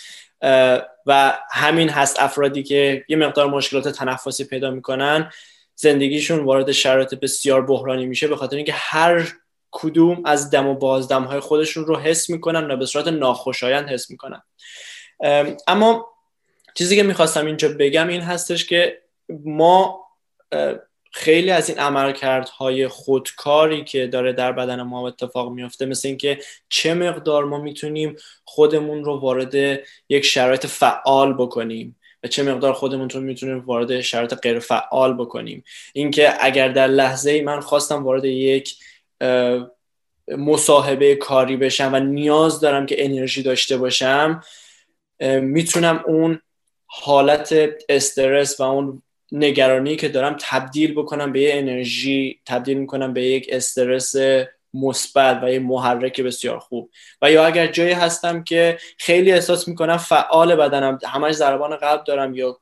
و 1.06 1.38
همین 1.52 1.90
هست 1.90 2.20
افرادی 2.20 2.64
که 2.64 3.06
یه 3.10 3.18
مقدار 3.18 3.48
مشکلات 3.48 3.88
تنفسی 3.88 4.44
پیدا 4.44 4.72
می‌کنن 4.72 5.32
زندگیشون 5.76 6.40
وارد 6.40 6.72
شرایط 6.72 7.16
بسیار 7.16 7.62
بحرانی 7.66 8.06
میشه 8.06 8.28
به 8.28 8.36
خاطر 8.36 8.56
اینکه 8.56 8.74
هر 8.76 9.34
کدوم 9.72 10.22
از 10.26 10.50
دم 10.50 10.68
و 10.68 10.76
بازدم 10.76 11.24
های 11.24 11.40
خودشون 11.40 11.86
رو 11.86 11.98
حس 11.98 12.30
می‌کنن 12.30 12.72
و 12.72 12.78
به 12.78 12.86
صورت 12.86 13.08
ناخوشایند 13.08 13.90
حس 13.90 14.12
می‌کنن. 14.12 14.42
اما 15.68 16.08
چیزی 16.74 16.96
که 16.96 17.04
می‌خواستم 17.04 17.46
اینجا 17.46 17.70
بگم 17.80 18.08
این 18.08 18.22
هستش 18.22 18.66
که 18.66 19.02
ما 19.46 20.06
خیلی 21.12 21.52
از 21.52 21.70
این 21.70 21.80
عملکردهای 21.80 22.88
خودکاری 22.88 23.84
که 23.84 24.08
داره 24.08 24.34
در 24.34 24.52
بدن 24.52 24.82
ما 24.82 25.08
اتفاق 25.08 25.52
میفته 25.52 25.86
مثل 25.86 26.08
اینکه 26.08 26.40
چه 26.70 26.94
مقدار 26.94 27.46
ما 27.46 27.58
می‌تونیم 27.58 28.16
خودمون 28.44 29.04
رو 29.04 29.20
وارد 29.20 29.82
یک 30.10 30.26
شرایط 30.26 30.66
فعال 30.66 31.34
بکنیم 31.34 31.96
و 32.24 32.28
چه 32.28 32.44
مقدار 32.44 32.74
خودمون 32.74 33.10
رو 33.10 33.22
می‌تونیم 33.22 33.60
وارد 33.60 34.02
شرایط 34.02 34.34
غیر 34.34 34.60
فعال 34.60 35.14
بکنیم. 35.14 35.64
اینکه 35.94 36.46
اگر 36.46 36.70
در 36.70 36.88
لحظه 36.88 37.32
ای 37.32 37.42
من 37.42 37.60
خواستم 37.60 38.04
وارد 38.04 38.26
یک 38.26 38.76
مصاحبه 40.38 41.16
کاری 41.16 41.58
بشم 41.58 41.90
و 41.94 42.00
نیاز 42.00 42.60
دارم 42.60 42.86
که 42.86 43.06
انرژی 43.06 43.44
داشته 43.44 43.78
باشم 43.78 44.44
می‌تونم 45.42 46.04
اون 46.08 46.42
حالت 46.86 47.56
استرس 47.90 48.60
و 48.60 48.64
اون 48.64 49.02
نگرانی 49.32 49.96
که 49.96 50.10
دارم 50.10 50.38
تبدیل 50.42 50.94
بکنم 50.94 51.32
به 51.32 51.42
یه 51.42 51.52
انرژی 51.54 52.40
تبدیل 52.46 52.78
می‌کنم 52.78 53.14
به 53.14 53.24
یک 53.24 53.48
استرس 53.52 54.16
مثبت 54.74 55.40
و 55.44 55.52
یه 55.52 55.60
محرک 55.60 56.22
بسیار 56.22 56.60
خوب. 56.60 56.90
و 57.22 57.32
یا 57.32 57.46
اگر 57.46 57.68
جایی 57.68 57.92
هستم 57.92 58.44
که 58.44 58.78
خیلی 58.98 59.32
احساس 59.32 59.68
می‌کنم 59.68 59.98
فعال 59.98 60.56
بدنم 60.56 61.00
همش 61.08 61.34
ضربان 61.34 61.76
قلب 61.76 62.04
دارم 62.04 62.34
یا 62.36 62.60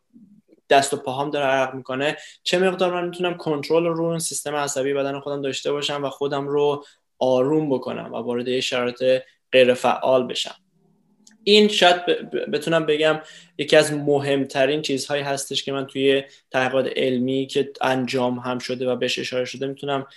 دست 0.69 0.93
و 0.93 0.97
پاهام 0.97 1.29
داره 1.29 1.45
عرق 1.45 1.73
می‌کنه. 1.73 2.17
چه 2.43 2.59
مقدار 2.59 2.93
من 2.93 3.05
می‌تونم 3.05 3.37
کنترل 3.37 3.85
رو 3.85 4.05
اون 4.05 4.19
سیستم 4.19 4.55
عصبی 4.55 4.93
بدن 4.93 5.19
خودم 5.19 5.41
داشته 5.41 5.71
باشم 5.71 6.03
و 6.03 6.09
خودم 6.09 6.47
رو 6.47 6.85
آروم 7.19 7.69
بکنم 7.69 8.13
و 8.13 8.15
وارد 8.15 8.47
یه 8.47 8.61
شرایط 8.61 9.21
غیر 9.51 9.73
فعال 9.73 10.27
بشم. 10.27 10.55
این 11.43 11.67
شاید 11.67 12.05
بتونم 12.51 12.85
بگم 12.85 13.19
یکی 13.57 13.75
از 13.75 13.93
مهمترین 13.93 14.81
چیزهایی 14.81 15.23
هستش 15.23 15.63
که 15.63 15.71
من 15.71 15.85
توی 15.85 16.23
تحقیقات 16.51 16.87
علمی 16.95 17.47
که 17.47 17.71
انجام 17.81 18.39
هم 18.39 18.59
شده 18.59 18.89
و 18.89 18.95
بهش 18.95 19.19
اشاره 19.19 19.45
شده 19.45 19.67
می‌تونم 19.67 20.07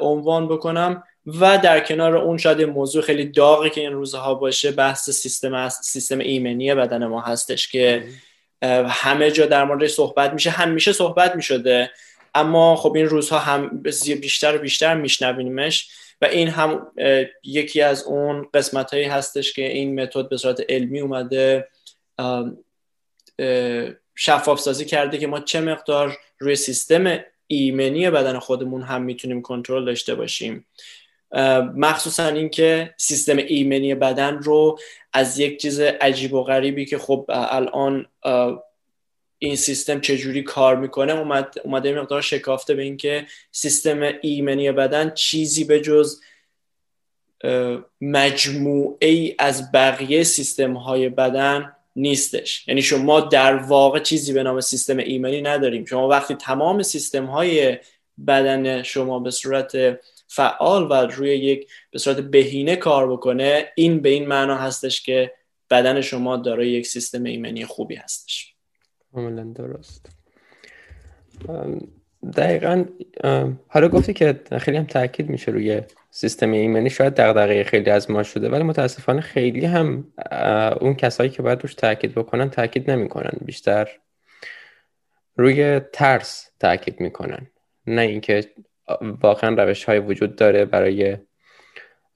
عنوان 0.00 0.48
بکنم 0.48 1.02
و 1.26 1.58
در 1.58 1.80
کنار 1.80 2.16
اون 2.16 2.38
شاید 2.38 2.62
موضوع 2.62 3.02
خیلی 3.02 3.24
داغی 3.24 3.70
که 3.70 3.80
این 3.80 3.92
روزها 3.92 4.34
باشه 4.34 4.72
بحث 4.72 5.10
سیستم 5.10 5.68
سیستم 5.68 6.18
ایمنی 6.18 6.74
بدن 6.74 7.06
ما 7.06 7.20
هستش 7.20 7.68
که 7.68 8.04
همه 8.88 9.30
جا 9.30 9.46
در 9.46 9.64
مورد 9.64 9.86
صحبت 9.86 10.32
میشه 10.32 10.50
همیشه 10.50 10.92
صحبت 10.92 11.36
می‌شده. 11.36 11.90
اما 12.34 12.76
خب 12.76 12.92
این 12.96 13.06
روزها 13.06 13.38
هم 13.38 13.82
بیشتر 14.20 14.56
و 14.56 14.58
بیشتر 14.58 14.94
میشنویمش 14.94 15.88
و 16.20 16.24
این 16.24 16.48
هم 16.48 16.86
یکی 17.42 17.82
از 17.82 18.02
اون 18.02 18.48
قسمت 18.54 18.94
هایی 18.94 19.04
هستش 19.04 19.52
که 19.52 19.72
این 19.72 20.00
متد 20.00 20.28
به 20.28 20.36
صورت 20.36 20.60
علمی 20.68 21.00
اومده 21.00 21.68
شفاف 24.14 24.60
سازی 24.60 24.84
کرده 24.84 25.18
که 25.18 25.26
ما 25.26 25.40
چه 25.40 25.60
مقدار 25.60 26.18
روی 26.38 26.56
سیستم 26.56 27.18
ایمنی 27.46 28.10
بدن 28.10 28.38
خودمون 28.38 28.82
هم 28.82 29.02
می‌تونیم 29.02 29.42
کنترل 29.42 29.84
داشته 29.84 30.14
باشیم. 30.14 30.66
مخصوصا 31.76 32.26
اینکه 32.26 32.94
سیستم 32.96 33.36
ایمنی 33.36 33.94
بدن 33.94 34.38
رو 34.38 34.78
از 35.12 35.38
یک 35.38 35.60
چیز 35.60 35.80
عجیب 35.80 36.32
و 36.32 36.42
غریبی 36.42 36.86
که 36.86 36.98
خب 36.98 37.24
الان 37.28 38.06
این 39.38 39.56
سیستم 39.56 40.00
چجوری 40.00 40.42
کار 40.42 40.76
می‌کنه 40.76 41.12
اومد 41.12 41.54
اومده 41.64 42.00
مقدار 42.00 42.20
شکافته 42.22 42.74
به 42.74 42.82
اینکه 42.82 43.26
سیستم 43.52 44.00
ایمنی 44.22 44.72
بدن 44.72 45.10
چیزی 45.14 45.64
به 45.64 45.80
جز 45.80 46.20
مجموعه 48.00 49.08
ای 49.08 49.34
از 49.38 49.72
بقیه 49.72 50.24
سیستم 50.24 50.74
های 50.74 51.08
بدن 51.08 51.72
نیستش. 51.96 52.68
یعنی 52.68 52.82
شما 52.82 53.20
در 53.20 53.54
واقع 53.56 54.00
چیزی 54.00 54.32
به 54.32 54.42
نام 54.42 54.60
سیستم 54.60 54.96
ایمنی 54.96 55.42
نداریم. 55.42 55.84
شما 55.84 56.08
وقتی 56.08 56.34
تمام 56.34 56.82
سیستم 56.82 57.24
های 57.24 57.78
بدن 58.26 58.82
شما 58.82 59.18
به 59.18 59.30
صورت 59.30 59.76
فعال 60.28 60.90
و 60.90 60.94
روی 60.94 61.36
یک 61.36 61.70
به 61.90 61.98
صورت 61.98 62.16
بهینه 62.16 62.76
کار 62.76 63.12
بکنه 63.12 63.72
این 63.74 64.00
به 64.00 64.08
این 64.08 64.26
معنا 64.26 64.56
هستش 64.56 65.02
که 65.02 65.32
بدن 65.70 66.00
شما 66.00 66.36
دارای 66.36 66.68
یک 66.68 66.86
سیستم 66.86 67.24
ایمنی 67.24 67.64
خوبی 67.64 67.94
هستش. 67.94 68.54
کاملا 69.14 69.44
درست. 69.44 70.10
دقیقا 72.36 72.84
حالا 73.68 73.88
گفتی 73.88 74.12
که 74.12 74.40
خیلی 74.58 74.76
هم 74.76 74.84
تاکید 74.84 75.28
میشه 75.28 75.50
روی 75.50 75.82
سیستم 76.10 76.52
ایمنی 76.52 76.90
شاید 76.90 77.14
دغدغه 77.14 77.64
خیلی 77.64 77.90
از 77.90 78.10
ما 78.10 78.22
شده 78.22 78.48
ولی 78.48 78.62
متاسفانه 78.62 79.20
خیلی 79.20 79.66
هم 79.66 80.12
اون 80.80 80.94
کسایی 80.94 81.30
که 81.30 81.42
باید 81.42 81.62
روش 81.62 81.74
تاکید 81.74 82.14
بکنن 82.14 82.50
تاکید 82.50 82.90
نمی‌کنن 82.90 83.32
بیشتر 83.44 83.88
روی 85.36 85.80
ترس 85.80 86.50
تاکید 86.60 87.00
می‌کنن. 87.00 87.46
نه 87.86 88.02
اینکه 88.02 88.44
واقعا 89.00 89.64
روش 89.64 89.84
های 89.84 89.98
وجود 89.98 90.36
داره 90.36 90.64
برای 90.64 91.16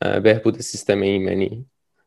بهبود 0.01 0.61
سیستم 0.61 1.01
ایمنی. 1.01 1.67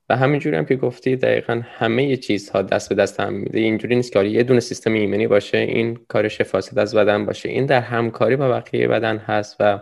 و 0.10 0.16
همینجوری 0.16 0.56
هم 0.58 0.66
که 0.66 0.76
گفتی 0.76 1.16
دقیقا 1.16 1.62
همه 1.66 2.18
چیزها 2.18 2.62
دست 2.62 2.90
به 2.90 2.96
دست 2.96 3.20
هم 3.20 3.34
میده. 3.34 3.60
اینجوری 3.60 3.96
نیست 3.96 4.12
که 4.12 4.24
یه 4.24 4.44
دونه 4.44 4.60
سیستم 4.60 4.94
ایمنی 4.94 5.28
باشه 5.28 5.58
این 5.58 6.00
کارش 6.08 6.42
فاسد 6.42 6.80
از 6.80 6.96
بدن 6.96 7.26
باشه. 7.26 7.50
این 7.50 7.66
در 7.66 7.82
همکاری 7.82 8.36
با 8.36 8.50
بقیه 8.50 8.88
بدن 8.88 9.18
هست 9.18 9.56
و 9.60 9.80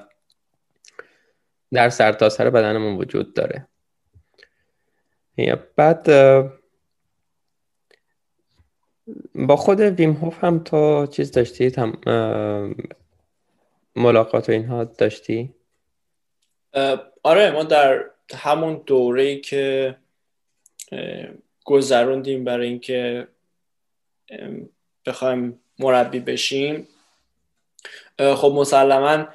در 1.71 1.89
سرتاسر 1.89 2.43
سر 2.43 2.49
بدنمون 2.49 2.97
وجود 2.97 3.33
داره. 3.33 3.67
بعد 5.75 6.09
با 9.35 9.55
خود 9.55 9.79
ویم 9.79 10.11
هوف 10.11 10.43
هم 10.43 10.59
تو 10.59 11.07
چیز 11.07 11.31
داشتی 11.31 11.71
ملاقات 13.95 14.49
و 14.49 14.51
اینها 14.51 14.83
داشتی؟ 14.83 15.53
آره 17.23 17.51
ما 17.51 17.63
در 17.63 18.03
همون 18.35 18.81
دوره 18.85 19.39
که 19.39 19.95
گذروندیم 21.65 22.43
برای 22.43 22.67
اینکه 22.67 23.27
بخوایم 25.05 25.59
مربی 25.79 26.19
بشیم. 26.19 26.87
خب 28.19 28.53
مسلما 28.55 29.27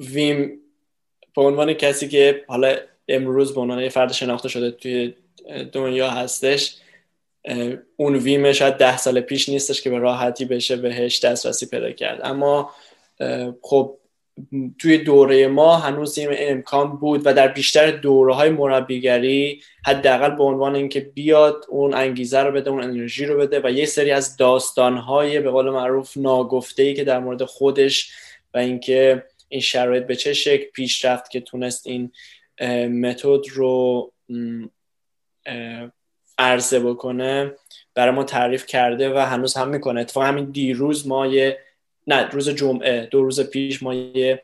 ویم 0.00 0.60
به 1.36 1.42
عنوان 1.42 1.72
کسی 1.72 2.08
که 2.08 2.44
حالا 2.48 2.76
امروز 3.08 3.54
به 3.54 3.60
عنوان 3.60 3.88
فرد 3.88 4.12
شناخته 4.12 4.48
شده 4.48 4.70
توی 4.70 5.14
دنیا 5.72 6.10
هستش 6.10 6.76
اون 7.96 8.14
ویم 8.14 8.52
شاید 8.52 8.74
ده 8.74 8.96
سال 8.96 9.20
پیش 9.20 9.48
نیستش 9.48 9.82
که 9.82 9.90
به 9.90 9.98
راحتی 9.98 10.44
بشه 10.44 10.76
بهش 10.76 11.24
دسترسی 11.24 11.66
پیدا 11.66 11.92
کرد. 11.92 12.20
اما 12.22 12.74
خب 13.62 13.98
توی 14.78 14.98
دوره 14.98 15.48
ما 15.48 15.76
هنوز 15.76 16.18
این 16.18 16.28
امکان 16.32 16.96
بود 16.96 17.22
و 17.24 17.34
در 17.34 17.48
بیشتر 17.48 17.90
دوره 17.90 18.34
های 18.34 18.50
مربیگری 18.50 19.62
حداقل 19.86 20.30
به 20.30 20.42
عنوان 20.44 20.74
اینکه 20.74 21.00
بیاد 21.00 21.64
اون 21.68 21.94
انگیزه 21.94 22.40
رو 22.40 22.52
بده 22.52 22.70
اون 22.70 22.82
انرژی 22.82 23.24
رو 23.24 23.38
بده 23.38 23.60
و 23.64 23.70
یه 23.70 23.86
سری 23.86 24.10
از 24.10 24.36
داستان 24.36 24.96
های 24.96 25.40
به 25.40 25.50
قول 25.50 25.70
معروف 25.70 26.16
ناگفته 26.16 26.82
ای 26.82 26.94
که 26.94 27.04
در 27.04 27.18
مورد 27.18 27.44
خودش 27.44 28.12
و 28.54 28.58
اینکه 28.58 29.24
این 29.48 29.60
شرایط 29.60 30.06
به 30.06 30.16
چه 30.16 30.32
شکل 30.32 30.64
پیش 30.70 31.04
رفت 31.04 31.30
که 31.30 31.40
تونست 31.40 31.86
این 31.86 32.12
متد 32.88 33.48
رو 33.52 34.12
عرضه 36.38 36.80
بکنه 36.80 37.54
برای 37.94 38.14
ما 38.14 38.24
تعریف 38.24 38.66
کرده 38.66 39.14
و 39.14 39.18
هنوز 39.18 39.54
هم 39.54 39.68
می‌کنه. 39.68 40.00
اتفاقا 40.00 40.26
همین 40.26 40.44
دیروز 40.44 41.08
ما 41.08 41.26
یه 41.26 41.58
نه 42.08 42.28
روز 42.28 42.48
جمعه 42.48 43.06
دو 43.06 43.22
روز 43.22 43.40
پیش 43.40 43.82
ما 43.82 43.94
یه 43.94 44.42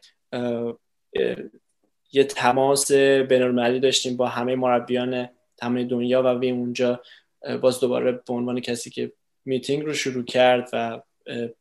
یه 2.12 2.24
تماس 2.24 2.92
بینالمللی 2.92 3.80
داشتیم 3.80 4.16
با 4.16 4.26
همه 4.26 4.56
مربیان 4.56 5.28
تمام 5.56 5.82
دنیا 5.82 6.22
و 6.22 6.26
ویم 6.26 6.58
اونجا 6.58 7.00
باز 7.60 7.80
دوباره 7.80 8.12
به 8.12 8.32
عنوان 8.32 8.60
کسی 8.60 8.90
که 8.90 9.12
میتینگ 9.44 9.84
رو 9.84 9.94
شروع 9.94 10.24
کرد 10.24 10.70
و 10.72 11.00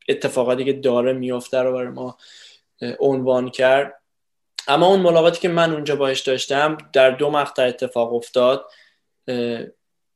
اتفاقاتی 0.10 0.66
که 0.66 0.74
داره 0.74 1.14
میافته 1.14 1.60
رو 1.60 1.74
برای 1.74 1.88
ما 1.88 2.18
عنوان 3.00 3.50
کرد. 3.50 4.02
اما 4.68 4.88
اون 4.88 5.00
ملاقاتی 5.00 5.40
که 5.40 5.50
من 5.50 5.74
اونجا 5.74 5.96
باش 5.96 6.22
داشتم 6.22 6.78
در 6.94 7.12
دو 7.12 7.30
مقطع 7.30 7.64
اتفاق 7.64 8.14
افتاد. 8.14 8.66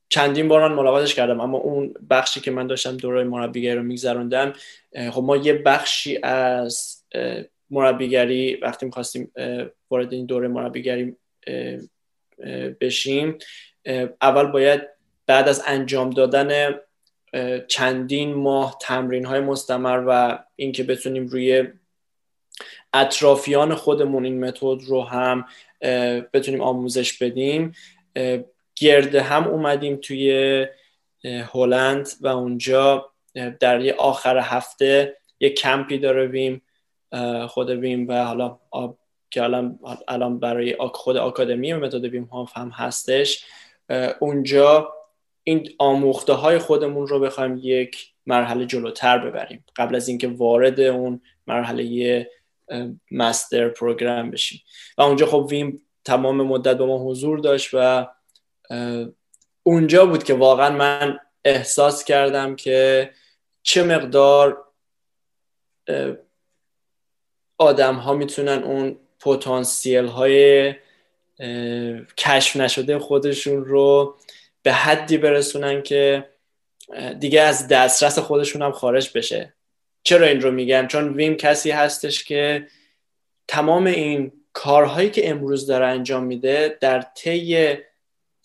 چندین 0.08 0.48
بار 0.48 0.68
من 0.68 0.74
ملاقاتش 0.74 1.14
کردم 1.14 1.40
اما 1.40 1.58
اون 1.58 1.94
بخشی 2.10 2.40
که 2.40 2.50
من 2.50 2.66
داشتم 2.66 2.96
دوره 2.96 3.24
مربیگری 3.24 3.74
رو 3.74 3.82
میگذروندم 3.82 4.52
خب 5.10 5.22
ما 5.22 5.36
یه 5.36 5.52
بخشی 5.52 6.18
از 6.22 7.02
مربیگری 7.70 8.54
وقتی 8.54 8.86
می‌خواستیم 8.86 9.32
وارد 9.90 10.12
این 10.12 10.26
دوره 10.26 10.48
مربیگری 10.48 11.16
بشیم 12.80 13.38
اول 14.22 14.46
باید 14.46 14.82
بعد 15.26 15.48
از 15.48 15.62
انجام 15.66 16.10
دادن 16.10 16.74
چندین 17.68 18.34
ماه 18.34 18.78
تمرین 18.80 19.24
های 19.24 19.40
مستمر 19.40 20.04
و 20.08 20.38
اینکه 20.56 20.82
بتونیم 20.82 21.26
روی 21.26 21.68
اطرافیان 22.92 23.74
خودمون 23.74 24.24
این 24.24 24.44
متد 24.44 24.82
رو 24.86 25.02
هم 25.02 25.44
بتونیم 26.32 26.60
آموزش 26.60 27.22
بدیم 27.22 27.72
گرد 28.80 29.14
هم 29.14 29.48
اومدیم 29.48 29.96
توی 29.96 30.66
هلند 31.24 32.08
و 32.20 32.28
اونجا 32.28 33.10
در 33.60 33.80
یه 33.80 33.94
آخر 33.94 34.38
هفته 34.38 35.16
یه 35.40 35.50
کمپی 35.50 35.98
داره 35.98 36.26
ویم 36.26 36.62
خود 37.48 37.70
ویم 37.70 38.08
و 38.08 38.24
حالا 38.24 38.58
که 39.30 39.42
الان 39.42 39.78
الان 40.08 40.38
برای 40.38 40.76
خود 40.92 41.16
آکادمی 41.16 41.72
متد 41.72 42.04
ویم 42.04 42.28
هم 42.54 42.68
هستش. 42.68 43.44
اونجا 44.20 44.92
این 45.44 45.68
آموخته 45.78 46.32
های 46.32 46.58
خودمون 46.58 47.06
رو 47.06 47.20
بخوایم 47.20 47.60
یک 47.62 48.12
مرحله 48.26 48.66
جلوتر 48.66 49.18
ببریم. 49.18 49.64
قبل 49.76 49.94
از 49.94 50.08
اینکه 50.08 50.28
وارد 50.28 50.80
اون 50.80 51.20
مرحله 51.46 52.30
مستر 53.10 53.68
پروگرام 53.68 54.30
بشیم. 54.30 54.60
و 54.98 55.02
اونجا 55.02 55.26
خب 55.26 55.46
ویم 55.50 55.82
تمام 56.04 56.42
مدت 56.42 56.76
با 56.76 56.86
ما 56.86 56.98
حضور 56.98 57.38
داشت 57.38 57.70
و 57.72 58.06
اونجا 59.62 60.06
بود 60.06 60.24
که 60.24 60.34
واقعا 60.34 60.70
من 60.70 61.18
احساس 61.44 62.04
کردم 62.04 62.56
که 62.56 63.10
چه 63.62 63.82
مقدار 63.82 64.64
آدم 67.58 67.94
ها 67.94 68.14
می‌تونن 68.14 68.62
اون 68.62 68.98
پتانسیل 69.20 70.06
های 70.06 70.74
کشف 72.16 72.56
نشده 72.56 72.98
خودشون 72.98 73.64
رو 73.64 74.16
به 74.62 74.72
حدی 74.72 75.18
برسونن 75.18 75.82
که 75.82 76.28
دیگه 77.18 77.40
از 77.40 77.68
دسترس 77.68 78.18
خودشون 78.18 78.62
هم 78.62 78.72
خارج 78.72 79.10
بشه. 79.14 79.54
چرا 80.02 80.26
این 80.26 80.40
رو 80.40 80.50
میگم؟ 80.50 80.86
چون 80.86 81.14
ویم 81.14 81.36
کسی 81.36 81.70
هستش 81.70 82.24
که 82.24 82.66
تمام 83.48 83.86
این 83.86 84.32
کارهایی 84.52 85.10
که 85.10 85.30
امروز 85.30 85.66
داره 85.66 85.86
انجام 85.86 86.24
میده 86.24 86.78
در 86.80 87.00
طی 87.00 87.76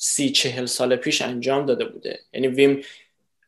سی 0.04 0.30
چهل 0.30 0.66
سال 0.66 0.96
پیش 0.96 1.22
انجام 1.22 1.66
داده 1.66 1.86
بوده. 1.86 2.20
یعنی 2.34 2.48
ویم 2.48 2.82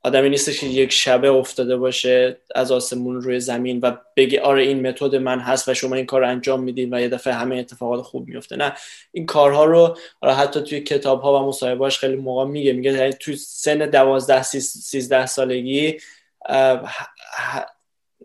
آدمی 0.03 0.29
نیستش 0.29 0.59
که 0.59 0.67
یک 0.67 0.91
شبه 0.91 1.29
افتاده 1.29 1.77
باشه 1.77 2.37
از 2.55 2.71
آسمون 2.71 3.21
روی 3.21 3.39
زمین 3.39 3.79
و 3.79 3.97
بگه 4.15 4.41
آره 4.41 4.63
این 4.63 4.87
متد 4.87 5.15
من 5.15 5.39
هست 5.39 5.69
و 5.69 5.73
شما 5.73 5.95
این 5.95 6.05
کار 6.05 6.21
رو 6.21 6.29
انجام 6.29 6.63
میدین 6.63 6.93
و 6.93 7.01
یه 7.01 7.09
دفعه 7.09 7.33
همه 7.33 7.55
اتفاقات 7.55 8.01
خوب 8.01 8.27
میفته. 8.27 8.55
نه 8.55 8.73
این 9.11 9.25
کارها 9.25 9.65
رو 9.65 9.97
حتی 10.23 10.61
توی 10.61 10.79
کتاب 10.79 11.21
ها 11.21 11.43
و 11.43 11.47
مصاحبهاش 11.47 11.99
خیلی 11.99 12.15
موقع 12.15 12.45
میگه 12.45 12.73
میگه 12.73 12.93
یعنی 12.93 13.13
توی 13.13 13.35
سن 13.35 13.77
دوازده 13.77 14.41
سیزده 14.41 15.25
سالگی 15.25 15.97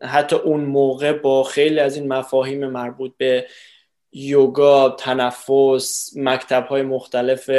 حتی 0.02 0.36
اون 0.36 0.60
موقع 0.60 1.12
با 1.12 1.44
خیلی 1.44 1.80
از 1.80 1.96
این 1.96 2.12
مفاهیم 2.12 2.66
مربوط 2.66 3.12
به 3.16 3.46
یوگا 4.12 4.90
تنفس 4.90 6.12
مکتب 6.16 6.66
های 6.66 6.82
مختلف 6.82 7.50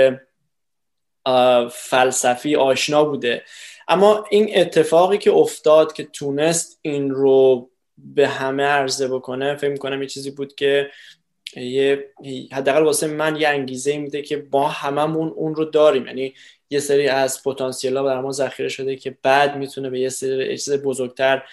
فلسفی 1.71 2.55
آشنا 2.55 3.03
بوده. 3.03 3.43
اما 3.87 4.25
این 4.29 4.49
اتفاقی 4.59 5.17
که 5.17 5.31
افتاد 5.31 5.93
که 5.93 6.03
تونست 6.03 6.79
این 6.81 7.09
رو 7.09 7.69
به 7.97 8.27
همه 8.27 8.63
عرضه 8.63 9.07
بکنه 9.07 9.55
فکر 9.55 9.71
می‌کنم 9.71 10.01
یه 10.01 10.07
چیزی 10.07 10.31
بود 10.31 10.55
که 10.55 10.89
حداقل 12.51 12.83
واسه 12.83 13.07
من 13.07 13.35
یه 13.35 13.47
انگیزه 13.47 13.97
میده 13.97 14.21
که 14.21 14.37
با 14.37 14.67
هممون 14.67 15.27
اون 15.27 15.55
رو 15.55 15.65
داریم. 15.65 16.07
یعنی 16.07 16.33
یه 16.69 16.79
سری 16.79 17.07
از 17.07 17.43
پتانسیل 17.43 17.97
ها 17.97 18.21
ما 18.21 18.31
ذخیره 18.31 18.69
شده 18.69 18.95
که 18.95 19.17
بعد 19.23 19.55
می‌تونه 19.55 19.89
به 19.89 19.99
یه 19.99 20.09
سری 20.09 20.57
چیز 20.57 20.83
بزرگتر 20.83 21.43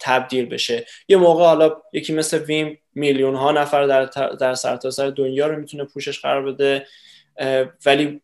تبدیل 0.00 0.46
بشه. 0.46 0.86
یه 1.08 1.16
موقع 1.16 1.44
حالا 1.44 1.76
یکی 1.92 2.12
مثل 2.12 2.38
ویم 2.38 2.78
میلیون 2.94 3.34
ها 3.34 3.52
نفر 3.52 3.86
در, 3.86 4.04
در 4.40 4.54
سرتاسر 4.54 5.10
دنیا 5.10 5.46
رو 5.46 5.56
می‌تونه 5.56 5.84
پوشش 5.84 6.20
قرار 6.20 6.52
بده 6.52 6.86
ولی 7.86 8.20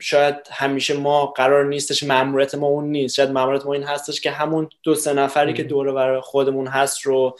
شاید 0.00 0.34
همیشه 0.50 0.96
ما 0.96 1.26
قرار 1.26 1.64
نیستش 1.64 2.02
ماموریت 2.02 2.54
ما 2.54 2.66
اون 2.66 2.90
نیست. 2.90 3.14
شاید 3.14 3.30
ماموریت 3.30 3.66
ما 3.66 3.72
این 3.72 3.82
هستش 3.82 4.20
که 4.20 4.30
همون 4.30 4.68
دو 4.82 4.94
سه 4.94 5.12
نفری 5.12 5.52
که 5.52 5.62
دور 5.62 5.92
بر 5.92 6.20
خودمون 6.20 6.66
هست 6.66 7.00
رو 7.00 7.38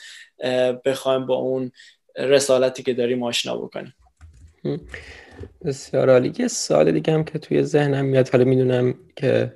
بخوایم 0.85 1.27
با 1.27 1.35
اون 1.35 1.73
رسالتی 2.17 2.83
که 2.83 2.95
داریم 2.95 3.23
آشنا 3.23 3.57
بکنیم. 3.57 3.95
بسیار 5.65 6.11
عالی. 6.11 6.33
یه 6.39 6.49
سال 6.49 6.93
دیگه 6.93 7.13
هم 7.13 7.25
که 7.25 7.39
توی 7.39 7.63
ذهنم 7.63 8.05
میاد. 8.05 8.29
حالا 8.29 8.45
می‌دونم 8.45 8.95
که 9.17 9.53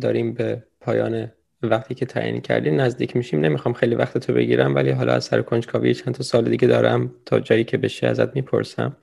داریم 0.00 0.34
به 0.34 0.62
پایان 0.80 1.32
وقتی 1.62 1.94
که 1.94 2.06
تعیین 2.06 2.40
کردیم 2.40 2.80
نزدیک 2.80 3.16
میشیم. 3.16 3.40
نمی‌خوام 3.40 3.74
خیلی 3.74 3.94
وقت 3.94 4.18
تو 4.18 4.32
بگیرم 4.32 4.74
ولی 4.74 4.90
حالا 4.90 5.12
از 5.12 5.24
سر 5.24 5.42
کنجکاوی 5.42 5.94
چند 5.94 6.14
تا 6.14 6.22
سال 6.22 6.44
دیگه 6.44 6.68
دارم 6.68 7.14
تا 7.26 7.40
جایی 7.40 7.64
که 7.64 7.76
بشه 7.76 8.06
ازت 8.06 8.36
می‌پرسم. 8.36 8.96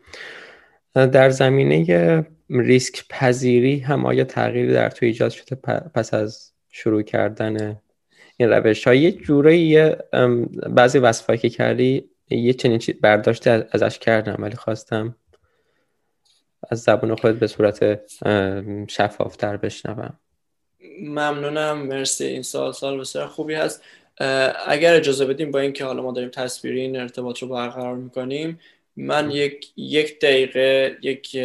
در 0.94 1.30
زمینه 1.30 2.26
ریسک 2.50 3.08
پذیری 3.10 3.80
هم 3.80 4.06
آیا 4.06 4.24
تغییری 4.24 4.74
در 4.74 4.90
تو 4.90 5.06
ایجاد 5.06 5.32
شده 5.32 5.56
پس 5.96 6.14
از 6.14 6.52
شروع 6.70 7.02
کردن 7.02 7.80
این 8.38 8.50
روش 8.50 8.88
ها 8.88 8.94
یه 8.94 9.12
جوره 9.12 9.98
بعضی 10.70 11.00
وصفایی 11.00 11.40
که 11.40 11.50
کردی 11.50 12.10
یه 12.30 12.54
چنین 12.54 12.78
چیز 12.78 12.96
برداشت 13.02 13.48
ازش 13.48 14.00
کردم 14.00 14.36
ولی 14.40 14.56
خواستم 14.56 15.16
از 16.70 16.82
زبون 16.82 17.16
خودت 17.16 17.40
به 17.40 17.48
صورت 17.48 18.00
شفافتر 18.88 19.58
بشنوم. 19.58 20.20
ممنونم 21.02 21.78
مرسی. 21.78 22.26
این 22.26 22.42
سال 22.42 22.72
سال 22.72 23.00
بسیار 23.00 23.28
خوبی 23.28 23.54
هست. 23.54 23.84
اگر 24.68 24.94
اجازه 24.94 25.26
بدیم 25.26 25.52
با 25.52 25.60
اینکه 25.60 25.86
حالا 25.86 26.04
ما 26.04 26.12
داریم 26.12 26.30
تصویری 26.30 26.82
این 26.82 27.00
ارتباط 27.00 27.40
رو 27.40 27.48
برقرار 27.48 27.96
می‌کنیم 27.96 28.60
من 28.96 29.32
یک 29.32 29.74
یک 29.78 30.20
دقیقه 30.20 30.98
یک 31.02 31.38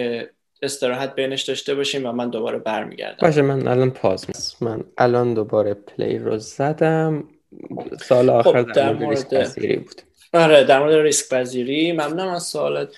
استراحت 0.62 1.14
بینش 1.14 1.42
داشته 1.42 1.74
باشیم 1.74 2.06
و 2.06 2.12
من 2.12 2.30
دوباره 2.30 2.58
برمیگردم. 2.58 3.16
باشه 3.20 3.42
من 3.42 3.68
الان 3.68 3.90
پاز 3.90 4.26
من 4.60 4.84
الان 4.98 5.34
دوباره 5.34 5.74
پلی 5.74 6.18
رو 6.18 6.38
زدم. 6.38 7.24
سال 8.02 8.30
آخر 8.30 8.62
خب 8.62 8.72
در, 8.72 8.92
مورد 8.92 9.10
ریسک 9.10 9.34
پذیری 9.34 9.76
بود. 9.76 10.02
آره 10.32 10.64
در 10.64 10.78
مورد 10.78 10.94
ریسک 10.94 11.34
پذیری 11.34 11.92
ممنونم 11.92 12.28
از 12.28 12.42
سوالت. 12.42 12.88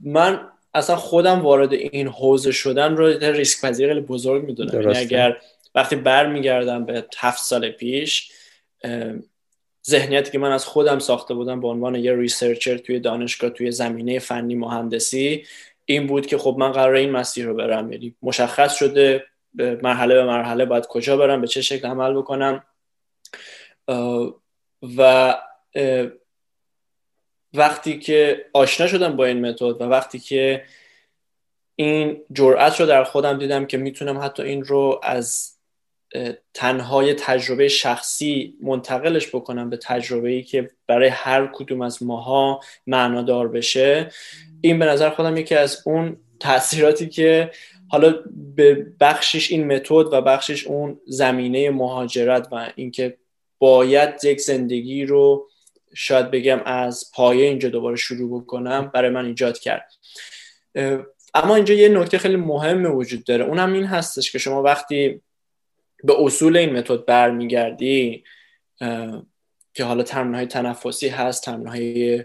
من 0.00 0.40
اصلا 0.74 0.96
خودم 0.96 1.40
وارد 1.40 1.72
این 1.72 2.08
حوزه 2.08 2.52
شدن 2.52 2.96
رو 2.96 3.06
ریسک 3.06 3.64
پذیری 3.64 3.88
خیلی 3.88 4.00
بزرگ 4.00 4.44
می‌دونم. 4.44 4.80
یعنی 4.80 4.96
اگر 4.96 5.36
وقتی 5.74 5.96
برمیگردم 5.96 6.84
به 6.84 7.04
هفت 7.16 7.42
سال 7.42 7.70
پیش 7.70 8.30
ذهنیتی 9.90 10.30
که 10.30 10.38
من 10.38 10.52
از 10.52 10.64
خودم 10.64 10.98
ساخته 10.98 11.34
بودم 11.34 11.60
به 11.60 11.68
عنوان 11.68 11.94
یه 11.94 12.12
ریسرچر 12.16 12.76
توی 12.76 13.00
دانشگاه 13.00 13.50
توی 13.50 13.70
زمینه 13.70 14.18
فنی 14.18 14.54
مهندسی 14.54 15.44
این 15.84 16.06
بود 16.06 16.26
که 16.26 16.38
خب 16.38 16.56
من 16.58 16.72
قرار 16.72 16.94
این 16.94 17.10
مسیر 17.10 17.46
رو 17.46 17.54
برم. 17.54 17.92
یعنی 17.92 18.16
مشخص 18.22 18.74
شده 18.74 19.24
مرحله 19.54 20.14
به 20.14 20.24
مرحله 20.24 20.64
باید 20.64 20.86
کجا 20.86 21.16
برم 21.16 21.40
به 21.40 21.46
چه 21.46 21.62
شکل 21.62 21.88
عمل 21.88 22.14
بکنم. 22.14 22.64
و 24.98 25.34
وقتی 27.54 27.98
که 27.98 28.46
آشنا 28.52 28.86
شدم 28.86 29.16
با 29.16 29.24
این 29.24 29.48
متد 29.48 29.62
و 29.62 29.84
وقتی 29.84 30.18
که 30.18 30.64
این 31.76 32.22
جرأت 32.32 32.80
رو 32.80 32.86
در 32.86 33.04
خودم 33.04 33.38
دیدم 33.38 33.66
که 33.66 33.76
می‌تونم 33.76 34.18
حتی 34.18 34.42
این 34.42 34.64
رو 34.64 35.00
از 35.02 35.53
تنهای 36.54 37.14
تجربه 37.14 37.68
شخصی 37.68 38.54
منتقلش 38.62 39.28
بکنم 39.28 39.70
به 39.70 39.76
تجربه 39.76 40.30
ای 40.30 40.42
که 40.42 40.70
برای 40.86 41.08
هر 41.08 41.50
کدوم 41.52 41.80
از 41.80 42.02
ماها 42.02 42.60
معنادار 42.86 43.48
بشه. 43.48 44.10
این 44.60 44.78
به 44.78 44.84
نظر 44.84 45.10
خودم 45.10 45.36
یکی 45.36 45.54
از 45.54 45.82
اون 45.86 46.16
تاثیراتی 46.40 47.08
که 47.08 47.50
حالا 47.88 48.14
به 48.56 48.86
بخشش 49.00 49.50
این 49.50 49.72
متد 49.72 50.12
و 50.12 50.20
بخشش 50.20 50.66
اون 50.66 51.00
زمینه 51.06 51.70
مهاجرت 51.70 52.48
و 52.52 52.72
اینکه 52.76 53.16
باید 53.58 54.24
یک 54.24 54.40
زندگی 54.40 55.04
رو 55.04 55.48
شاید 55.94 56.30
بگم 56.30 56.60
از 56.64 57.10
پایه 57.14 57.46
اینجا 57.46 57.68
دوباره 57.68 57.96
شروع 57.96 58.40
بکنم 58.40 58.90
برای 58.94 59.10
من 59.10 59.26
ایجاد 59.26 59.58
کرد. 59.58 59.92
اما 61.34 61.56
اینجا 61.56 61.74
یه 61.74 61.88
نکته 61.88 62.18
خیلی 62.18 62.36
مهم 62.36 62.96
وجود 62.96 63.24
داره. 63.24 63.44
اونم 63.44 63.72
این 63.72 63.84
هستش 63.84 64.32
که 64.32 64.38
شما 64.38 64.62
وقتی 64.62 65.20
به 66.04 66.14
اصول 66.18 66.56
این 66.56 66.72
متد 66.72 67.04
برمیگردی 67.04 68.24
که 69.74 69.84
حالا 69.84 70.02
تمرین 70.02 70.34
های 70.34 70.46
تنفسی 70.46 71.08
هست 71.08 71.44
تمرین 71.44 71.66
های 71.66 72.24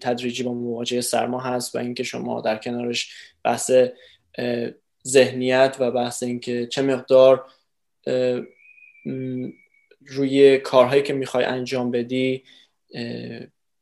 تدریجی 0.00 0.42
با 0.42 0.54
مواجهه 0.54 1.00
سرما 1.00 1.40
هست 1.40 1.74
و 1.74 1.78
اینکه 1.78 2.02
شما 2.02 2.40
در 2.40 2.56
کنارش 2.56 3.12
بحث 3.44 3.70
ذهنیت 5.06 5.76
و 5.80 5.90
بحث 5.90 6.22
اینکه 6.22 6.66
چه 6.66 6.82
مقدار 6.82 7.44
روی 10.06 10.58
کارهایی 10.58 11.02
که 11.02 11.12
می‌خوای 11.12 11.44
انجام 11.44 11.90
بدی 11.90 12.44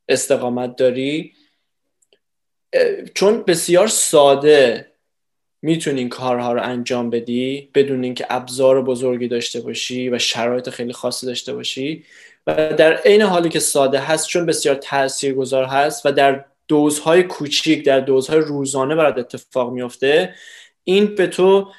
استقامت 0.08 0.76
داری. 0.76 1.34
چون 3.14 3.42
بسیار 3.42 3.86
ساده 3.86 4.92
می‌تونی 5.62 5.98
این 6.00 6.08
کارها 6.08 6.52
رو 6.52 6.62
انجام 6.62 7.10
بدی 7.10 7.70
بدون 7.74 8.04
اینکه 8.04 8.26
ابزار 8.30 8.82
بزرگی 8.82 9.28
داشته 9.28 9.60
باشی 9.60 10.08
و 10.08 10.18
شرایط 10.18 10.70
خیلی 10.70 10.92
خاصی 10.92 11.26
داشته 11.26 11.54
باشی. 11.54 12.04
و 12.46 12.72
در 12.72 12.96
عین 12.96 13.22
حالی 13.22 13.48
که 13.48 13.58
ساده 13.58 13.98
هست 13.98 14.28
چون 14.28 14.46
بسیار 14.46 14.74
تاثیرگذار 14.74 15.64
هست 15.64 16.06
و 16.06 16.12
در 16.12 16.44
دوزهای 16.68 17.22
کوچیک 17.22 17.84
در 17.84 18.00
دوزهای 18.00 18.40
روزانه 18.40 18.94
برات 18.94 19.18
اتفاق 19.18 19.72
میفته 19.72 20.34
این 20.84 21.14
به 21.14 21.26
تو 21.26 21.72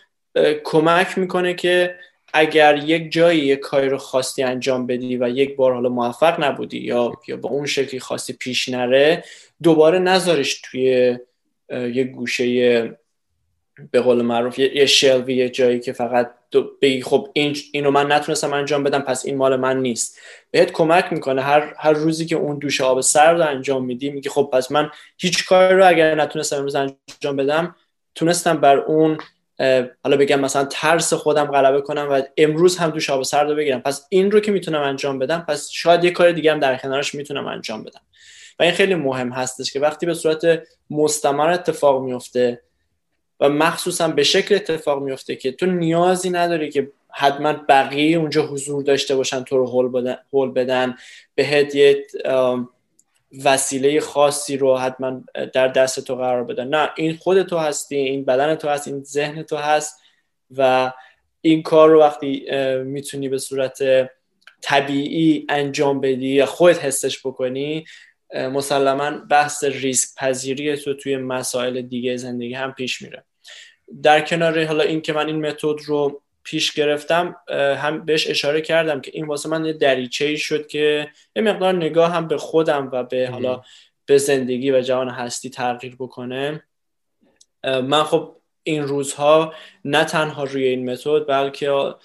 کمک 0.63 1.17
می‌کنه 1.17 1.53
که 1.53 1.95
اگر 2.33 2.77
یک 2.77 3.11
جایی 3.11 3.39
یک 3.39 3.59
کاری 3.59 3.89
رو 3.89 3.97
خواستی 3.97 4.43
انجام 4.43 4.87
بدی 4.87 5.17
و 5.17 5.29
یک 5.29 5.55
بار 5.55 5.73
حالا 5.73 5.89
موفق 5.89 6.43
نبودی 6.43 6.79
یا 6.79 7.11
یا 7.27 7.37
با 7.37 7.49
اون 7.49 7.65
شکلی 7.65 7.99
خواستی 7.99 8.33
پیش 8.33 8.69
نره 8.69 9.23
دوباره 9.63 9.99
نذارش 9.99 10.61
توی 10.61 11.17
یک 11.71 12.07
گوشه 12.11 12.98
به 13.91 14.01
قول 14.01 14.21
معروف 14.21 14.59
یه 14.59 14.85
شلوی 14.85 15.35
یه 15.35 15.49
جایی 15.49 15.79
که 15.79 15.93
فقط 15.93 16.31
بگی 16.81 17.01
خب 17.01 17.29
این 17.33 17.55
اینو 17.71 17.91
من 17.91 18.11
نتونستم 18.11 18.53
انجام 18.53 18.83
بدم 18.83 18.99
پس 18.99 19.25
این 19.25 19.37
مال 19.37 19.55
من 19.55 19.81
نیست. 19.81 20.19
بهت 20.51 20.71
کمک 20.71 21.13
می‌کنه. 21.13 21.41
هر 21.41 21.73
هر 21.77 21.91
روزی 21.91 22.25
که 22.25 22.35
اون 22.35 22.57
دوش 22.59 22.81
آب 22.81 23.01
سرد 23.01 23.41
انجام 23.41 23.85
میدی 23.85 24.09
میگی 24.09 24.29
خب 24.29 24.49
پس 24.53 24.71
من 24.71 24.89
هیچ 25.17 25.45
کاری 25.45 25.75
رو 25.75 25.87
اگر 25.87 26.15
نتونستم 26.15 26.55
امروز 26.55 26.75
انجام 26.75 27.35
بدم 27.35 27.75
تونستم 28.15 28.57
بر 28.57 28.77
اون 28.77 29.17
حالا 30.03 30.17
بگم 30.17 30.39
مثلا 30.39 30.65
ترس 30.65 31.13
خودم 31.13 31.45
غلبه 31.45 31.81
کنم 31.81 32.07
و 32.11 32.21
امروز 32.37 32.77
هم 32.77 32.89
دوش 32.89 33.09
آب 33.09 33.23
سرد 33.23 33.49
رو 33.49 33.55
بگیرم. 33.55 33.81
پس 33.81 34.05
این 34.09 34.31
رو 34.31 34.39
که 34.39 34.51
می‌تونم 34.51 34.81
انجام 34.81 35.19
بدم 35.19 35.45
پس 35.47 35.69
شاید 35.71 36.03
یه 36.03 36.11
کار 36.11 36.31
دیگه 36.31 36.51
هم 36.51 36.59
در 36.59 36.77
کنارش 36.77 37.15
می‌تونم 37.15 37.47
انجام 37.47 37.83
بدم. 37.83 38.01
و 38.59 38.63
این 38.63 38.71
خیلی 38.71 38.95
مهم 38.95 39.31
هستش 39.31 39.73
که 39.73 39.79
وقتی 39.79 40.05
به 40.05 40.13
صورت 40.13 40.63
مستمر 40.89 41.49
اتفاق 41.49 42.03
میفته 42.03 42.61
و 43.39 43.49
مخصوصا 43.49 44.07
به 44.07 44.23
شکل 44.23 44.55
اتفاق 44.55 45.03
میفته 45.03 45.35
که 45.35 45.51
تو 45.51 45.65
نیازی 45.65 46.29
نداری 46.29 46.71
که 46.71 46.91
حتما 47.11 47.53
بقیه 47.53 48.17
اونجا 48.17 48.45
حضور 48.45 48.83
داشته 48.83 49.15
باشن 49.15 49.43
تو 49.43 49.57
رو 49.57 49.91
هول 50.31 50.51
بدن, 50.51 50.95
بهت 51.35 51.75
یه 51.75 52.05
وسیله 53.45 53.99
خاصی 53.99 54.57
رو 54.57 54.77
حتما 54.77 55.21
در 55.53 55.67
دست 55.67 55.99
تو 55.99 56.15
قرار 56.15 56.43
بدن. 56.43 56.67
نه 56.67 56.89
این 56.95 57.15
خود 57.15 57.43
تو 57.43 57.57
هستی 57.57 57.95
این 57.95 58.25
بدن 58.25 58.55
تو 58.55 58.69
هست 58.69 58.87
این 58.87 59.03
ذهن 59.03 59.43
تو 59.43 59.55
هست 59.55 60.01
و 60.57 60.91
این 61.41 61.63
کار 61.63 61.89
رو 61.89 61.99
وقتی 61.99 62.45
می‌تونی 62.83 63.29
به 63.29 63.37
صورت 63.37 63.79
طبیعی 64.61 65.45
انجام 65.49 66.01
بدی 66.01 66.27
یا 66.27 66.45
خودت 66.45 66.85
حسش 66.85 67.19
بکنی 67.19 67.85
مسلما 68.33 69.11
بحث 69.11 69.63
ریسک 69.63 70.15
پذیری 70.17 70.77
تو 70.77 70.93
توی 70.93 71.17
مسائل 71.17 71.81
دیگه 71.81 72.17
زندگی 72.17 72.53
هم 72.53 72.73
پیش 72.73 73.01
میره. 73.01 73.23
در 74.03 74.21
کنار 74.21 74.65
حالا 74.65 74.83
این 74.83 75.01
که 75.01 75.13
من 75.13 75.27
این 75.27 75.45
متد 75.45 75.81
رو 75.85 76.21
پیش 76.43 76.73
گرفتم 76.73 77.35
هم 77.77 78.05
بهش 78.05 78.29
اشاره 78.29 78.61
کردم 78.61 79.01
که 79.01 79.11
این 79.13 79.27
واسه 79.27 79.49
من 79.49 79.65
یه 79.65 79.73
دریچه 79.73 80.25
ای 80.25 80.37
شد 80.37 80.67
که 80.67 81.07
یه 81.35 81.41
مقدار 81.41 81.75
نگاه 81.75 82.11
هم 82.11 82.27
به 82.27 82.37
خودم 82.37 82.89
و 82.91 83.03
به 83.03 83.29
حالا 83.31 83.61
به 84.05 84.17
زندگی 84.17 84.71
و 84.71 84.81
جهان 84.81 85.09
هستی 85.09 85.49
تغییر 85.49 85.95
بکنه. 85.95 86.63
من 87.63 88.03
خب 88.03 88.35
این 88.63 88.83
روزها 88.83 89.53
نه 89.85 90.03
تنها 90.05 90.43
روی 90.43 90.63
این 90.63 90.89
متد 90.89 91.27
بلکه 91.27 91.95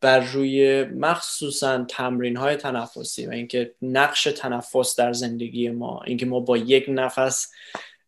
بر 0.00 0.20
روی 0.20 0.84
مخصوصا 0.84 1.84
تمرین 1.84 2.36
های 2.36 2.56
تنفسی 2.56 3.26
و 3.26 3.30
اینکه 3.30 3.74
نقش 3.82 4.24
تنفس 4.24 4.96
در 4.96 5.12
زندگی 5.12 5.70
ما 5.70 6.02
اینکه 6.06 6.26
ما 6.26 6.40
با 6.40 6.56
یک 6.56 6.84
نفس 6.88 7.52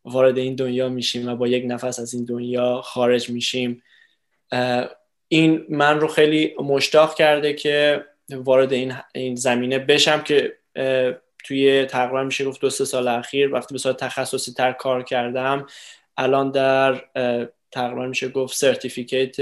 وارد 0.07 0.39
این 0.39 0.55
دنیا 0.55 0.89
میشیم 0.89 1.29
و 1.29 1.37
با 1.37 1.49
یک 1.49 1.65
نفس 1.67 1.99
از 1.99 2.15
این 2.15 2.25
دنیا 2.25 2.81
خارج 2.81 3.31
میشیم. 3.31 3.83
این 5.29 5.67
من 5.69 6.01
رو 6.01 6.09
خیلی 6.09 6.55
مشتاق 6.59 7.15
کرده 7.15 7.55
که 7.55 8.05
وارد 8.31 8.73
این, 8.73 8.95
این 9.15 9.35
زمینه 9.35 9.79
بشم 9.79 10.21
که 10.21 10.53
توی 11.45 11.85
تقریبا 11.85 12.25
میشه 12.25 12.45
گفت 12.45 12.61
دو 12.61 12.71
سه 12.71 12.85
سال 12.85 13.09
اخیر 13.09 13.55
وقتی 13.55 13.75
به 13.75 13.79
صورت 13.79 13.97
تخصصی 13.97 14.53
تر 14.53 14.73
کار 14.73 15.03
کردم 15.03 15.67
الان 16.17 16.51
در 16.51 17.05
تقریبا 17.73 18.07
میشه 18.07 18.29
گفت 18.29 18.57
سرتیفیکیت 18.57 19.37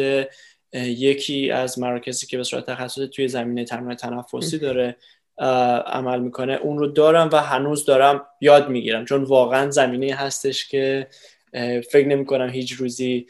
یکی 0.74 1.50
از 1.50 1.78
مراکزی 1.78 2.26
که 2.26 2.36
به 2.36 2.42
صورت 2.42 2.66
تخصصی 2.66 3.08
توی 3.08 3.28
زمینه 3.28 3.64
تمرین 3.64 3.96
تنفسی 3.96 4.58
داره. 4.58 4.96
عمل 5.38 6.20
می‌کنه. 6.20 6.52
اون 6.52 6.78
رو 6.78 6.86
دارم 6.86 7.30
و 7.32 7.36
هنوز 7.36 7.84
دارم 7.84 8.26
یاد 8.40 8.68
می‌گیرم. 8.68 9.04
چون 9.04 9.24
واقعا 9.24 9.70
زمینه 9.70 10.14
هستش 10.14 10.68
که 10.68 11.06
فکر 11.90 12.06
نمی 12.06 12.24
کنم 12.24 12.48
هیچ 12.50 12.72
روزی 12.72 13.26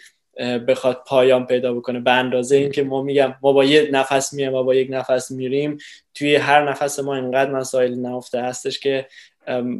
بخواد 0.68 1.02
پایان 1.06 1.46
پیدا 1.46 1.74
بکنه. 1.74 2.00
به 2.00 2.10
اندازه 2.10 2.56
اینکه 2.56 2.82
ما 2.82 3.02
میگم 3.02 3.34
ما 3.42 3.52
با 3.52 3.64
یک 3.64 3.88
نفس 3.92 4.32
میایم 4.32 4.54
و 4.54 4.62
با 4.62 4.74
یک 4.74 4.88
نفس 4.90 5.30
میریم 5.30 5.78
توی 6.14 6.36
هر 6.36 6.70
نفس 6.70 6.98
ما 6.98 7.14
اینقدر 7.14 7.50
مسائل 7.50 7.94
نهفته 7.94 8.42
هستش 8.42 8.78
که 8.78 9.06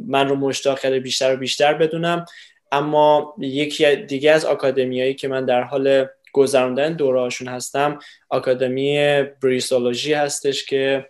من 0.07 0.27
رو 0.27 0.35
مشتاق 0.35 0.79
کرده 0.79 0.99
بیشتر 0.99 1.33
و 1.33 1.37
بیشتر 1.37 1.73
بدونم. 1.73 2.25
اما 2.71 3.35
یکی 3.39 3.95
دیگه 3.95 4.31
از 4.31 4.45
آکادمیایی 4.45 5.13
که 5.13 5.27
من 5.27 5.45
در 5.45 5.63
حال 5.63 6.05
گذراندن 6.33 6.93
دورهاشون 6.93 7.47
هستم 7.47 7.99
آکادمی 8.29 9.23
بریسولوژی 9.43 10.13
هستش 10.13 10.65
که 10.65 11.05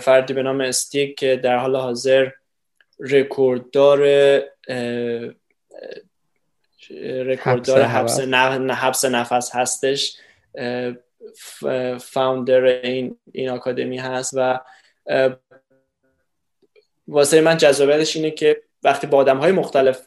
فردی 0.00 0.34
به 0.34 0.42
نام 0.42 0.60
استیک 0.60 1.18
که 1.18 1.36
در 1.36 1.56
حال 1.56 1.76
حاضر 1.76 2.30
رکورددار 3.00 3.98
رکورددار 7.00 7.82
حبس, 7.82 8.20
حبس 8.20 9.04
نفس. 9.04 9.54
هستش. 9.54 10.16
فاوندر 12.00 12.64
این 12.64 13.16
این 13.32 13.48
آکادمی 13.48 13.98
هست 13.98 14.34
و 14.36 14.60
واسه 17.08 17.40
من 17.40 17.56
جذابیتش 17.56 18.16
اینه 18.16 18.30
که 18.30 18.62
وقتی 18.82 19.06
با 19.06 19.18
آدم 19.18 19.36
های 19.36 19.52
مختلف 19.52 20.06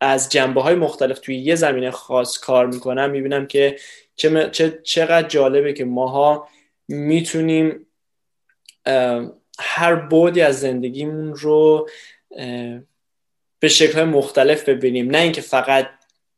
از 0.00 0.28
جنبه 0.28 0.62
های 0.62 0.74
مختلف 0.74 1.18
توی 1.18 1.36
یه 1.36 1.54
زمینه 1.54 1.90
خاص 1.90 2.38
کار 2.38 2.66
می‌کنم 2.66 3.10
می‌بینم 3.10 3.46
که 3.46 3.76
چه 4.16 4.80
چقدر 4.82 5.28
جالبه 5.28 5.72
که 5.72 5.84
ماها 5.84 6.48
می‌تونیم 6.88 7.86
هر 9.58 9.94
بودی 9.94 10.40
از 10.40 10.60
زندگیمون 10.60 11.34
رو 11.34 11.88
به 13.60 13.68
شکل 13.68 14.04
مختلف 14.04 14.68
ببینیم. 14.68 15.10
نه 15.10 15.18
اینکه 15.18 15.40
فقط 15.40 15.88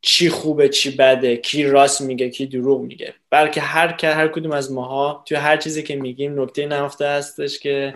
چی 0.01 0.29
خوبه 0.29 0.69
چی 0.69 0.95
بده 0.95 1.37
کی 1.37 1.63
راست 1.63 2.01
میگه 2.01 2.29
کی 2.29 2.45
دروغ 2.45 2.81
میگه. 2.81 3.13
بلکه 3.29 3.61
هر 3.61 4.05
هر 4.05 4.27
کدوم 4.27 4.51
از 4.51 4.71
ماها 4.71 5.23
توی 5.27 5.37
هر 5.37 5.57
چیزی 5.57 5.83
که 5.83 5.95
میگیم 5.95 6.41
نکته 6.41 6.65
نهفته 6.65 7.07
هستش 7.07 7.59
که 7.59 7.93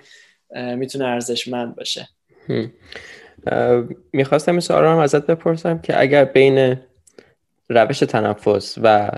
می‌تونه 0.56 1.06
ارزشمند 1.06 1.76
باشه. 1.76 2.10
می‌خواستم 4.14 4.51
این 4.51 4.62
هم 4.72 4.97
ازت 4.97 5.26
بپرسم 5.26 5.80
که 5.80 5.99
اگر 5.99 6.26
بین 6.26 6.80
روش 7.70 7.99
تنفس 7.99 8.78
و 8.84 9.12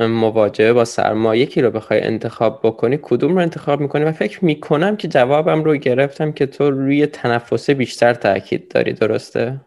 مواجهه 0.00 0.72
با 0.72 0.84
سرما 0.84 1.36
یکی 1.36 1.60
رو 1.62 1.70
بخوای 1.70 2.00
انتخاب 2.00 2.60
بکنی 2.62 2.98
کدوم 3.02 3.34
رو 3.34 3.38
انتخاب 3.38 3.80
می‌کنی 3.80 4.04
و 4.04 4.12
فکر 4.12 4.44
می‌کنم 4.44 4.96
که 4.96 5.08
جوابم 5.08 5.64
رو 5.64 5.76
گرفتم 5.76 6.32
که 6.32 6.46
تو 6.46 6.70
روی 6.70 7.06
تنفس 7.06 7.70
بیشتر 7.70 8.14
تاکید 8.14 8.68
داری 8.68 8.92
درسته؟ 8.92 9.60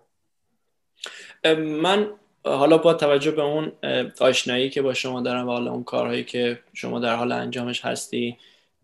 من 1.58 2.08
حالا 2.44 2.78
با 2.78 2.94
توجه 2.94 3.32
به 3.32 3.42
اون 3.42 3.72
آشنایی 4.20 4.70
که 4.70 4.82
با 4.82 4.94
شما 4.94 5.22
دارم 5.22 5.48
و 5.48 5.52
حالا 5.52 5.72
اون 5.72 5.84
کارهایی 5.84 6.24
که 6.24 6.60
شما 6.74 7.00
در 7.00 7.16
حال 7.16 7.32
انجامش 7.32 7.86
هستی 7.86 8.38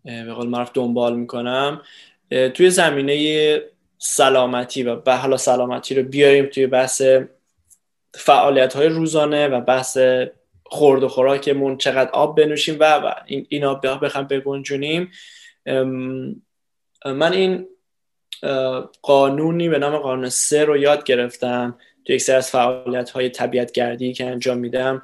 به 0.04 0.32
قول 0.34 0.48
معروف 0.48 0.70
دنبال 0.74 1.16
می‌کنم 1.16 1.80
توی 2.54 2.70
زمینه 2.70 3.60
سلامتی 3.98 4.82
و 4.82 4.96
به 4.96 5.14
حالا 5.14 5.36
سلامتی 5.36 5.94
رو 5.94 6.02
بیاریم 6.02 6.46
توی 6.46 6.66
بحث 6.66 7.02
فعالیت 8.14 8.76
های 8.76 8.88
روزانه 8.88 9.48
و 9.48 9.60
بحث 9.60 9.98
خورد 10.66 11.02
و 11.02 11.08
خوراکمون 11.08 11.76
چقدر 11.76 12.10
آب 12.10 12.36
بنوشیم 12.36 12.76
و, 12.80 12.94
و 12.94 13.12
این 13.26 13.46
اینا 13.48 13.74
بخوام 13.74 14.26
بگنجونیم. 14.26 15.10
من 17.06 17.32
این 17.32 17.66
قانونی 19.02 19.68
به 19.68 19.78
نام 19.78 19.96
قانون 19.96 20.28
سه 20.28 20.64
رو 20.64 20.76
یاد 20.76 21.04
گرفتم 21.04 21.78
تو 22.04 22.12
یک 22.12 22.20
سری 22.20 22.36
از 22.36 22.50
فعالیت 22.50 23.10
های 23.10 23.28
طبیعت 23.28 23.72
گردی 23.72 24.12
که 24.12 24.26
انجام 24.26 24.58
میدم 24.58 25.02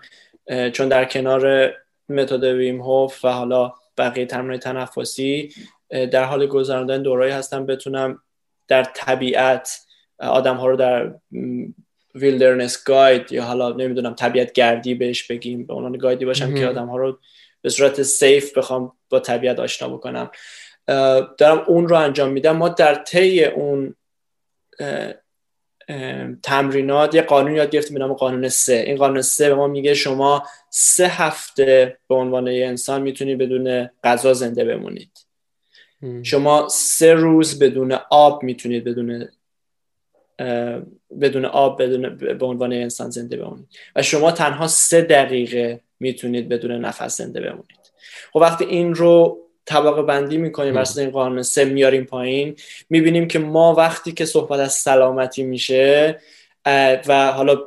چون 0.72 0.88
در 0.88 1.04
کنار 1.04 1.72
متد 2.08 2.44
ویم 2.44 2.80
هوف 2.80 3.24
و 3.24 3.28
حالا 3.28 3.74
بقیه 3.98 4.26
تمرین 4.26 4.60
تنفسی 4.60 5.54
در 5.90 6.24
حال 6.24 6.46
گذراندن 6.46 7.02
دوره 7.02 7.19
هایی 7.19 7.32
هستم 7.32 7.66
بتونم 7.66 8.22
در 8.68 8.84
طبیعت 8.84 9.80
آدم 10.18 10.56
ها 10.56 10.66
رو 10.66 10.76
در 10.76 11.14
wilderness 12.14 12.84
guide 12.84 13.32
یا 13.32 13.44
حالا 13.44 13.72
نمی‌دونم 13.72 14.14
طبیعت 14.14 14.52
گردی 14.52 14.94
بهش 14.94 15.22
بگیم 15.22 15.66
به 15.66 15.74
عنوان 15.74 15.92
guide 15.92 16.19
ی 16.19 16.24
باشم 16.24 16.54
که 16.54 16.66
آدم 16.66 16.86
ها 16.86 16.96
رو 16.96 17.18
به 17.62 17.68
صورت 17.68 18.02
safe 18.02 18.58
بخوام 18.58 18.92
با 19.10 19.20
طبیعت 19.20 19.58
آشنا 19.58 19.88
بکنم. 19.88 20.30
دارم 21.38 21.64
اون 21.66 21.88
رو 21.88 21.96
انجام 21.96 22.32
میدم. 22.32 22.56
ما 22.56 22.68
در 22.68 22.94
طی 22.94 23.44
اون 23.44 23.94
تمرینات 26.42 27.14
یه 27.14 27.22
قانون 27.22 27.56
یاد 27.56 27.70
گرفتیم 27.70 27.94
به 27.94 28.00
نام 28.00 28.12
قانون 28.12 28.48
سه. 28.48 28.84
این 28.86 28.96
قانون 28.96 29.22
سه 29.22 29.48
به 29.48 29.54
ما 29.54 29.66
میگه 29.66 29.94
شما 29.94 30.46
سه 30.70 31.08
هفته 31.08 31.98
به 32.08 32.14
عنوان 32.14 32.46
یه 32.46 32.66
انسان 32.66 33.02
می‌تونید 33.02 33.38
بدون 33.38 33.90
غذا 34.04 34.32
زنده 34.32 34.64
بمونید. 34.64 35.10
شما 36.22 36.68
سه 36.68 37.14
روز 37.14 37.58
بدون 37.58 37.98
آب 38.10 38.42
می‌تونید 38.42 38.84
بدون 38.84 39.28
بدون 41.20 41.44
آب 41.44 41.82
بدون 41.82 42.16
به 42.16 42.46
عنوان 42.46 42.72
انسان 42.72 43.10
زنده 43.10 43.36
بمونید. 43.36 43.68
و 43.96 44.02
شما 44.02 44.32
تنها 44.32 44.66
سه 44.66 45.02
دقیقه 45.02 45.80
می‌تونید 46.00 46.48
بدون 46.48 46.72
نفس 46.72 47.16
زنده 47.16 47.40
بمونید. 47.40 47.92
خب 48.32 48.40
وقتی 48.40 48.64
این 48.64 48.94
رو 48.94 49.38
طبقه 49.64 50.02
بندی 50.02 50.38
می‌کنیم 50.38 50.74
واسه 50.74 51.00
این 51.00 51.10
قانون 51.10 51.42
سه 51.42 51.64
میاریم 51.64 52.04
پایین 52.04 52.56
می‌بینیم 52.90 53.28
که 53.28 53.38
ما 53.38 53.74
وقتی 53.74 54.12
که 54.12 54.24
صحبت 54.24 54.60
از 54.60 54.72
سلامتی 54.72 55.42
میشه 55.42 56.20
و 57.06 57.32
حالا 57.32 57.58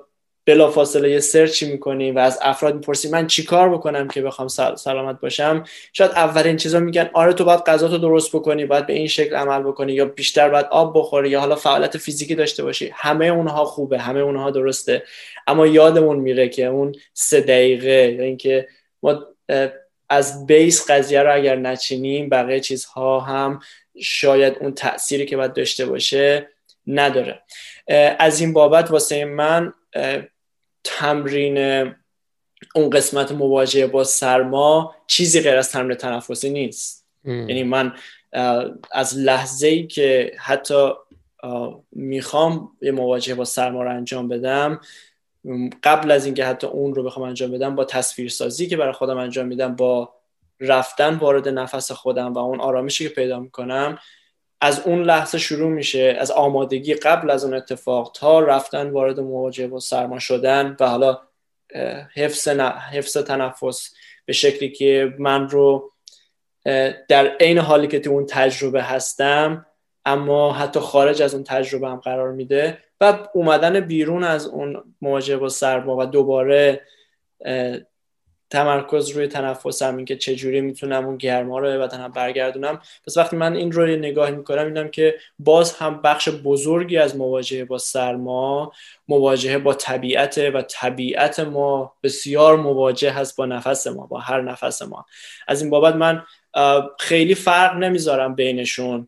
بلا 0.45 0.71
فاصله 0.71 1.11
یه 1.11 1.19
سرچی 1.19 1.71
می‌کنیم 1.71 2.15
و 2.15 2.19
از 2.19 2.39
افراد 2.41 2.75
می‌پرسیم 2.75 3.11
من 3.11 3.27
چیکار 3.27 3.69
بکنم 3.69 4.07
که 4.07 4.21
بخوام 4.21 4.47
سلامت 4.75 5.19
باشم؟ 5.19 5.63
شاید 5.93 6.11
اولین 6.11 6.57
چیزا 6.57 6.79
میگن 6.79 7.09
آره 7.13 7.33
تو 7.33 7.45
باید 7.45 7.59
غذا 7.59 7.87
تو 7.87 7.97
درست 7.97 8.35
بکنی 8.35 8.65
باید 8.65 8.85
به 8.85 8.93
این 8.93 9.07
شکل 9.07 9.35
عمل 9.35 9.63
بکنی 9.63 9.93
یا 9.93 10.05
بیشتر 10.05 10.49
باید 10.49 10.65
آب 10.65 10.99
بخوری 10.99 11.29
یا 11.29 11.39
حالا 11.39 11.55
فعالیت 11.55 11.97
فیزیکی 11.97 12.35
داشته 12.35 12.63
باشی. 12.63 12.91
همه 12.93 13.25
اونها 13.25 13.65
خوبه 13.65 13.99
همه 13.99 14.19
اونها 14.19 14.51
درسته. 14.51 15.03
اما 15.47 15.67
یادمون 15.67 16.17
میره 16.17 16.49
که 16.49 16.65
اون 16.65 16.95
سه 17.13 17.41
دقیقه 17.41 18.15
یا 18.17 18.23
اینکه 18.23 18.67
ما 19.03 19.25
از 20.09 20.45
بیس 20.45 20.91
قضیه 20.91 21.21
رو 21.23 21.35
اگر 21.35 21.55
نچینیم 21.55 22.29
بقیه 22.29 22.59
چیزها 22.59 23.19
هم 23.19 23.59
شاید 24.01 24.57
اون 24.61 24.73
تأثیری 24.73 25.25
که 25.25 25.37
باید 25.37 25.53
داشته 25.53 25.85
باشه 25.85 26.49
نداره. 26.87 27.41
از 28.19 28.41
این 28.41 28.53
بابت 28.53 28.91
واسه 28.91 29.25
من 29.25 29.73
تمرین 30.83 31.57
اون 32.75 32.89
قسمت 32.89 33.31
مواجهه 33.31 33.87
با 33.87 34.03
سرما 34.03 34.95
چیزی 35.07 35.41
غیر 35.41 35.57
از 35.57 35.71
تمرین 35.71 35.97
تنفسی 35.97 36.49
نیست. 36.49 37.07
یعنی 37.25 37.63
من 37.63 37.93
از 38.91 39.17
لحظه 39.17 39.67
ای 39.67 39.87
که 39.87 40.31
حتی 40.39 40.89
می‌خوام 41.91 42.71
یه 42.81 42.91
مواجهه 42.91 43.35
با 43.35 43.45
سرما 43.45 43.83
رو 43.83 43.89
انجام 43.89 44.27
بدم 44.27 44.81
قبل 45.83 46.11
از 46.11 46.25
اینکه 46.25 46.45
حتی 46.45 46.67
اون 46.67 46.95
رو 46.95 47.03
بخوام 47.03 47.27
انجام 47.27 47.51
بدم 47.51 47.75
با 47.75 47.85
تصویرسازی 47.85 48.67
که 48.67 48.77
برای 48.77 48.93
خودم 48.93 49.17
انجام 49.17 49.47
میدم 49.47 49.75
با 49.75 50.13
رفتن 50.59 51.15
وارد 51.15 51.47
نفس 51.47 51.91
خودم 51.91 52.33
و 52.33 52.37
اون 52.37 52.59
آرامشی 52.59 53.07
که 53.07 53.15
پیدا 53.15 53.39
می‌کنم 53.39 53.99
از 54.63 54.81
اون 54.85 55.03
لحظه 55.03 55.37
شروع 55.37 55.69
میشه 55.69 56.17
از 56.19 56.31
آمادگی 56.31 56.93
قبل 56.93 57.29
از 57.29 57.43
اون 57.43 57.53
اتفاق 57.53 58.11
تا 58.15 58.39
رفتن 58.39 58.89
وارد 58.89 59.19
مواجهه 59.19 59.67
با 59.67 59.79
سرما 59.79 60.19
شدن 60.19 60.77
و 60.79 60.89
حالا 60.89 61.21
حفظ, 62.15 62.47
حفظ 62.91 63.17
تنفس 63.17 63.93
به 64.25 64.33
شکلی 64.33 64.71
که 64.71 65.13
من 65.19 65.49
رو 65.49 65.91
در 67.07 67.27
عین 67.39 67.57
حالی 67.57 67.87
که 67.87 67.99
تو 67.99 68.09
اون 68.09 68.25
تجربه 68.25 68.83
هستم 68.83 69.65
اما 70.05 70.53
حتی 70.53 70.79
خارج 70.79 71.21
از 71.21 71.33
اون 71.33 71.43
تجربه 71.43 71.87
هم 71.87 71.99
قرار 71.99 72.31
میده 72.31 72.77
و 73.01 73.27
اومدن 73.33 73.79
بیرون 73.79 74.23
از 74.23 74.47
اون 74.47 74.95
مواجهه 75.01 75.37
با 75.37 75.49
سرما 75.49 75.97
و 75.97 76.05
دوباره 76.05 76.81
تمرکز 78.53 79.09
روی 79.09 79.27
تنفسم 79.27 79.97
این 79.97 80.05
که 80.05 80.15
چجوری 80.15 80.61
می‌تونم 80.61 81.05
اون 81.05 81.17
گرما 81.17 81.59
رو 81.59 81.67
به 81.67 81.77
بدنم 81.77 82.11
برگردونم. 82.11 82.81
پس 83.07 83.17
وقتی 83.17 83.35
من 83.35 83.55
این 83.55 83.71
رو 83.71 83.85
نگاه 83.85 84.31
می‌کنم 84.31 84.65
اینم 84.65 84.87
که 84.87 85.15
باز 85.39 85.73
هم 85.73 86.01
بخش 86.01 86.29
بزرگی 86.29 86.97
از 86.97 87.15
مواجهه 87.15 87.65
با 87.65 87.77
سرما 87.77 88.71
مواجهه 89.07 89.57
با 89.57 89.73
طبیعت 89.73 90.37
و 90.53 90.61
طبیعت 90.61 91.39
ما 91.39 91.93
بسیار 92.03 92.57
مواجه 92.57 93.11
هست 93.11 93.37
با 93.37 93.45
نفس 93.45 93.87
ما 93.87 94.05
با 94.05 94.19
هر 94.19 94.41
نفس 94.41 94.81
ما. 94.81 95.05
از 95.47 95.61
این 95.61 95.69
بابت 95.69 95.95
من 95.95 96.23
خیلی 96.99 97.35
فرق 97.35 97.75
نمی‌ذارم 97.75 98.35
بینشون 98.35 99.07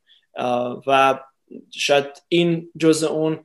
و 0.88 1.20
شاید 1.72 2.06
این 2.30 2.70
جزء 2.78 3.08
اون 3.08 3.44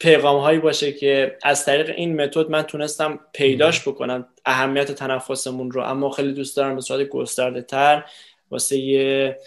پیغام 0.00 0.40
هایی 0.40 0.58
باشه 0.58 0.92
که 0.92 1.36
از 1.42 1.64
طریق 1.64 1.90
این 1.96 2.22
متد 2.22 2.50
من 2.50 2.62
تونستم 2.62 3.20
پیداش 3.32 3.88
بکنم 3.88 4.26
اهمیت 4.44 4.92
تنفسمون 4.92 5.70
رو. 5.70 5.82
اما 5.82 6.10
خیلی 6.10 6.32
دوست 6.32 6.56
دارم 6.56 6.74
به 6.74 6.80
صورت 6.80 7.08
گسترده 7.08 7.62
تر 7.62 8.04
واسه 8.50 8.76
یه 8.76 9.38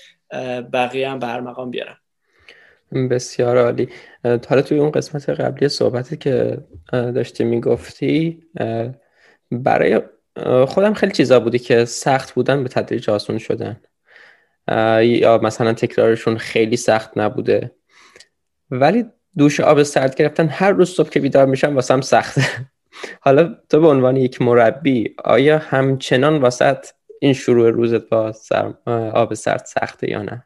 بقیه 0.74 1.10
هم 1.10 1.20
برمقام 1.20 1.72
بیارم. 1.72 1.98
بسیار 3.12 3.58
عالی. 3.58 3.90
حالا 4.24 4.62
توی 4.62 4.80
اون 4.80 4.92
قسمت 4.92 5.30
قبلی 5.30 5.70
صحبتی 5.70 6.18
که 6.18 6.58
داشتی 6.92 7.44
می‌گفتی 7.44 8.44
برای 9.52 10.02
خودم 10.68 10.94
خیلی 10.94 11.12
چیزا 11.12 11.40
بودی 11.40 11.60
که 11.60 11.86
سخت 11.86 12.34
بودن 12.34 12.64
به 12.64 12.70
تدریج 12.70 13.10
آسون 13.10 13.38
شدن. 13.38 13.82
یا 15.02 15.40
مثلا 15.44 15.74
تکرارشون 15.74 16.38
خیلی 16.38 16.78
سخت 16.78 17.18
نبوده. 17.18 17.72
ولی 18.72 19.06
دوش 19.38 19.60
آب 19.60 19.84
سرد 19.84 20.16
گرفتن 20.16 20.48
هر 20.48 20.72
روز 20.72 20.90
صبح 20.90 21.10
که 21.10 21.20
بیدار 21.20 21.46
میشم 21.46 21.76
واسم 21.76 22.02
سخته 22.02 22.42
حالا 23.26 23.56
تو 23.70 23.82
به 23.82 23.88
عنوان 23.88 24.18
یک 24.18 24.42
مربی 24.42 25.16
آیا 25.24 25.58
همچنان 25.58 26.38
واسط 26.38 26.88
این 27.20 27.34
شروع 27.34 27.70
روزت 27.70 28.10
با 28.10 28.34
آب 29.14 29.34
سرد 29.34 29.66
سخته 29.66 30.10
یا 30.10 30.22
نه؟ 30.22 30.46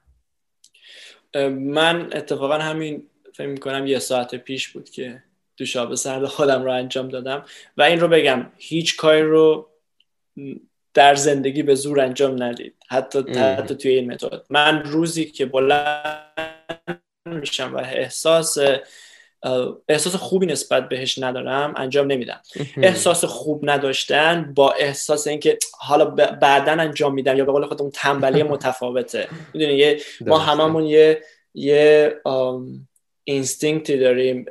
من 1.49 2.09
اتفاقا 2.13 2.57
همین 2.57 3.03
فکر 3.33 3.47
می‌کنم 3.47 3.87
یه 3.87 3.99
ساعت 3.99 4.35
پیش 4.35 4.67
بود 4.67 4.89
که 4.89 5.23
دوش 5.57 5.75
آب 5.75 5.95
سرد 5.95 6.25
خودم 6.25 6.63
رو 6.63 6.71
انجام 6.71 7.07
دادم. 7.07 7.45
و 7.77 7.81
این 7.81 7.99
رو 7.99 8.07
بگم 8.07 8.51
هیچ 8.57 8.97
کاری 8.97 9.21
رو 9.21 9.69
در 10.93 11.15
زندگی 11.15 11.63
به 11.63 11.75
زور 11.75 11.99
انجام 11.99 12.43
ندید. 12.43 12.75
حتی, 12.87 13.19
حتی 13.33 13.75
توی 13.75 13.91
این 13.91 14.11
متد. 14.11 14.41
من 14.49 14.83
روزی 14.83 15.25
که 15.25 15.45
بلند 15.45 17.01
میشم 17.25 17.75
و 17.75 17.77
احساس 17.77 18.57
احساس 19.89 20.15
خوبی 20.15 20.45
نسبت 20.45 20.89
بهش 20.89 21.17
ندارم 21.19 21.73
انجام 21.77 22.11
نمیدم. 22.11 22.41
احساس 22.77 23.25
خوب 23.25 23.69
نداشتن 23.69 24.53
با 24.55 24.71
احساس 24.71 25.27
اینکه 25.27 25.57
حالا 25.79 26.05
بعدا 26.41 26.71
انجام 26.71 27.13
میدم 27.13 27.37
یا 27.37 27.45
به 27.45 27.51
قول 27.51 27.65
خودمون 27.65 27.91
تنبلی 27.91 28.43
متفاوته. 28.53 29.27
می‌دونی 29.53 29.95
ما 30.21 30.37
هممون 30.37 30.83
یه 30.83 31.21
یه 31.53 32.15
اینستینکتی 33.23 33.97
داریم. 33.97 34.45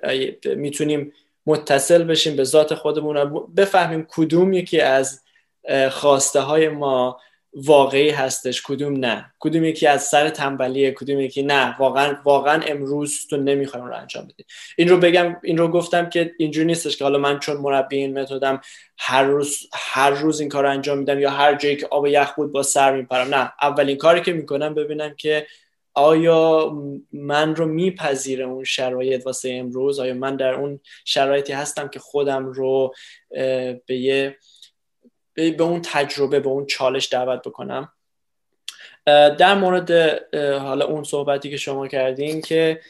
می‌تونیم 0.44 1.12
متصل 1.46 2.04
بشیم 2.04 2.36
به 2.36 2.44
ذات 2.44 2.74
خودمون 2.74 3.46
بفهمیم 3.56 4.06
کدوم 4.08 4.52
یکی 4.52 4.80
از 4.80 5.20
خواسته 5.90 6.40
های 6.40 6.68
ما 6.68 7.20
واقعی 7.56 8.10
هستش 8.10 8.62
کدوم 8.62 8.92
نه؟ 8.92 9.32
کدوم 9.38 9.64
یکی 9.64 9.86
از 9.86 10.02
سر 10.02 10.28
تنبلیه 10.28 10.90
کدوم 10.90 11.20
یکی 11.20 11.42
نه؟ 11.42 11.76
واقعا 11.78 12.16
واقعا 12.24 12.62
امروز 12.62 13.26
تو 13.30 13.36
نمی‌خوایم 13.36 13.86
رو 13.86 13.96
انجام 13.96 14.24
بدی. 14.24 14.44
این 14.76 14.88
رو 14.88 14.96
بگم 14.96 15.36
این 15.42 15.58
رو 15.58 15.68
گفتم 15.68 16.08
که 16.08 16.32
اینجوری 16.38 16.66
نیستش 16.66 16.96
که 16.96 17.04
حالا 17.04 17.18
من 17.18 17.38
چون 17.38 17.56
مربی 17.56 17.96
این 17.96 18.18
متدم 18.18 18.60
هر 18.98 19.22
روز 19.22 19.58
هر 19.72 20.10
روز 20.10 20.40
این 20.40 20.48
کار 20.48 20.62
رو 20.64 20.70
انجام 20.70 20.98
میدم 20.98 21.18
یا 21.18 21.30
هر 21.30 21.54
جایی 21.54 21.76
که 21.76 21.86
آب 21.86 22.06
یخ 22.06 22.34
بود 22.34 22.52
با 22.52 22.62
سر 22.62 22.96
میپرم. 22.96 23.34
نه 23.34 23.52
اولین 23.62 23.96
کاری 23.96 24.20
که 24.20 24.32
می‌کنم 24.32 24.74
ببینم 24.74 25.14
که 25.14 25.46
آیا 25.94 26.72
من 27.12 27.56
رو 27.56 27.66
میپذیره 27.66 28.44
اون 28.44 28.64
شرایط 28.64 29.26
واسه 29.26 29.52
امروز؟ 29.52 30.00
آیا 30.00 30.14
من 30.14 30.36
در 30.36 30.54
اون 30.54 30.80
شرایطی 31.04 31.52
هستم 31.52 31.88
که 31.88 31.98
خودم 31.98 32.46
رو 32.46 32.94
به 33.86 33.96
یه 33.96 34.36
به 35.34 35.62
اون 35.62 35.82
تجربه 35.84 36.40
به 36.40 36.48
اون 36.48 36.66
چالش 36.66 37.12
دعوت 37.12 37.42
بکنم. 37.42 37.92
در 39.38 39.54
مورد 39.54 39.90
حالا 40.34 40.86
اون 40.86 41.04
صحبتی 41.04 41.50
که 41.50 41.56
شما 41.56 41.88
کردین 41.88 42.40
که 42.40 42.80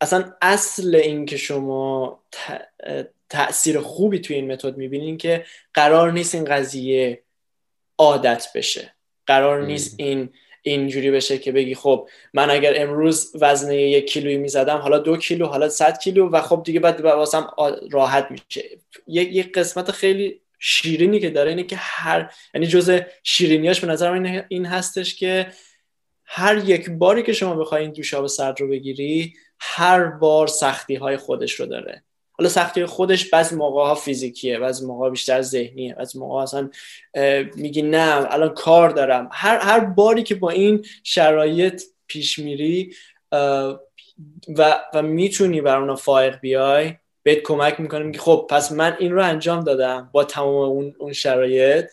اصلا 0.00 0.32
اصل 0.42 0.94
این 0.94 1.26
که 1.26 1.36
شما 1.36 2.22
تاثیر 3.28 3.80
خوبی 3.80 4.18
توی 4.18 4.36
این 4.36 4.52
متد 4.52 4.76
می‌بینین 4.76 5.16
که 5.16 5.44
قرار 5.74 6.12
نیست 6.12 6.34
این 6.34 6.44
قضیه 6.44 7.22
عادت 7.98 8.48
بشه. 8.54 8.94
قرار 9.26 9.66
نیست 9.66 9.94
این 9.98 10.32
اینجوری 10.62 11.10
بشه 11.10 11.38
که 11.38 11.52
بگی 11.52 11.74
خب 11.74 12.08
من 12.34 12.50
اگر 12.50 12.82
امروز 12.82 13.32
وزنه 13.40 13.76
یک 13.76 14.10
کیلویی 14.10 14.36
می‌زدم 14.36 14.76
حالا 14.76 14.98
دو 14.98 15.16
کیلو 15.16 15.46
حالا 15.46 15.68
صد 15.68 15.98
کیلو 15.98 16.30
و 16.30 16.40
خب 16.40 16.62
دیگه 16.64 16.80
بعد 16.80 17.00
واسم 17.00 17.50
راحت 17.90 18.28
میشه. 18.30 18.64
یک 19.06 19.52
قسمت 19.52 19.90
خیلی 19.90 20.40
شیرینی 20.58 21.20
که 21.20 21.30
داره 21.30 21.50
اینه 21.50 21.62
که 21.62 21.76
هر 21.76 22.32
یعنی 22.54 22.66
جزء 22.66 23.00
شیرینیاش 23.22 23.80
به 23.80 23.86
نظر 23.86 24.18
من 24.18 24.44
این 24.48 24.66
هستش 24.66 25.14
که 25.14 25.52
هر 26.24 26.68
یک 26.68 26.90
باری 26.90 27.22
که 27.22 27.32
شما 27.32 27.54
بخواید 27.54 27.92
دوشاب 27.92 28.26
سرد 28.26 28.60
رو 28.60 28.68
بگیری 28.68 29.34
هر 29.60 30.04
بار 30.04 30.46
سختی 30.46 30.94
های 30.94 31.16
خودش 31.16 31.52
رو 31.52 31.66
داره. 31.66 32.02
حالا 32.32 32.50
سختی 32.50 32.86
خودش 32.86 33.30
بعضی 33.30 33.56
موقع 33.56 33.82
ها 33.82 33.94
فیزیکیه 33.94 34.58
بعضی 34.58 34.86
موقع 34.86 35.10
بیشتر 35.10 35.42
ذهنیه 35.42 35.94
بعضی 35.94 36.18
موقع 36.18 36.42
اصلا 36.42 36.70
میگی 37.56 37.82
نه 37.82 38.32
الان 38.32 38.54
کار 38.54 38.90
دارم. 38.90 39.28
هر 39.32 39.58
هر 39.58 39.80
باری 39.80 40.22
که 40.22 40.34
با 40.34 40.50
این 40.50 40.84
شرایط 41.04 41.82
پیش 42.06 42.38
میری 42.38 42.94
و, 44.48 44.80
و 44.94 45.02
می‌تونی 45.02 45.60
بر 45.60 45.76
اونا 45.76 45.96
فائق 45.96 46.40
بیای 46.40 46.94
بهت 47.28 47.42
کمک 47.42 47.80
می‌کنه 47.80 48.12
که 48.12 48.18
خب 48.18 48.46
پس 48.50 48.72
من 48.72 48.96
این 48.98 49.12
رو 49.12 49.24
انجام 49.24 49.60
دادم 49.64 50.10
با 50.12 50.24
تمام 50.24 50.54
اون, 50.54 50.94
اون 50.98 51.12
شرایط. 51.12 51.86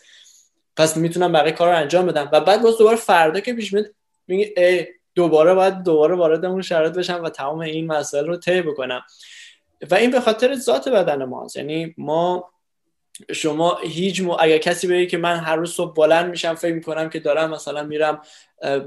پس 0.76 0.96
می‌تونم 0.96 1.32
بقیه 1.32 1.52
کار 1.52 1.68
رو 1.68 1.76
انجام 1.76 2.06
بدم. 2.06 2.28
و 2.32 2.40
بعد 2.40 2.62
باز 2.62 2.78
دوباره 2.78 2.96
فردا 2.96 3.40
که 3.40 3.54
پیش 3.54 3.72
میاد 3.72 3.86
میگه 4.26 4.88
دوباره 5.14 5.54
باید 5.54 5.82
دوباره 5.82 6.14
وارد 6.14 6.44
اون 6.44 6.62
شرایط 6.62 6.92
بشم 6.92 7.22
و 7.24 7.30
تمام 7.30 7.58
این 7.58 7.86
مسائل 7.86 8.26
رو 8.26 8.36
طی 8.36 8.62
بکنم. 8.62 9.02
و 9.90 9.94
این 9.94 10.10
به 10.10 10.20
خاطر 10.20 10.54
ذات 10.54 10.88
بدن 10.88 11.24
ماست. 11.24 11.56
یعنی 11.56 11.94
ما 11.98 12.50
شما 13.32 13.78
هیچ 13.82 14.20
مو... 14.20 14.36
اگر 14.40 14.58
کسی 14.58 14.86
بگه 14.86 15.06
که 15.06 15.18
من 15.18 15.36
هر 15.36 15.56
روز 15.56 15.72
صبح 15.72 15.94
بلند 15.94 16.30
میشم 16.30 16.54
فکر 16.54 16.74
می‌کنم 16.74 17.10
که 17.10 17.20
دارم 17.20 17.50
مثلا 17.50 17.82
میرم 17.82 18.20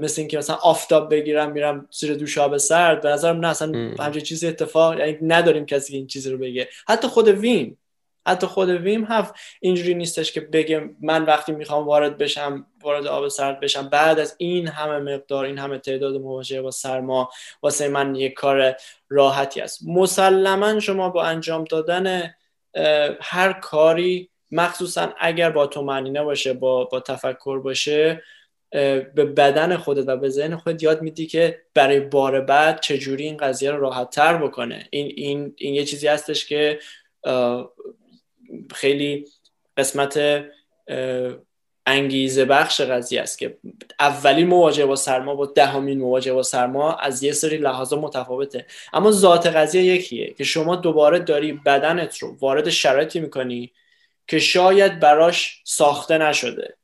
مثل 0.00 0.20
اینکه 0.20 0.38
مثلا 0.38 0.56
آفتاب 0.56 1.10
بگیرم 1.10 1.52
میرم 1.52 1.88
زیر 1.90 2.14
دوش 2.14 2.38
آب 2.38 2.56
سرد. 2.56 3.00
به 3.00 3.08
نظرم 3.08 3.40
نه 3.40 3.48
اصلا 3.48 3.94
همچین 3.98 4.22
چیزی 4.22 4.48
اتفاق 4.48 4.98
یعنی 4.98 5.18
نداریم 5.22 5.66
کسی 5.66 5.92
که 5.92 5.98
این 5.98 6.06
چیزی 6.06 6.30
رو 6.30 6.38
بگه. 6.38 6.68
حتی 6.88 7.08
خود 7.08 7.28
وین 7.28 7.76
حتی 8.26 8.46
خود 8.46 8.68
ویم 8.68 9.04
هفت 9.04 9.34
اینجوری 9.60 9.94
نیستش 9.94 10.32
که 10.32 10.40
بگه 10.40 10.90
من 11.00 11.24
وقتی 11.24 11.52
می‌خوام 11.52 11.86
وارد 11.86 12.18
بشم 12.18 12.66
وارد 12.82 13.06
آب 13.06 13.28
سرد 13.28 13.60
بشم. 13.60 13.88
بعد 13.88 14.18
از 14.18 14.34
این 14.38 14.68
همه 14.68 15.14
مقدار 15.14 15.44
این 15.44 15.58
همه 15.58 15.78
تعداد 15.78 16.16
مواجهه 16.16 16.62
با 16.62 16.70
سرما 16.70 17.30
واسه 17.62 17.88
من 17.88 18.14
یک 18.14 18.32
کار 18.32 18.74
راحتی 19.08 19.60
است. 19.60 19.80
مسلما 19.86 20.80
شما 20.80 21.08
با 21.08 21.24
انجام 21.24 21.64
دادن 21.64 22.34
هر 23.20 23.52
کاری 23.52 24.30
مخصوصا 24.50 25.14
اگر 25.18 25.50
با 25.50 25.66
تو 25.66 25.82
معنینه 25.82 26.22
باشه 26.22 26.52
با, 26.52 26.84
با 26.84 27.00
تفکر 27.00 27.58
باشه 27.58 28.22
به 29.14 29.24
بدن 29.36 29.76
خودت 29.76 30.08
و 30.08 30.16
به 30.16 30.28
ذهن 30.28 30.56
خودت 30.56 30.82
یاد 30.82 31.02
میدی 31.02 31.26
که 31.26 31.62
برای 31.74 32.00
بار 32.00 32.40
بعد 32.40 32.80
چجوری 32.80 33.24
این 33.24 33.36
قضیه 33.36 33.70
رو 33.70 33.80
راحت 33.80 34.10
تر 34.10 34.36
بکنه. 34.36 34.88
این, 34.90 35.12
این, 35.16 35.54
این 35.56 35.74
یه 35.74 35.84
چیزی 35.84 36.08
هستش 36.08 36.46
که 36.46 36.78
خیلی 38.74 39.26
قسمت 39.76 40.44
انگیزه 41.86 42.44
بخش 42.44 42.80
قضیه 42.80 43.20
است 43.20 43.38
که 43.38 43.58
اولین 44.00 44.46
مواجهه 44.46 44.86
با 44.86 44.96
سرما 44.96 45.34
با 45.34 45.46
دهمین 45.46 45.98
مواجهه 45.98 46.34
با 46.34 46.42
سرما 46.42 46.94
از 46.94 47.22
یه 47.22 47.32
سری 47.32 47.56
لحاظا 47.56 48.00
متفاوته. 48.00 48.66
اما 48.92 49.10
ذات 49.10 49.46
قضیه 49.46 49.82
یکیه 49.84 50.34
که 50.34 50.44
شما 50.44 50.76
دوباره 50.76 51.18
داری 51.18 51.52
بدنت 51.52 52.18
رو 52.18 52.36
وارد 52.40 52.70
شرایطی 52.70 53.20
می‌کنی 53.20 53.72
که 54.26 54.38
شاید 54.38 55.00
براش 55.00 55.62
ساخته 55.64 56.18
نشده. 56.18 56.76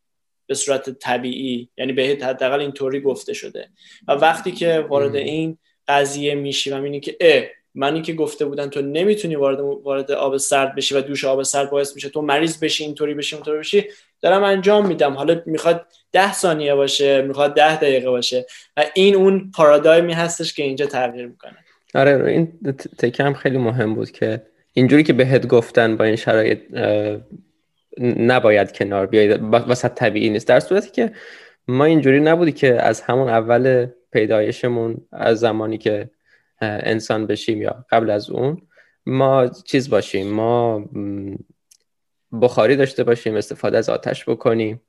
به 0.46 0.54
صورت 0.54 0.90
طبیعی 0.90 1.68
یعنی 1.78 1.92
به 1.92 2.18
حداقل 2.22 2.60
اینطوری 2.60 3.00
گفته 3.00 3.32
شده. 3.32 3.68
و 4.08 4.12
وقتی 4.12 4.52
که 4.52 4.86
وارد 4.88 5.16
این 5.16 5.58
قضیه 5.88 6.34
میشی 6.34 6.70
و 6.70 6.76
می‌بینی 6.76 7.00
که 7.00 7.16
اه 7.20 7.44
منی 7.76 8.02
که 8.02 8.12
گفته 8.12 8.44
بودن 8.44 8.68
تو 8.68 8.82
نمی‌تونی 8.82 9.34
وارد 9.34 9.60
وارد 9.60 10.12
آب 10.12 10.36
سرد 10.36 10.74
بشی 10.74 10.94
و 10.94 11.00
دوش 11.00 11.24
آب 11.24 11.42
سرد 11.42 11.70
باعث 11.70 11.94
میشه 11.94 12.08
تو 12.08 12.22
مریض 12.22 12.58
بشی 12.60 12.84
اینطوری 12.84 13.14
بشی 13.14 13.36
اونطوری 13.36 13.58
بشی 13.58 13.84
دارم 14.20 14.44
انجام 14.44 14.86
میدم. 14.86 15.12
حالا 15.12 15.42
می‌خواد 15.46 15.86
ده 16.12 16.32
ثانیه 16.32 16.74
باشه 16.74 17.22
می‌خواد 17.22 17.54
ده 17.54 17.76
دقیقه 17.76 18.10
باشه 18.10 18.46
و 18.76 18.84
این 18.94 19.14
اون 19.14 19.50
پارادایمی 19.56 20.12
هستش 20.12 20.54
که 20.54 20.62
اینجا 20.62 20.86
تغییر 20.86 21.26
می‌کنه. 21.26 21.56
آره 21.94 22.32
این 22.32 22.52
تکه 22.98 23.24
هم 23.24 23.34
خیلی 23.34 23.58
مهم 23.58 23.94
بود 23.94 24.10
که 24.10 24.42
اینجوری 24.72 25.02
که 25.02 25.12
بهت 25.12 25.46
گفتن 25.46 25.96
با 25.96 26.04
این 26.04 26.16
شرایط 26.16 26.58
نباید 28.00 28.72
کنار 28.72 29.06
بیاید 29.06 29.40
واسه 29.42 29.88
طبیعی 29.88 30.30
نیست. 30.30 30.48
در 30.48 30.60
صورتی 30.60 30.90
که 30.90 31.12
ما 31.68 31.84
اینجوری 31.84 32.20
نبودی 32.20 32.52
که 32.52 32.82
از 32.82 33.00
همون 33.00 33.28
اول 33.28 33.86
پیدایشمون 34.12 34.96
از 35.12 35.40
زمانی 35.40 35.78
که 35.78 36.10
انسان 36.60 37.26
بشیم 37.26 37.62
یا 37.62 37.86
قبل 37.90 38.10
از 38.10 38.30
اون 38.30 38.62
ما 39.06 39.46
چیز 39.46 39.90
باشیم 39.90 40.32
ما 40.32 40.84
بخاری 42.42 42.76
داشته 42.76 43.04
باشیم 43.04 43.34
استفاده 43.34 43.78
از 43.78 43.88
آتش 43.88 44.28
بکنیم. 44.28 44.82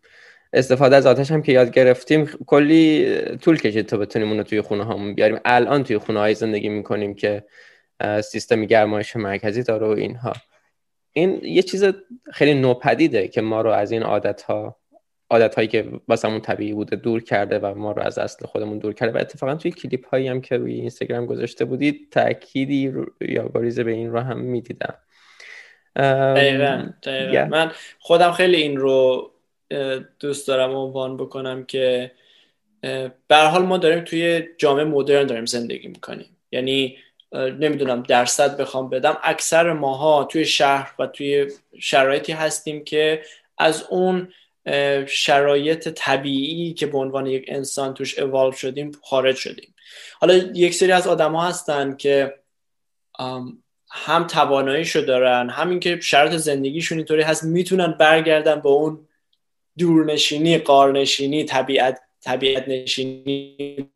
استفاده 0.54 0.96
از 0.96 1.06
آتش 1.06 1.32
هم 1.32 1.42
که 1.42 1.52
یاد 1.52 1.72
گرفتیم 1.72 2.26
کلی 2.26 3.16
طول 3.42 3.58
کشید 3.58 3.86
تا 3.86 3.98
بتونیم 3.98 4.30
اونو 4.30 4.44
توی 4.44 4.62
خونه 4.62 4.84
هامون 4.84 5.16
بیاریم. 5.16 5.40
الان 5.46 5.84
توی 5.84 5.98
خونه 5.98 6.20
های 6.20 6.34
زندگی 6.34 6.70
می‌کنیم 6.70 7.14
که 7.14 7.44
سیستم 8.24 8.66
گرمایش 8.66 9.16
مرکزی 9.16 9.64
داره 9.64 9.88
و 9.88 9.90
اینها. 9.90 10.34
این 11.14 11.40
یه 11.44 11.62
چیز 11.62 11.86
خیلی 12.34 12.54
نوپدیده 12.54 13.28
که 13.28 13.42
ما 13.42 13.62
رو 13.62 13.70
از 13.70 13.92
این 13.92 14.04
عادت 14.04 14.42
ها 14.42 14.78
عادت 15.30 15.56
هایی 15.56 15.68
که 15.68 15.86
واسمون 16.08 16.42
طبیعی 16.42 16.74
بوده 16.74 16.96
دور 16.96 17.24
کرده 17.24 17.60
و 17.60 17.76
ما 17.76 17.92
رو 17.92 18.02
از 18.02 18.18
اصل 18.18 18.46
خودمون 18.46 18.78
دور 18.78 18.94
کرده. 18.94 19.12
و 19.12 19.18
اتفاقا 19.18 19.56
توی 19.56 19.72
کلیپ 19.72 20.08
هایی 20.08 20.28
هم 20.28 20.42
که 20.42 20.58
روی 20.58 20.74
اینستاگرام 20.74 21.26
گذاشته 21.26 21.66
بودید 21.66 22.08
تأکیدی 22.12 22.94
یا 23.22 23.52
گریزه 23.56 23.84
به 23.84 23.92
این 23.92 24.12
رو 24.12 24.20
هم 24.20 24.40
می‌دیدم. 24.40 24.94
دقیقا, 25.96 27.46
من 27.46 27.72
خودم 28.00 28.32
خیلی 28.32 28.58
این 28.58 28.78
رو 28.78 29.32
دوست 30.20 30.48
دارم 30.48 30.76
عنوان 30.76 31.18
بکنم 31.18 31.66
که 31.66 32.12
به 33.28 33.36
حال 33.36 33.62
ما 33.62 33.78
داریم 33.78 34.04
توی 34.04 34.48
جامعه 34.58 34.84
مدرن 34.84 35.26
داریم 35.26 35.46
زندگی 35.46 35.88
می‌کنیم. 35.88 36.38
یعنی 36.52 36.98
نمی‌دونم 37.34 38.04
درصد 38.04 38.62
بخوام 38.62 38.90
بدم. 38.90 39.18
اکثر 39.24 39.74
ماها 39.74 40.24
توی 40.24 40.46
شهر 40.46 40.94
و 41.00 41.08
توی 41.08 41.52
شرایطی 41.80 42.32
هستیم 42.32 42.84
که 42.84 43.22
از 43.58 43.86
اون 43.90 44.28
شرایط 45.08 45.90
طبیعی 45.90 46.74
که 46.74 46.86
به 46.86 46.98
عنوان 46.98 47.26
یک 47.26 47.46
انسان 47.48 47.94
توش 47.94 48.20
اوالو 48.20 48.52
شدیم 48.52 48.92
خارج 49.04 49.36
شدیم. 49.36 49.76
حالا 50.20 50.34
یک 50.36 50.74
سری 50.74 50.92
از 50.92 51.08
آدما 51.08 51.44
هستن 51.44 51.96
که 51.96 52.34
هم 53.90 54.28
تواناییشو 54.28 55.02
دارن 55.02 55.50
همین 55.50 55.80
که 55.80 56.00
شرط 56.02 56.32
زندگیشون 56.32 56.98
اینطوری 56.98 57.22
هست 57.22 57.44
می‌تونن 57.44 57.92
برگردن 57.92 58.60
به 58.60 58.70
اون 58.70 59.08
دورنشینی 59.78 60.58
قارنشینی 60.58 61.44
طبیعت 61.44 62.00
طبیعت 62.22 62.68
نشینی 62.68 63.90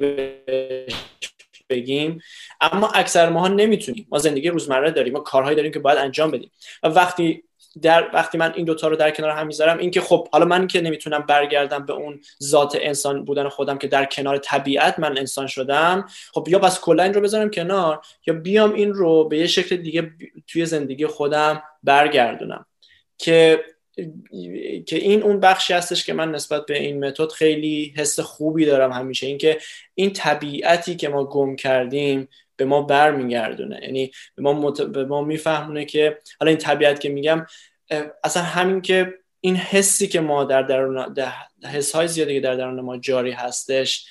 بگیم. 1.69 2.22
اما 2.61 2.88
اکثر 2.88 3.30
ماها 3.30 3.47
نمی‌تونیم. 3.47 4.07
ما 4.11 4.17
زندگی 4.17 4.49
روزمره 4.49 4.91
داریم 4.91 5.13
ما 5.13 5.19
کارهایی 5.19 5.55
داریم 5.55 5.72
که 5.72 5.80
باید 5.80 5.97
انجام 5.97 6.32
بدیم. 6.32 6.51
و 6.84 6.88
وقتی 6.88 7.43
در 7.82 8.09
وقتی 8.13 8.38
من 8.38 8.53
این 8.55 8.65
دوتا 8.65 8.88
رو 8.88 8.95
در 8.95 9.11
کنار 9.11 9.32
هم 9.32 9.47
می‌ذارم 9.47 9.78
اینکه 9.78 10.01
خب 10.01 10.28
حالا 10.32 10.45
من 10.45 10.67
که 10.67 10.82
نمی‌تونم 10.82 11.26
برگردم 11.28 11.86
به 11.86 11.93
اون 11.93 12.22
ذات 12.43 12.78
انسان 12.82 13.26
بودن 13.26 13.49
خودم 13.49 13.78
که 13.78 13.88
در 13.88 14.05
کنار 14.05 14.38
طبیعت 14.38 14.99
من 14.99 15.17
انسان 15.17 15.47
شدم 15.47 16.05
خب 16.34 16.47
یا 16.49 16.59
بس 16.59 16.80
کلا 16.80 17.03
این 17.03 17.13
رو 17.13 17.22
بذارم 17.22 17.49
کنار 17.49 18.01
یا 18.28 18.34
بیام 18.34 18.74
این 18.74 18.93
رو 18.93 19.28
به 19.28 19.38
یه 19.38 19.47
شکل 19.47 19.76
دیگه 19.76 20.11
توی 20.47 20.65
زندگی 20.65 21.07
خودم 21.07 21.63
برگردونم. 21.84 22.65
که 23.17 23.65
که 24.88 24.95
این 24.95 25.24
اون 25.24 25.39
بخشی 25.39 25.74
هستش 25.74 26.05
که 26.05 26.13
من 26.13 26.32
نسبت 26.32 26.65
به 26.65 26.80
این 26.80 27.05
متد 27.05 27.32
خیلی 27.32 27.93
حس 27.97 28.19
خوبی 28.19 28.65
دارم 28.65 28.91
همیشه. 28.91 29.28
اینکه 29.28 29.57
این 29.95 30.13
طبیعتی 30.13 30.95
که 30.95 31.09
ما 31.09 31.26
گم 31.26 31.55
کردیم 31.55 32.28
به 32.62 32.66
ما 32.66 32.82
برمیگردونه. 32.82 33.80
یعنی 33.84 34.12
به 34.36 34.41
ما, 34.41 34.53
مت... 34.53 34.82
به 34.82 35.05
ما 35.05 35.22
میفهمونه 35.22 35.86
که 35.86 36.18
حالا 36.39 36.49
این 36.49 36.57
طبیعت 36.57 36.99
که 36.99 37.09
میگم 37.09 37.45
اصلا 38.24 38.43
همین 38.43 38.82
که 38.82 39.14
این 39.39 39.55
حسی 39.55 40.07
که 40.07 40.22
ما 40.22 40.43
در 40.43 40.62
درون 40.62 41.16
حس 41.64 41.95
های 41.95 42.07
زیادی 42.07 42.34
که 42.34 42.39
در 42.39 42.55
درون 42.55 42.82
ما 42.82 42.97
جاری 42.97 43.32
هستش 43.32 44.07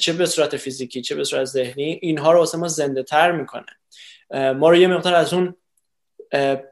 چه 0.00 0.12
به 0.12 0.26
صورت 0.26 0.56
فیزیکی 0.56 1.02
چه 1.02 1.14
به 1.14 1.24
صورت 1.24 1.44
ذهنی 1.44 1.98
اینها 2.02 2.32
رو 2.32 2.38
واسه 2.38 2.58
ما 2.58 2.68
زنده 2.68 3.02
تر 3.02 3.32
می‌کنه. 3.32 3.66
ما 4.30 4.70
رو 4.70 4.76
یه 4.76 4.86
مقدار 4.86 5.14
از 5.14 5.34
اون 5.34 5.56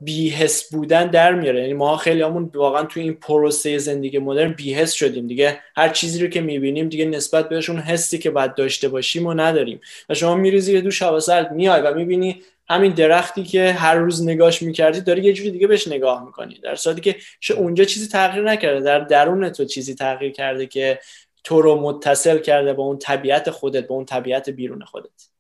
بیهس 0.00 0.72
بودن 0.72 1.06
در 1.06 1.34
میاره. 1.34 1.60
یعنی 1.60 1.72
ما 1.72 1.96
خیلی 1.96 2.22
همون 2.22 2.50
واقعا 2.54 2.82
توی 2.82 3.02
این 3.02 3.14
پروسه 3.14 3.78
زندگی 3.78 4.18
مدرن 4.18 4.52
بیهس 4.52 4.92
شدیم 4.92 5.26
دیگه. 5.26 5.60
هر 5.76 5.88
چیزی 5.88 6.22
رو 6.22 6.28
که 6.28 6.40
می‌بینیم 6.40 6.88
دیگه 6.88 7.04
نسبت 7.04 7.48
بهشون 7.48 7.78
حسی 7.78 8.18
که 8.18 8.30
باید 8.30 8.54
داشته 8.54 8.88
باشیم 8.88 9.26
و 9.26 9.34
نداریم. 9.34 9.80
و 10.08 10.14
شما 10.14 10.34
میریزی 10.34 10.80
دو 10.80 10.90
شب 10.90 11.18
سرد 11.18 11.52
میای 11.52 11.80
و 11.80 11.94
می‌بینی 11.94 12.42
همین 12.68 12.92
درختی 12.92 13.42
که 13.42 13.72
هر 13.72 13.94
روز 13.94 14.28
نگاش 14.28 14.62
می‌کردی 14.62 15.00
داری 15.00 15.22
یه 15.22 15.32
جوری 15.32 15.50
دیگه 15.50 15.66
بهش 15.66 15.88
نگاه 15.88 16.24
می‌کنی. 16.24 16.60
در 16.62 16.74
صورتی 16.74 17.00
که 17.40 17.54
اونجا 17.56 17.84
چیزی 17.84 18.08
تغییر 18.08 18.44
نکرده. 18.44 18.80
در 18.80 18.98
درون 18.98 19.50
تو 19.50 19.64
چیزی 19.64 19.94
تغییر 19.94 20.32
کرده 20.32 20.66
که 20.66 20.98
تو 21.44 21.62
رو 21.62 21.80
متصل 21.80 22.38
کرده 22.38 22.72
با 22.72 22.82
اون 22.82 22.98
طبیعت 22.98 23.50
خودت 23.50 23.86
با 23.86 23.94
اون 23.94 24.04
طبیعت 24.04 24.50
بیرون 24.50 24.84
خودت. 24.84 25.33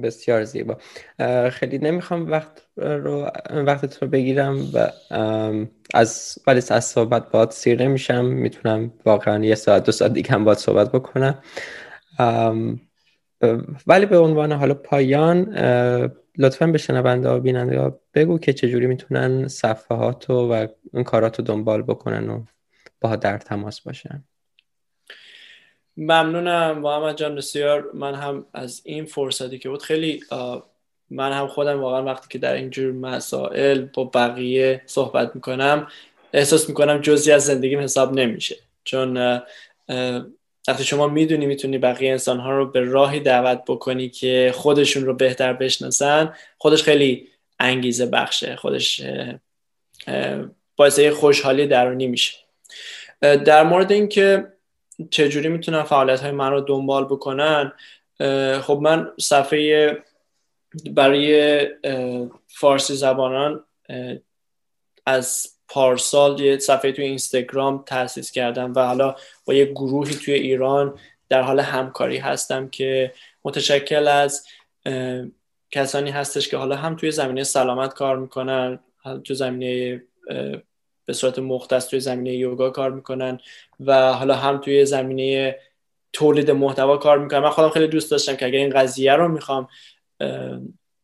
بسیار 0.00 0.44
زیبا. 0.44 0.76
خیلی 1.50 1.78
نمی‌خوام 1.78 2.30
وقت 2.30 2.66
رو 2.76 3.30
وقتت 3.52 4.02
رو 4.02 4.08
بگیرم 4.08 4.58
و 4.74 4.90
از 5.94 6.38
ولی 6.46 6.62
از 6.70 6.84
صحبت 6.84 7.30
باد 7.30 7.50
سیر 7.50 7.82
نمیشم. 7.82 8.24
می‌تونم 8.24 8.92
واقعا 9.04 9.44
یه 9.44 9.54
ساعت 9.54 9.84
دو 9.84 9.92
ساعت 9.92 10.12
دیگه 10.12 10.30
هم 10.30 10.44
باید 10.44 10.58
صحبت 10.58 10.92
بکنم. 10.92 11.38
ولی 13.86 14.06
به 14.06 14.18
عنوان 14.18 14.52
حالا 14.52 14.74
پایان 14.74 15.54
لطفا 16.38 16.66
به 16.66 16.78
شنونده 16.78 17.28
و 17.28 17.40
بیننده 17.40 17.92
بگو 18.14 18.38
که 18.38 18.52
چجوری 18.52 18.86
می‌تونن 18.86 19.48
صفحات 19.48 20.30
و 20.30 20.68
اون 20.92 21.04
کارات 21.04 21.38
رو 21.38 21.44
دنبال 21.44 21.82
بکنن 21.82 22.28
و 22.30 22.44
با 23.00 23.16
در 23.16 23.38
تماس 23.38 23.80
باشن. 23.80 24.24
ممنونم 25.96 26.78
محمد 26.78 27.16
جان 27.16 27.34
بسیار 27.34 27.90
من 27.94 28.14
هم 28.14 28.46
از 28.54 28.80
این 28.84 29.04
فرصتی 29.04 29.58
که 29.58 29.68
بود 29.68 29.82
خیلی 29.82 30.20
من 31.10 31.32
هم 31.32 31.46
خودم 31.46 31.80
واقعا 31.80 32.04
وقتی 32.04 32.26
که 32.30 32.38
در 32.38 32.54
اینجور 32.54 32.92
مسائل 32.92 33.80
با 33.94 34.04
بقیه 34.04 34.82
صحبت 34.86 35.34
می‌کنم 35.34 35.86
احساس 36.32 36.68
می‌کنم 36.68 37.00
جزی 37.00 37.32
از 37.32 37.44
زندگیم 37.44 37.80
حساب 37.80 38.14
نمیشه. 38.14 38.56
چون 38.84 39.40
وقتی 40.68 40.84
شما 40.84 41.08
می‌دونی 41.08 41.46
می‌تونی 41.46 41.78
بقیه 41.78 42.10
انسان 42.10 42.40
ها 42.40 42.50
رو 42.50 42.66
به 42.70 42.80
راهی 42.80 43.20
دعوت 43.20 43.62
بکنی 43.66 44.08
که 44.08 44.52
خودشون 44.54 45.04
رو 45.04 45.14
بهتر 45.14 45.52
بشناسن 45.52 46.34
خودش 46.58 46.82
خیلی 46.82 47.28
انگیزه 47.60 48.06
بخشه 48.06 48.56
خودش 48.56 49.02
باعث 50.76 51.00
خوشحالی 51.00 51.66
درونی 51.66 52.06
میشه. 52.06 52.34
در 53.20 53.62
مورد 53.62 53.92
اینکه 53.92 54.46
چجوری 55.10 55.48
می‌تونن 55.48 55.82
فعالیت 55.82 56.20
های 56.20 56.30
من 56.30 56.50
رو 56.50 56.60
دنبال 56.60 57.04
بکنن؟ 57.04 57.72
خب 58.60 58.78
من 58.82 59.12
صفحه 59.20 59.98
برای 60.90 61.68
فارسی 62.46 62.94
زبانان 62.94 63.64
از 65.06 65.46
پارسال 65.68 66.40
یه 66.40 66.58
صفحه 66.58 66.92
توی 66.92 67.04
اینستاگرام 67.04 67.82
تاسیس 67.86 68.30
کردم 68.30 68.72
و 68.76 68.86
حالا 68.86 69.16
با 69.44 69.54
یه 69.54 69.64
گروهی 69.64 70.14
توی 70.14 70.34
ایران 70.34 70.98
در 71.28 71.42
حال 71.42 71.60
همکاری 71.60 72.16
هستم 72.16 72.68
که 72.68 73.12
متشکل 73.44 74.08
از 74.08 74.46
کسانی 75.70 76.10
هستش 76.10 76.48
که 76.48 76.56
حالا 76.56 76.76
هم 76.76 76.96
توی 76.96 77.10
زمینه 77.10 77.44
سلامت 77.44 77.94
کار 77.94 78.18
می‌کنن 78.18 78.78
توی 79.24 79.36
زمینه 79.36 80.02
به 81.04 81.12
صورت 81.12 81.38
مختص 81.38 81.88
توی 81.88 82.00
زمینه 82.00 82.36
یوگا 82.36 82.70
کار 82.70 82.90
می‌کنن 82.90 83.38
و 83.80 84.12
حالا 84.12 84.34
هم 84.34 84.58
توی 84.58 84.84
زمینه 84.84 85.58
تولید 86.12 86.50
محتوا 86.50 86.96
کار 86.96 87.18
می‌کنن. 87.18 87.38
من 87.38 87.50
خودم 87.50 87.68
خیلی 87.68 87.86
دوست 87.86 88.10
داشتم 88.10 88.36
که 88.36 88.46
اگر 88.46 88.58
این 88.58 88.70
قضیه 88.70 89.12
رو 89.12 89.28
می‌خوام 89.28 89.68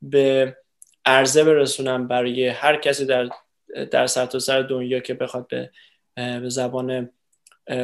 به 0.03 0.57
عرضه 1.05 1.45
برسونم 1.45 2.09
برای 2.09 2.49
هر 2.49 2.77
کسی 2.77 3.07
در 3.07 3.29
در 3.91 4.07
سرتاسر 4.07 4.39
سر 4.39 4.63
دنیا 4.63 5.01
که 5.01 5.15
بخواد 5.15 5.49
به 5.49 5.71
به 6.15 6.49
زبان 6.49 7.11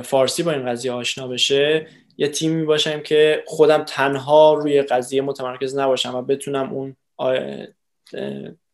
فارسی 0.05 0.43
با 0.43 0.51
این 0.51 0.67
قضیه 0.67 0.93
آشنا 0.93 1.29
بشه 1.29 1.87
یه 2.17 2.29
تیمی 2.29 2.65
باشم 2.65 3.01
که 3.01 3.45
خودم 3.47 3.85
تنها 3.85 4.55
روی 4.55 4.83
قضیه 4.83 5.23
متمرکز 5.23 5.79
نباشم 5.79 6.15
و 6.15 6.23
بتونم 6.23 6.73
اون 6.73 6.97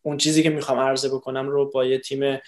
اون 0.03 0.17
چیزی 0.17 0.43
که 0.43 0.51
می‌خوام 0.51 0.79
عرضه 0.79 1.09
بکنم 1.09 1.49
رو 1.49 1.71
با 1.71 1.85
یه 1.85 1.99
تیم 1.99 2.39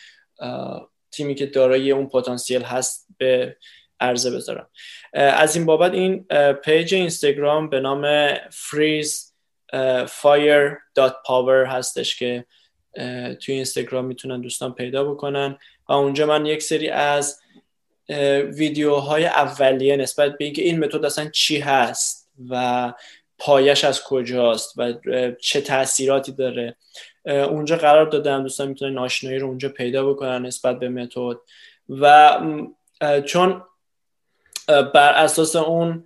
تیمی 1.10 1.34
که 1.34 1.46
دارای 1.46 1.90
اون 1.90 2.08
پتانسیل 2.08 2.62
هست 2.62 3.06
به 3.18 3.56
عرضه 4.00 4.30
بذارم. 4.30 4.70
از 5.12 5.56
این 5.56 5.66
بابت 5.66 5.92
این 5.92 6.24
پیج 6.64 6.94
اینستاگرام 6.94 7.68
به 7.68 7.80
نام 7.80 8.34
freeze 8.34 9.32
fire.power 10.06 11.66
هستش 11.66 12.16
که 12.16 12.44
توی 13.40 13.54
اینستاگرام 13.54 14.04
می‌تونن 14.04 14.40
دوستان 14.40 14.74
پیدا 14.74 15.04
بکنن. 15.04 15.58
و 15.88 15.92
اونجا 15.92 16.26
من 16.26 16.46
یک 16.46 16.62
سری 16.62 16.88
از 16.88 17.40
ویدیوهای 18.56 19.26
اولیه 19.26 19.96
نسبت 19.96 20.38
به 20.38 20.44
اینکه 20.44 20.62
این 20.62 20.78
متد 20.78 21.04
اصلا 21.04 21.30
چی 21.30 21.58
هست 21.58 22.30
و 22.50 22.92
پایش 23.38 23.84
از 23.84 24.02
کجاست 24.02 24.74
و 24.76 24.94
چه 25.40 25.60
تاثیراتی 25.60 26.32
داره. 26.32 26.76
اونجا 27.24 27.76
قرار 27.76 28.06
دادم 28.06 28.42
دوستان 28.42 28.68
می‌تونن 28.68 28.98
آشنایی 28.98 29.38
رو 29.38 29.48
اونجا 29.48 29.68
پیدا 29.68 30.08
بکنن 30.10 30.46
نسبت 30.46 30.78
به 30.78 30.88
متد. 30.88 31.36
و 31.88 32.40
چون 33.26 33.62
بر 34.66 35.12
اساس 35.12 35.56
اون 35.56 36.04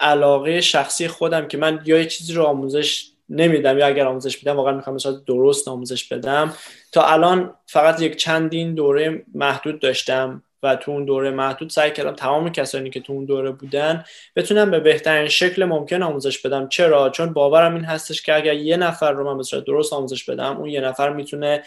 علاقه 0.00 0.60
شخصی 0.60 1.08
خودم 1.08 1.48
که 1.48 1.58
من 1.58 1.82
یا 1.84 1.98
یه 1.98 2.06
چیزی 2.06 2.32
رو 2.32 2.44
آموزش 2.44 3.10
نمیدم 3.28 3.78
یا 3.78 3.86
اگر 3.86 4.06
آموزش 4.06 4.36
میدم 4.36 4.56
واقعا 4.56 4.72
می‌خوام 4.72 4.96
مثلا 4.96 5.12
درست 5.12 5.68
آموزش 5.68 6.12
بدم. 6.12 6.54
تا 6.92 7.02
الان 7.02 7.54
فقط 7.66 8.00
یک 8.00 8.16
چندین 8.16 8.74
دوره 8.74 9.24
محدود 9.34 9.80
داشتم. 9.80 10.42
و 10.62 10.76
تو 10.76 10.90
اون 10.90 11.04
دوره 11.04 11.30
محدود 11.30 11.70
سعی 11.70 11.90
کردم 11.90 12.14
تمام 12.14 12.52
کسانی 12.52 12.90
که 12.90 13.00
تو 13.00 13.12
اون 13.12 13.24
دوره 13.24 13.50
بودن 13.50 14.04
بتونم 14.36 14.70
به 14.70 14.80
بهترین 14.80 15.28
شکل 15.28 15.64
ممکن 15.64 16.02
آموزش 16.02 16.38
بدم. 16.38 16.68
چرا؟ 16.68 17.10
چون 17.10 17.32
باورم 17.32 17.74
این 17.74 17.84
هستش 17.84 18.22
که 18.22 18.34
اگر 18.34 18.54
یه 18.54 18.76
نفر 18.76 19.12
رو 19.12 19.24
من 19.24 19.36
به 19.36 19.42
صورت 19.42 19.64
درست 19.64 19.92
آموزش 19.92 20.24
بدم 20.24 20.56
اون 20.56 20.68
یه 20.68 20.80
نفر 20.80 21.12
می‌تونه 21.12 21.62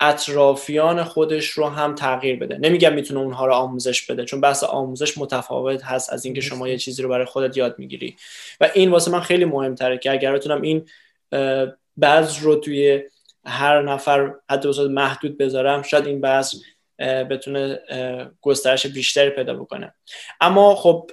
اطرافیان 0.00 1.04
خودش 1.04 1.46
رو 1.46 1.66
هم 1.66 1.94
تغییر 1.94 2.38
بده. 2.38 2.58
نمیگم 2.58 2.92
می‌تونه 2.92 3.20
اونها 3.20 3.46
رو 3.46 3.52
آموزش 3.52 4.06
بده 4.10 4.24
چون 4.24 4.40
بحث 4.40 4.64
آموزش 4.64 5.18
متفاوت 5.18 5.84
هست 5.84 6.12
از 6.12 6.24
اینکه 6.24 6.40
شما 6.40 6.68
یه 6.68 6.78
چیزی 6.78 7.02
رو 7.02 7.08
برای 7.08 7.24
خودت 7.24 7.56
یاد 7.56 7.78
می‌گیری. 7.78 8.16
و 8.60 8.70
این 8.74 8.90
واسه 8.90 9.10
من 9.10 9.20
خیلی 9.20 9.44
مهمتره 9.44 9.98
که 9.98 10.10
اگر 10.10 10.32
بتونم 10.32 10.62
این 10.62 10.88
بعض 11.96 12.42
رو 12.42 12.56
توی 12.56 13.02
هر 13.46 13.82
نفر 13.82 14.34
حتی 14.50 14.88
محدود 14.88 15.38
بذارم 15.38 15.82
شاید 15.82 16.06
این 16.06 16.20
بعض 16.20 16.54
بتونه 17.02 17.78
گسترش 18.40 18.86
بیشتری 18.86 19.30
پیدا 19.30 19.54
بکنه. 19.54 19.94
اما 20.40 20.74
خب 20.74 21.10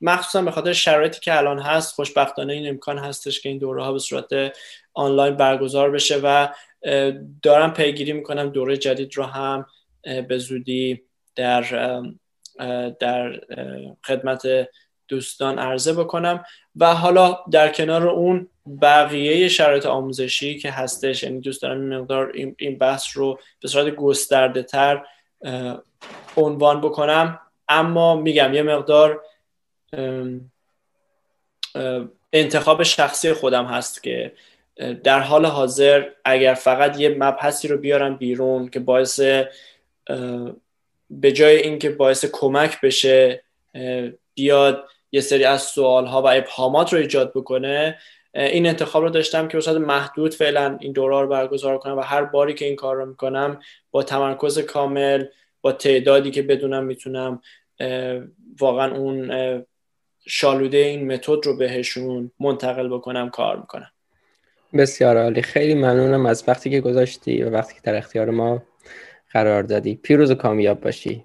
مخصوصا 0.00 0.42
به 0.42 0.50
خاطر 0.50 0.72
شرایطی 0.72 1.20
که 1.20 1.36
الان 1.36 1.58
هست 1.58 1.94
خوشبختانه 1.94 2.52
این 2.52 2.68
امکان 2.68 2.98
هستش 2.98 3.40
که 3.40 3.48
این 3.48 3.58
دوره 3.58 3.84
ها 3.84 3.92
به 3.92 3.98
صورت 3.98 4.56
آنلاین 4.94 5.36
برگزار 5.36 5.90
بشه 5.90 6.20
و 6.22 6.48
دارم 7.42 7.72
پیگیری 7.72 8.12
می‌کنم 8.12 8.48
دوره 8.48 8.76
جدید 8.76 9.16
رو 9.16 9.24
هم 9.24 9.66
به 10.28 10.38
زودی 10.38 11.02
در 11.36 11.62
در 13.00 13.40
خدمت 14.06 14.68
دوستان 15.12 15.58
عرضه 15.58 15.92
بکنم. 15.92 16.44
و 16.76 16.94
حالا 16.94 17.38
در 17.50 17.68
کنار 17.68 18.08
اون 18.08 18.48
بقیه 18.82 19.48
شرایط 19.48 19.86
آموزشی 19.86 20.58
که 20.58 20.70
هستش 20.70 21.22
یعنی 21.22 21.40
دوست 21.40 21.62
دارم 21.62 21.80
مقدار 21.80 22.32
این 22.58 22.78
بحث 22.78 23.16
رو 23.16 23.38
به 23.60 23.68
صورت 23.68 23.94
گسترده 23.94 24.62
تر 24.62 25.04
عنوان 26.36 26.80
بکنم. 26.80 27.40
اما 27.68 28.16
میگم 28.16 28.54
یه 28.54 28.62
مقدار 28.62 29.20
انتخاب 32.32 32.82
شخصی 32.82 33.32
خودم 33.32 33.64
هست 33.64 34.02
که 34.02 34.32
در 35.04 35.20
حال 35.20 35.46
حاضر 35.46 36.04
اگر 36.24 36.54
فقط 36.54 37.00
یه 37.00 37.08
مبحثی 37.18 37.68
رو 37.68 37.78
بیارم 37.78 38.16
بیرون 38.16 38.68
که 38.68 38.80
باعث 38.80 39.20
به 41.10 41.32
جای 41.32 41.56
اینکه 41.56 41.90
باعث 41.90 42.24
کمک 42.32 42.80
بشه 42.80 43.42
بیاد 44.34 44.88
یه 45.12 45.20
سری 45.20 45.44
از 45.44 45.62
سوال 45.62 46.06
ها 46.06 46.22
و 46.22 46.26
ابهامات 46.26 46.92
رو 46.92 46.98
ایجاد 46.98 47.32
بکنه 47.34 47.98
این 48.34 48.66
انتخاب 48.66 49.02
رو 49.02 49.10
داشتم 49.10 49.48
که 49.48 49.56
بصورت 49.56 49.76
محدود 49.76 50.34
فعلا 50.34 50.78
این 50.80 50.92
دوره 50.92 51.20
رو 51.20 51.28
برگزار 51.28 51.78
کنم 51.78 51.98
و 51.98 52.00
هر 52.00 52.24
باری 52.24 52.54
که 52.54 52.64
این 52.64 52.76
کار 52.76 52.96
رو 52.96 53.06
می‌کنم 53.06 53.60
با 53.90 54.02
تمرکز 54.02 54.58
کامل 54.58 55.24
با 55.60 55.72
تعدادی 55.72 56.30
که 56.30 56.42
بدونم 56.42 56.84
می‌تونم 56.84 57.40
واقعا 58.60 58.96
اون 58.96 59.32
شالوده 60.26 60.78
این 60.78 61.12
متد 61.12 61.46
رو 61.46 61.56
بهشون 61.56 62.30
منتقل 62.40 62.88
بکنم 62.88 63.30
کار 63.30 63.56
می‌کنم. 63.56 63.90
بسیار 64.74 65.16
عالی. 65.16 65.42
خیلی 65.42 65.74
ممنونم 65.74 66.26
از 66.26 66.44
وقتی 66.48 66.70
که 66.70 66.80
گذاشتی 66.80 67.42
و 67.42 67.50
وقتی 67.50 67.74
که 67.74 67.80
در 67.84 67.96
اختیار 67.96 68.30
ما 68.30 68.62
قرار 69.32 69.62
دادی. 69.62 69.94
پیروز 69.94 70.30
و 70.30 70.34
کامیاب 70.34 70.80
باشی. 70.80 71.24